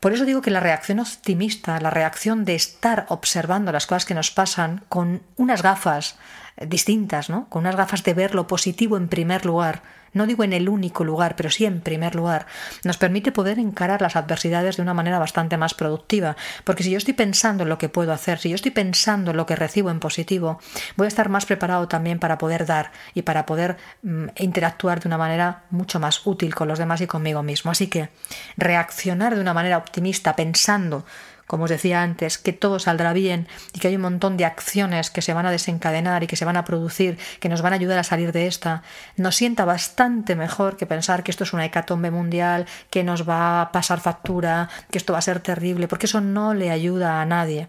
Por 0.00 0.12
eso 0.12 0.24
digo 0.24 0.42
que 0.42 0.50
la 0.50 0.60
reacción 0.60 1.00
optimista, 1.00 1.80
la 1.80 1.90
reacción 1.90 2.44
de 2.44 2.54
estar 2.54 3.06
observando 3.08 3.72
las 3.72 3.86
cosas 3.86 4.04
que 4.04 4.14
nos 4.14 4.30
pasan 4.30 4.84
con 4.88 5.22
unas 5.36 5.62
gafas 5.62 6.16
distintas, 6.56 7.28
¿no? 7.30 7.48
Con 7.48 7.60
unas 7.60 7.76
gafas 7.76 8.02
de 8.04 8.14
ver 8.14 8.34
lo 8.34 8.46
positivo 8.46 8.96
en 8.96 9.08
primer 9.08 9.44
lugar, 9.44 9.82
no 10.16 10.26
digo 10.26 10.44
en 10.44 10.54
el 10.54 10.68
único 10.68 11.04
lugar, 11.04 11.36
pero 11.36 11.50
sí 11.50 11.66
en 11.66 11.80
primer 11.80 12.14
lugar, 12.14 12.46
nos 12.84 12.96
permite 12.96 13.32
poder 13.32 13.58
encarar 13.58 14.00
las 14.00 14.16
adversidades 14.16 14.76
de 14.76 14.82
una 14.82 14.94
manera 14.94 15.18
bastante 15.18 15.58
más 15.58 15.74
productiva. 15.74 16.36
Porque 16.64 16.82
si 16.82 16.90
yo 16.90 16.96
estoy 16.96 17.12
pensando 17.12 17.64
en 17.64 17.68
lo 17.68 17.76
que 17.76 17.90
puedo 17.90 18.12
hacer, 18.12 18.38
si 18.38 18.48
yo 18.48 18.54
estoy 18.54 18.70
pensando 18.70 19.32
en 19.32 19.36
lo 19.36 19.44
que 19.44 19.56
recibo 19.56 19.90
en 19.90 20.00
positivo, 20.00 20.58
voy 20.96 21.04
a 21.04 21.08
estar 21.08 21.28
más 21.28 21.44
preparado 21.44 21.86
también 21.86 22.18
para 22.18 22.38
poder 22.38 22.64
dar 22.64 22.92
y 23.12 23.22
para 23.22 23.44
poder 23.44 23.76
mm, 24.02 24.28
interactuar 24.38 25.00
de 25.00 25.08
una 25.08 25.18
manera 25.18 25.64
mucho 25.70 26.00
más 26.00 26.26
útil 26.26 26.54
con 26.54 26.68
los 26.68 26.78
demás 26.78 27.02
y 27.02 27.06
conmigo 27.06 27.42
mismo. 27.42 27.70
Así 27.70 27.88
que 27.88 28.08
reaccionar 28.56 29.34
de 29.34 29.40
una 29.42 29.52
manera 29.52 29.76
optimista 29.76 30.34
pensando 30.34 31.04
como 31.46 31.64
os 31.64 31.70
decía 31.70 32.02
antes, 32.02 32.38
que 32.38 32.52
todo 32.52 32.78
saldrá 32.78 33.12
bien 33.12 33.46
y 33.72 33.80
que 33.80 33.88
hay 33.88 33.96
un 33.96 34.02
montón 34.02 34.36
de 34.36 34.44
acciones 34.44 35.10
que 35.10 35.22
se 35.22 35.32
van 35.32 35.46
a 35.46 35.50
desencadenar 35.50 36.22
y 36.22 36.26
que 36.26 36.36
se 36.36 36.44
van 36.44 36.56
a 36.56 36.64
producir, 36.64 37.18
que 37.40 37.48
nos 37.48 37.62
van 37.62 37.72
a 37.72 37.76
ayudar 37.76 37.98
a 37.98 38.04
salir 38.04 38.32
de 38.32 38.46
esta, 38.46 38.82
nos 39.16 39.36
sienta 39.36 39.64
bastante 39.64 40.34
mejor 40.34 40.76
que 40.76 40.86
pensar 40.86 41.22
que 41.22 41.30
esto 41.30 41.44
es 41.44 41.52
una 41.52 41.64
hecatombe 41.64 42.10
mundial, 42.10 42.66
que 42.90 43.04
nos 43.04 43.28
va 43.28 43.60
a 43.60 43.72
pasar 43.72 44.00
factura, 44.00 44.68
que 44.90 44.98
esto 44.98 45.12
va 45.12 45.20
a 45.20 45.22
ser 45.22 45.40
terrible, 45.40 45.88
porque 45.88 46.06
eso 46.06 46.20
no 46.20 46.54
le 46.54 46.70
ayuda 46.70 47.20
a 47.20 47.26
nadie. 47.26 47.68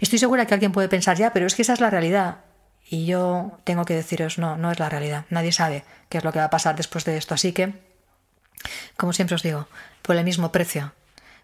Estoy 0.00 0.18
segura 0.18 0.46
que 0.46 0.54
alguien 0.54 0.72
puede 0.72 0.88
pensar, 0.88 1.16
ya, 1.16 1.32
pero 1.32 1.46
es 1.46 1.54
que 1.54 1.62
esa 1.62 1.72
es 1.72 1.80
la 1.80 1.90
realidad. 1.90 2.38
Y 2.88 3.06
yo 3.06 3.58
tengo 3.64 3.84
que 3.84 3.94
deciros, 3.94 4.38
no, 4.38 4.56
no 4.56 4.70
es 4.70 4.78
la 4.78 4.88
realidad. 4.88 5.24
Nadie 5.28 5.50
sabe 5.50 5.84
qué 6.08 6.18
es 6.18 6.24
lo 6.24 6.32
que 6.32 6.38
va 6.38 6.44
a 6.44 6.50
pasar 6.50 6.76
después 6.76 7.04
de 7.04 7.16
esto. 7.16 7.34
Así 7.34 7.52
que, 7.52 7.74
como 8.96 9.12
siempre 9.12 9.34
os 9.34 9.42
digo, 9.42 9.66
por 10.02 10.14
el 10.14 10.24
mismo 10.24 10.52
precio, 10.52 10.92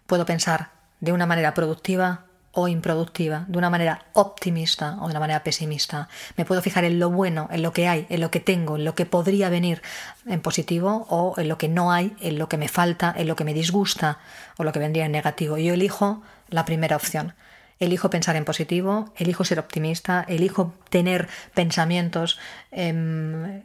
puedo 0.07 0.25
pensar 0.25 0.82
de 1.03 1.11
una 1.11 1.25
manera 1.25 1.53
productiva 1.53 2.23
o 2.53 2.69
improductiva, 2.69 3.43
de 3.49 3.57
una 3.57 3.69
manera 3.69 4.05
optimista 4.13 4.95
o 5.01 5.07
de 5.07 5.11
una 5.11 5.19
manera 5.19 5.43
pesimista. 5.43 6.07
Me 6.37 6.45
puedo 6.45 6.61
fijar 6.61 6.85
en 6.85 6.97
lo 6.97 7.09
bueno, 7.09 7.49
en 7.51 7.61
lo 7.61 7.73
que 7.73 7.89
hay, 7.89 8.05
en 8.09 8.21
lo 8.21 8.31
que 8.31 8.39
tengo, 8.39 8.77
en 8.77 8.85
lo 8.85 8.95
que 8.95 9.05
podría 9.05 9.49
venir 9.49 9.81
en 10.25 10.39
positivo 10.39 11.05
o 11.09 11.33
en 11.37 11.49
lo 11.49 11.57
que 11.57 11.67
no 11.67 11.91
hay, 11.91 12.15
en 12.21 12.39
lo 12.39 12.47
que 12.47 12.55
me 12.55 12.69
falta, 12.69 13.13
en 13.17 13.27
lo 13.27 13.35
que 13.35 13.43
me 13.43 13.53
disgusta 13.53 14.19
o 14.57 14.63
lo 14.63 14.71
que 14.71 14.79
vendría 14.79 15.05
en 15.05 15.11
negativo. 15.11 15.57
Yo 15.57 15.73
elijo 15.73 16.21
la 16.47 16.63
primera 16.63 16.95
opción. 16.95 17.33
Elijo 17.79 18.09
pensar 18.09 18.37
en 18.37 18.45
positivo, 18.45 19.11
elijo 19.17 19.43
ser 19.43 19.59
optimista, 19.59 20.23
elijo 20.29 20.73
tener 20.89 21.27
pensamientos 21.53 22.39
em, 22.71 23.63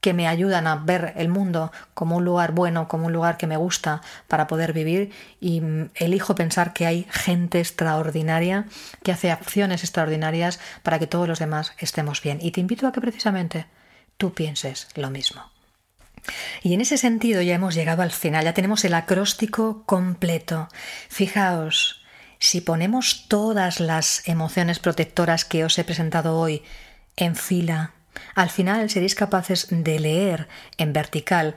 que 0.00 0.14
me 0.14 0.28
ayudan 0.28 0.66
a 0.66 0.76
ver 0.76 1.12
el 1.16 1.28
mundo 1.28 1.72
como 1.94 2.16
un 2.16 2.24
lugar 2.24 2.52
bueno, 2.52 2.88
como 2.88 3.06
un 3.06 3.12
lugar 3.12 3.36
que 3.36 3.46
me 3.46 3.56
gusta 3.56 4.00
para 4.28 4.46
poder 4.46 4.72
vivir 4.72 5.12
y 5.40 5.60
mm, 5.60 5.90
elijo 5.94 6.34
pensar 6.34 6.72
que 6.72 6.86
hay 6.86 7.06
gente 7.10 7.58
extraordinaria 7.58 8.66
que 9.02 9.12
hace 9.12 9.30
acciones 9.30 9.82
extraordinarias 9.82 10.60
para 10.82 10.98
que 10.98 11.06
todos 11.06 11.26
los 11.26 11.38
demás 11.38 11.72
estemos 11.78 12.22
bien. 12.22 12.38
Y 12.40 12.52
te 12.52 12.60
invito 12.60 12.86
a 12.86 12.92
que 12.92 13.00
precisamente 13.00 13.66
tú 14.16 14.32
pienses 14.32 14.88
lo 14.94 15.10
mismo. 15.10 15.42
Y 16.62 16.74
en 16.74 16.80
ese 16.80 16.98
sentido 16.98 17.42
ya 17.42 17.54
hemos 17.54 17.74
llegado 17.74 18.02
al 18.02 18.10
final, 18.10 18.44
ya 18.44 18.54
tenemos 18.54 18.84
el 18.84 18.94
acróstico 18.94 19.84
completo. 19.84 20.68
Fijaos, 21.08 22.02
si 22.38 22.60
ponemos 22.60 23.26
todas 23.28 23.80
las 23.80 24.26
emociones 24.28 24.78
protectoras 24.78 25.44
que 25.44 25.64
os 25.64 25.78
he 25.78 25.84
presentado 25.84 26.38
hoy 26.38 26.62
en 27.16 27.34
fila, 27.34 27.94
al 28.34 28.50
final 28.50 28.90
seréis 28.90 29.14
capaces 29.14 29.68
de 29.70 29.98
leer 29.98 30.48
en 30.76 30.92
vertical 30.92 31.56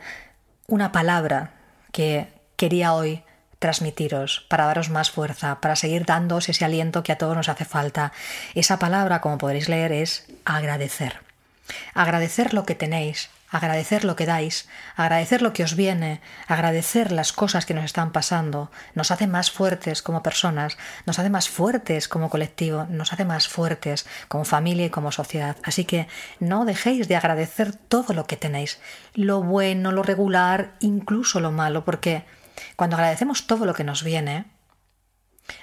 una 0.68 0.91
palabra 0.91 1.53
que 1.91 2.28
quería 2.55 2.93
hoy 2.93 3.24
transmitiros, 3.59 4.45
para 4.49 4.66
daros 4.66 4.89
más 4.89 5.12
fuerza, 5.12 5.62
para 5.62 5.76
seguir 5.76 6.05
dándoos 6.05 6.49
ese 6.49 6.66
aliento 6.66 7.03
que 7.03 7.12
a 7.12 7.18
todos 7.20 7.38
nos 7.38 7.47
hace 7.47 7.64
falta. 7.64 8.12
Esa 8.55 8.80
palabra, 8.80 9.22
como 9.22 9.38
podréis 9.38 9.70
leer, 9.70 9.91
es 9.91 10.26
agradecer. 10.45 11.20
Agradecer 11.93 12.55
lo 12.55 12.66
que 12.66 12.74
tenéis, 12.74 13.30
agradecer 13.52 14.06
lo 14.06 14.16
que 14.16 14.26
dais, 14.26 14.68
agradecer 14.95 15.41
lo 15.41 15.54
que 15.54 15.64
os 15.64 15.76
viene, 15.76 16.22
agradecer 16.47 17.12
las 17.12 17.34
cosas 17.34 17.66
que 17.66 17.74
nos 17.74 17.84
están 17.86 18.12
pasando, 18.12 18.72
nos 18.95 19.12
hace 19.12 19.28
más 19.28 19.52
fuertes 19.52 20.02
como 20.02 20.24
personas, 20.24 20.78
nos 21.06 21.20
hace 21.20 21.30
más 21.30 21.49
fuertes 21.49 22.08
como 22.08 22.30
colectivo, 22.30 22.88
nos 22.89 23.14
hace 23.14 23.26
más 23.26 23.47
fuertes 23.47 24.08
como 24.30 24.45
familia 24.45 24.86
y 24.86 24.89
como 24.89 25.12
sociedad. 25.12 25.58
Así 25.64 25.86
que 25.86 26.08
no 26.39 26.66
dejéis 26.66 27.08
de 27.08 27.18
agradecer 27.18 27.76
todo 27.76 28.14
lo 28.14 28.26
que 28.26 28.38
tenéis, 28.38 28.80
lo 29.14 29.43
bueno, 29.43 29.91
lo 29.91 30.02
regular, 30.02 30.72
incluso 30.80 31.41
lo 31.41 31.52
malo, 31.52 31.84
porque 31.84 32.24
cuando 32.76 32.95
agradecemos 32.95 33.47
todo 33.47 33.66
lo 33.66 33.74
que 33.74 33.84
nos 33.84 34.04
viene, 34.04 34.45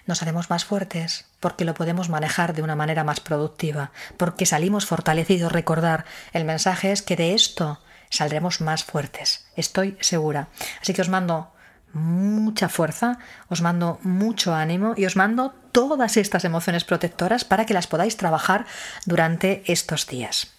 nos 0.07 0.23
haremos 0.23 0.51
más 0.51 0.65
fuertes 0.65 1.27
porque 1.41 1.65
lo 1.65 1.75
podemos 1.75 2.09
manejar 2.09 2.55
de 2.55 2.63
una 2.63 2.77
manera 2.77 3.05
más 3.05 3.21
productiva, 3.21 3.93
porque 4.17 4.47
salimos 4.47 4.87
fortalecidos. 4.87 5.53
Recordar, 5.53 6.05
el 6.33 6.45
mensaje 6.45 6.93
es 6.93 7.03
que 7.03 7.17
de 7.17 7.35
esto 7.35 7.81
saldremos 8.11 8.61
más 8.61 8.85
fuertes, 8.85 9.47
estoy 9.57 9.97
segura. 10.01 10.49
Así 10.81 10.95
que 10.95 11.03
os 11.03 11.09
mando 11.09 11.53
mucha 11.93 12.69
fuerza, 12.69 13.19
os 13.49 13.63
mando 13.63 13.99
mucho 14.03 14.55
ánimo 14.55 14.95
y 14.97 15.07
os 15.07 15.17
mando 15.17 15.55
todas 15.73 16.17
estas 16.17 16.45
emociones 16.45 16.85
protectoras 16.85 17.45
para 17.45 17.67
que 17.67 17.75
las 17.75 17.87
podáis 17.87 18.17
trabajar 18.17 18.67
durante 19.07 19.63
estos 19.67 20.07
días. 20.07 20.53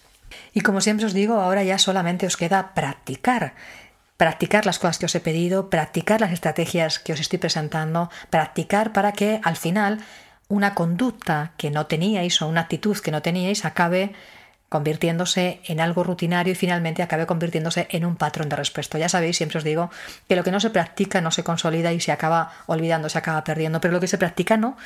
Y 0.52 0.60
como 0.60 0.80
siempre 0.80 1.06
os 1.06 1.12
digo, 1.12 1.40
ahora 1.40 1.62
ya 1.62 1.78
solamente 1.78 2.26
os 2.26 2.36
queda 2.36 2.74
practicar 2.74 3.54
practicar 4.20 4.66
las 4.66 4.78
cosas 4.78 4.98
que 4.98 5.06
os 5.06 5.14
he 5.14 5.20
pedido, 5.20 5.70
practicar 5.70 6.20
las 6.20 6.32
estrategias 6.32 6.98
que 6.98 7.14
os 7.14 7.20
estoy 7.20 7.38
presentando, 7.38 8.10
practicar 8.28 8.92
para 8.92 9.12
que 9.12 9.40
al 9.42 9.56
final 9.56 10.00
una 10.46 10.74
conducta 10.74 11.52
que 11.56 11.70
no 11.70 11.86
teníais 11.86 12.42
o 12.42 12.46
una 12.46 12.60
actitud 12.60 12.98
que 12.98 13.12
no 13.12 13.22
teníais 13.22 13.64
acabe 13.64 14.12
convirtiéndose 14.68 15.62
en 15.64 15.80
algo 15.80 16.04
rutinario 16.04 16.52
y 16.52 16.54
finalmente 16.54 17.02
acabe 17.02 17.24
convirtiéndose 17.24 17.88
en 17.90 18.04
un 18.04 18.16
patrón 18.16 18.50
de 18.50 18.56
respuesta. 18.56 18.98
Ya 18.98 19.08
sabéis, 19.08 19.38
siempre 19.38 19.56
os 19.56 19.64
digo 19.64 19.90
que 20.28 20.36
lo 20.36 20.44
que 20.44 20.50
no 20.50 20.60
se 20.60 20.68
practica 20.68 21.22
no 21.22 21.30
se 21.30 21.42
consolida 21.42 21.90
y 21.94 22.00
se 22.00 22.12
acaba 22.12 22.52
olvidando, 22.66 23.08
se 23.08 23.16
acaba 23.16 23.42
perdiendo, 23.42 23.80
pero 23.80 23.94
lo 23.94 24.00
que 24.00 24.06
se 24.06 24.18
practica 24.18 24.58
no. 24.58 24.76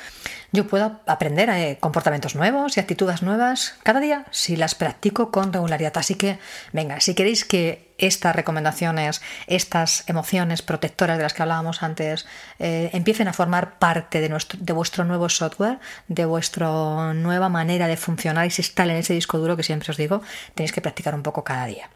Yo 0.53 0.65
puedo 0.65 1.01
aprender 1.07 1.49
eh, 1.49 1.77
comportamientos 1.81 2.35
nuevos 2.35 2.77
y 2.77 2.79
actitudes 2.79 3.21
nuevas 3.21 3.75
cada 3.83 3.99
día 3.99 4.25
si 4.31 4.55
las 4.55 4.75
practico 4.75 5.29
con 5.29 5.51
regularidad. 5.51 5.97
Así 5.97 6.15
que, 6.15 6.39
venga, 6.71 7.01
si 7.01 7.15
queréis 7.15 7.43
que 7.43 7.84
estas 7.97 8.35
recomendaciones, 8.35 9.21
estas 9.47 10.07
emociones 10.09 10.61
protectoras 10.61 11.17
de 11.17 11.23
las 11.23 11.33
que 11.33 11.41
hablábamos 11.41 11.83
antes, 11.83 12.25
eh, 12.59 12.89
empiecen 12.93 13.27
a 13.27 13.33
formar 13.33 13.79
parte 13.79 14.21
de, 14.21 14.29
nuestro, 14.29 14.59
de 14.61 14.73
vuestro 14.73 15.05
nuevo 15.05 15.29
software, 15.29 15.79
de 16.07 16.25
vuestra 16.25 17.13
nueva 17.13 17.49
manera 17.49 17.87
de 17.87 17.97
funcionar 17.97 18.45
y 18.45 18.51
se 18.51 18.61
instalen 18.61 18.95
en 18.95 19.01
ese 19.01 19.13
disco 19.13 19.37
duro 19.37 19.55
que 19.57 19.63
siempre 19.63 19.91
os 19.91 19.97
digo, 19.97 20.21
tenéis 20.53 20.71
que 20.71 20.81
practicar 20.81 21.15
un 21.15 21.23
poco 21.23 21.43
cada 21.43 21.65
día. 21.65 21.89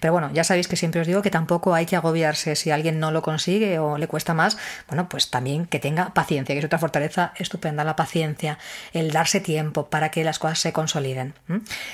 Pero 0.00 0.12
bueno, 0.12 0.30
ya 0.32 0.44
sabéis 0.44 0.68
que 0.68 0.76
siempre 0.76 1.00
os 1.00 1.06
digo 1.06 1.22
que 1.22 1.30
tampoco 1.30 1.74
hay 1.74 1.86
que 1.86 1.96
agobiarse 1.96 2.54
si 2.54 2.70
alguien 2.70 3.00
no 3.00 3.10
lo 3.10 3.22
consigue 3.22 3.78
o 3.78 3.96
le 3.96 4.06
cuesta 4.06 4.34
más, 4.34 4.58
bueno, 4.88 5.08
pues 5.08 5.30
también 5.30 5.66
que 5.66 5.78
tenga 5.78 6.12
paciencia, 6.12 6.54
que 6.54 6.58
es 6.58 6.64
otra 6.64 6.78
fortaleza 6.78 7.32
estupenda, 7.36 7.82
la 7.82 7.96
paciencia, 7.96 8.58
el 8.92 9.10
darse 9.10 9.40
tiempo 9.40 9.88
para 9.88 10.10
que 10.10 10.22
las 10.22 10.38
cosas 10.38 10.58
se 10.58 10.72
consoliden. 10.72 11.34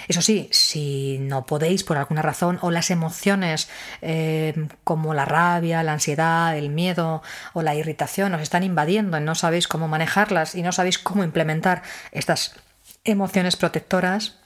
Eso 0.09 0.21
sí, 0.21 0.49
si 0.51 1.19
no 1.21 1.47
podéis 1.47 1.85
por 1.85 1.97
alguna 1.97 2.23
razón 2.23 2.59
o 2.61 2.71
las 2.71 2.91
emociones 2.91 3.69
eh, 4.03 4.69
como 4.83 5.15
la 5.15 5.25
rabia, 5.25 5.83
la 5.83 5.93
ansiedad, 5.93 6.57
el 6.57 6.71
miedo 6.71 7.23
o 7.53 7.63
la 7.63 7.75
irritación 7.75 8.35
os 8.35 8.43
están 8.43 8.65
invadiendo 8.65 9.17
y 9.17 9.21
no 9.21 9.35
sabéis 9.35 9.69
cómo 9.69 9.89
manejarlas 9.89 10.55
y 10.55 10.63
no 10.63 10.73
sabéis 10.73 10.99
cómo 10.99 11.23
implementar 11.23 11.83
estas 12.13 12.57
emociones 13.05 13.57
protectoras, 13.57 14.39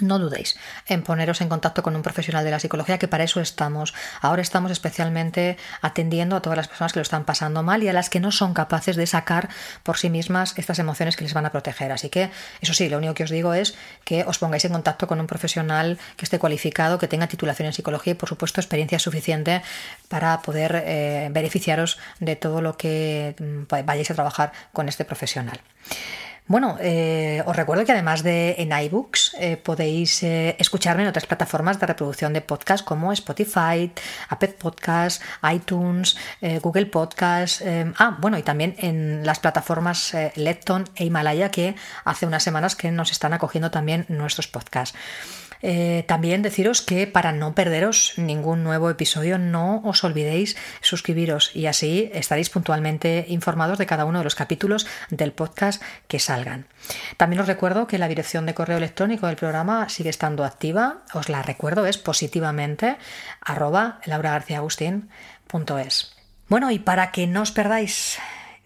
no 0.00 0.18
dudéis 0.18 0.56
en 0.86 1.02
poneros 1.02 1.40
en 1.40 1.48
contacto 1.48 1.82
con 1.82 1.96
un 1.96 2.02
profesional 2.02 2.44
de 2.44 2.50
la 2.50 2.60
psicología, 2.60 2.98
que 2.98 3.08
para 3.08 3.24
eso 3.24 3.40
estamos. 3.40 3.94
Ahora 4.20 4.42
estamos 4.42 4.70
especialmente 4.70 5.56
atendiendo 5.80 6.36
a 6.36 6.42
todas 6.42 6.56
las 6.56 6.68
personas 6.68 6.92
que 6.92 6.98
lo 6.98 7.02
están 7.02 7.24
pasando 7.24 7.62
mal 7.62 7.82
y 7.82 7.88
a 7.88 7.92
las 7.92 8.10
que 8.10 8.20
no 8.20 8.32
son 8.32 8.54
capaces 8.54 8.96
de 8.96 9.06
sacar 9.06 9.48
por 9.82 9.98
sí 9.98 10.10
mismas 10.10 10.54
estas 10.56 10.78
emociones 10.78 11.16
que 11.16 11.24
les 11.24 11.34
van 11.34 11.46
a 11.46 11.52
proteger. 11.52 11.92
Así 11.92 12.08
que, 12.08 12.30
eso 12.60 12.74
sí, 12.74 12.88
lo 12.88 12.98
único 12.98 13.14
que 13.14 13.24
os 13.24 13.30
digo 13.30 13.54
es 13.54 13.74
que 14.04 14.24
os 14.24 14.38
pongáis 14.38 14.64
en 14.64 14.72
contacto 14.72 15.06
con 15.06 15.20
un 15.20 15.26
profesional 15.26 15.98
que 16.16 16.24
esté 16.24 16.38
cualificado, 16.38 16.98
que 16.98 17.08
tenga 17.08 17.26
titulación 17.26 17.66
en 17.66 17.72
psicología 17.72 18.12
y, 18.12 18.16
por 18.16 18.28
supuesto, 18.28 18.60
experiencia 18.60 18.98
suficiente 18.98 19.62
para 20.08 20.40
poder 20.42 20.82
eh, 20.84 21.28
beneficiaros 21.30 21.98
de 22.20 22.36
todo 22.36 22.60
lo 22.60 22.76
que 22.76 23.34
mm, 23.38 23.84
vayáis 23.84 24.10
a 24.10 24.14
trabajar 24.14 24.52
con 24.72 24.88
este 24.88 25.04
profesional. 25.04 25.60
Bueno, 26.48 26.76
eh, 26.80 27.42
os 27.44 27.56
recuerdo 27.56 27.84
que 27.84 27.90
además 27.90 28.22
de 28.22 28.54
en 28.58 28.70
iBooks 28.70 29.34
eh, 29.40 29.56
podéis 29.56 30.22
eh, 30.22 30.54
escucharme 30.60 31.02
en 31.02 31.08
otras 31.08 31.26
plataformas 31.26 31.80
de 31.80 31.86
reproducción 31.86 32.32
de 32.32 32.40
podcast 32.40 32.84
como 32.84 33.12
Spotify, 33.12 33.90
Apple 34.28 34.54
Podcast, 34.56 35.20
iTunes, 35.52 36.16
Google 36.62 36.86
Podcast. 36.86 37.62
ah, 37.98 38.16
bueno, 38.20 38.38
y 38.38 38.42
también 38.42 38.76
en 38.78 39.26
las 39.26 39.40
plataformas 39.40 40.14
Lepton 40.36 40.84
e 40.94 41.04
Himalaya 41.06 41.50
que 41.50 41.74
hace 42.04 42.26
unas 42.26 42.44
semanas 42.44 42.76
que 42.76 42.92
nos 42.92 43.10
están 43.10 43.32
acogiendo 43.32 43.72
también 43.72 44.06
nuestros 44.08 44.46
podcasts. 44.46 44.96
Eh, 45.62 46.04
también 46.06 46.42
deciros 46.42 46.82
que 46.82 47.06
para 47.06 47.32
no 47.32 47.54
perderos 47.54 48.14
ningún 48.16 48.64
nuevo 48.64 48.90
episodio 48.90 49.38
no 49.38 49.80
os 49.84 50.04
olvidéis 50.04 50.56
suscribiros 50.80 51.54
y 51.54 51.66
así 51.66 52.10
estaréis 52.12 52.50
puntualmente 52.50 53.24
informados 53.28 53.78
de 53.78 53.86
cada 53.86 54.04
uno 54.04 54.18
de 54.18 54.24
los 54.24 54.34
capítulos 54.34 54.86
del 55.10 55.32
podcast 55.32 55.82
que 56.08 56.18
salgan. 56.18 56.66
También 57.16 57.40
os 57.40 57.48
recuerdo 57.48 57.86
que 57.86 57.98
la 57.98 58.08
dirección 58.08 58.46
de 58.46 58.54
correo 58.54 58.78
electrónico 58.78 59.26
del 59.26 59.36
programa 59.36 59.88
sigue 59.88 60.10
estando 60.10 60.44
activa. 60.44 61.02
Os 61.14 61.28
la 61.28 61.42
recuerdo, 61.42 61.86
es 61.86 61.98
positivamente 61.98 62.96
arroba 63.40 64.00
lauragarciaagustín.es. 64.04 66.16
Bueno, 66.48 66.70
y 66.70 66.78
para 66.78 67.10
que 67.10 67.26
no 67.26 67.42
os 67.42 67.50
perdáis 67.50 68.18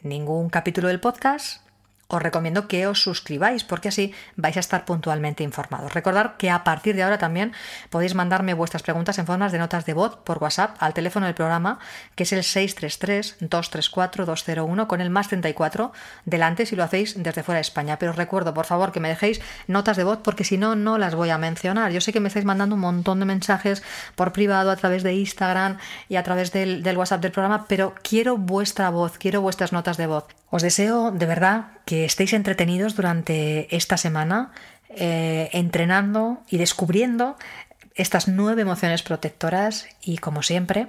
ningún 0.03 0.51
capítulo 0.51 0.89
del 0.89 1.01
podcast, 1.01 1.63
os 2.11 2.21
recomiendo 2.21 2.69
que 2.69 2.87
os 2.87 3.03
suscribáis 3.03 3.65
porque 3.65 3.89
así 3.89 4.13
vais 4.37 4.57
a 4.57 4.61
estar 4.61 4.85
puntualmente 4.85 5.43
informados. 5.43 5.95
Recordad 5.95 6.37
que 6.37 6.51
a 6.51 6.63
partir 6.65 6.97
de 6.97 7.05
ahora 7.05 7.19
también 7.19 7.53
podéis 7.89 8.15
mandarme 8.15 8.53
vuestras 8.55 8.83
preguntas 8.83 9.19
en 9.19 9.27
formas 9.27 9.53
de 9.53 9.59
notas 9.59 9.87
de 9.87 9.95
voz 9.95 10.19
por 10.25 10.43
WhatsApp 10.43 10.77
al 10.81 10.93
teléfono 10.93 11.27
del 11.27 11.35
programa 11.35 11.79
que 12.17 12.25
es 12.25 12.33
el 12.33 12.43
633-234-201 12.43 14.87
con 14.87 15.01
el 15.01 15.09
más 15.11 15.29
34 15.29 15.93
delante 16.25 16.67
si 16.67 16.77
lo 16.77 16.85
hacéis 16.85 17.23
desde 17.23 17.43
fuera 17.43 17.57
de 17.57 17.63
España. 17.63 17.99
Pero 17.99 18.13
os 18.13 18.17
recuerdo, 18.17 18.55
por 18.55 18.67
favor, 18.67 18.93
que 18.93 19.01
me 19.01 19.09
dejéis 19.09 19.41
notas 19.67 19.97
de 19.97 20.05
voz 20.05 20.21
porque 20.23 20.45
si 20.45 20.59
no, 20.59 20.77
no 20.77 20.99
las 20.99 21.15
voy 21.15 21.31
a 21.31 21.39
mencionar. 21.39 21.93
Yo 21.93 22.01
sé 22.01 22.13
que 22.13 22.21
me 22.21 22.29
estáis 22.29 22.45
mandando 22.45 22.75
un 22.75 22.81
montón 22.81 23.21
de 23.21 23.27
mensajes 23.27 23.83
por 24.15 24.33
privado 24.33 24.71
a 24.71 24.77
través 24.77 25.03
de 25.03 25.15
Instagram 25.15 25.79
y 26.09 26.17
a 26.17 26.23
través 26.23 26.53
del, 26.53 26.83
del 26.83 26.99
WhatsApp 26.99 27.23
del 27.23 27.33
programa, 27.33 27.67
pero 27.69 27.95
quiero 28.03 28.37
vuestra 28.37 28.91
voz, 28.91 29.19
quiero 29.19 29.41
vuestras 29.41 29.73
notas 29.73 29.97
de 29.97 30.07
voz. 30.07 30.40
Os 30.51 30.63
deseo 30.63 31.13
de 31.13 31.27
verdad 31.27 31.79
que 31.87 32.05
estéis 32.05 32.35
entretenidos 32.35 32.97
durante 32.97 33.71
esta 33.75 33.97
semana 33.97 34.51
eh, 34.91 35.49
entrenando 35.53 36.43
y 36.51 36.59
descubriendo 36.59 37.37
estas 37.95 38.27
nueve 38.27 38.63
emociones 38.63 39.03
protectoras 39.03 39.87
y 40.03 40.19
como 40.19 40.43
siempre 40.43 40.89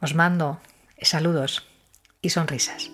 os 0.00 0.14
mando 0.14 0.60
saludos 1.00 1.66
y 2.20 2.28
sonrisas. 2.30 2.90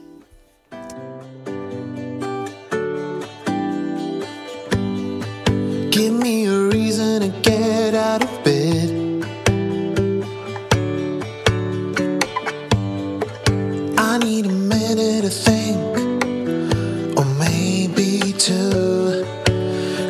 Two. 18.41 19.22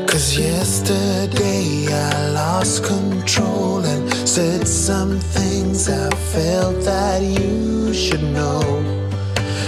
Cause 0.06 0.38
yesterday 0.38 1.88
I 1.90 2.30
lost 2.30 2.84
control 2.84 3.84
and 3.84 4.08
said 4.28 4.68
some 4.68 5.18
things 5.18 5.88
I 5.88 6.10
felt 6.32 6.80
that 6.84 7.22
you 7.22 7.92
should 7.92 8.22
know. 8.22 8.60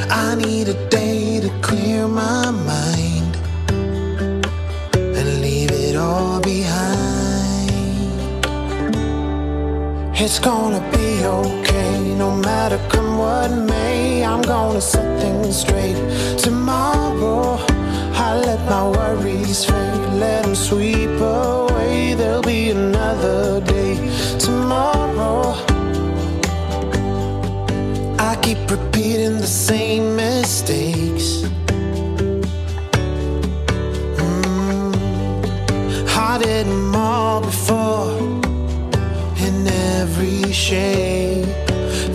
I 0.08 0.36
need 0.36 0.68
a 0.68 0.88
day 0.88 1.40
to 1.40 1.50
clear 1.60 2.06
my 2.06 2.52
mind 2.52 3.36
and 4.94 5.40
leave 5.40 5.72
it 5.72 5.96
all 5.96 6.40
behind. 6.40 7.72
It's 10.14 10.38
gonna 10.38 10.82
be 10.92 11.24
okay, 11.24 12.14
no 12.14 12.30
matter 12.36 12.78
come 12.90 13.18
what 13.18 13.50
may. 13.50 14.24
I'm 14.24 14.42
gonna 14.42 14.80
set 14.80 15.20
things 15.20 15.56
straight 15.62 15.98
tomorrow. 16.38 17.51
I 18.32 18.36
let 18.36 18.60
my 18.64 18.88
worries 18.88 19.66
fade, 19.66 20.14
let 20.14 20.44
them 20.44 20.54
sweep 20.54 21.20
away. 21.20 22.14
There'll 22.14 22.40
be 22.40 22.70
another 22.70 23.60
day 23.60 23.94
tomorrow. 24.38 25.52
I 28.18 28.38
keep 28.40 28.70
repeating 28.70 29.36
the 29.36 29.52
same 29.68 30.16
mistakes. 30.16 31.44
Mm, 34.16 34.94
I 36.08 36.38
them 36.38 36.96
all 36.96 37.42
before 37.42 38.16
in 39.46 39.66
every 40.00 40.50
shape. 40.52 41.44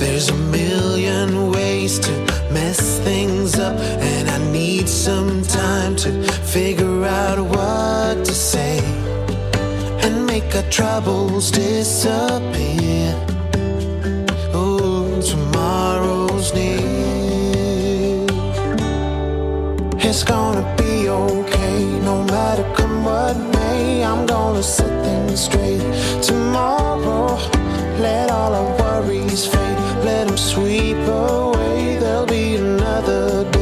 There's 0.02 0.30
a 0.30 0.36
million 0.58 1.52
ways 1.52 2.00
to 2.00 2.12
mess 2.52 2.98
things 3.02 3.60
up, 3.60 3.78
and 4.02 4.28
I 4.28 4.40
need 4.52 4.90
some 4.90 5.44
to 5.98 6.12
figure 6.44 7.06
out 7.06 7.40
what 7.40 8.24
to 8.24 8.34
say 8.36 8.78
and 10.04 10.28
make 10.28 10.56
our 10.56 10.70
troubles 10.70 11.50
disappear. 11.50 13.16
Oh, 14.54 15.20
tomorrow's 15.20 16.54
near. 16.54 18.28
It's 19.98 20.24
gonna 20.24 20.76
be 20.78 21.10
okay, 21.10 21.84
no 22.02 22.24
matter 22.26 22.64
come 22.76 23.04
what 23.04 23.36
may. 23.56 24.04
I'm 24.04 24.28
gonna 24.28 24.62
set 24.62 25.04
things 25.04 25.46
straight 25.46 25.82
tomorrow. 26.22 27.38
Let 28.00 28.30
all 28.30 28.54
our 28.54 28.70
worries 28.80 29.48
fade, 29.48 29.80
let 30.06 30.28
them 30.28 30.38
sweep 30.38 30.98
away. 31.08 31.98
There'll 32.00 32.28
be 32.28 32.56
another 32.58 33.50
day. 33.52 33.57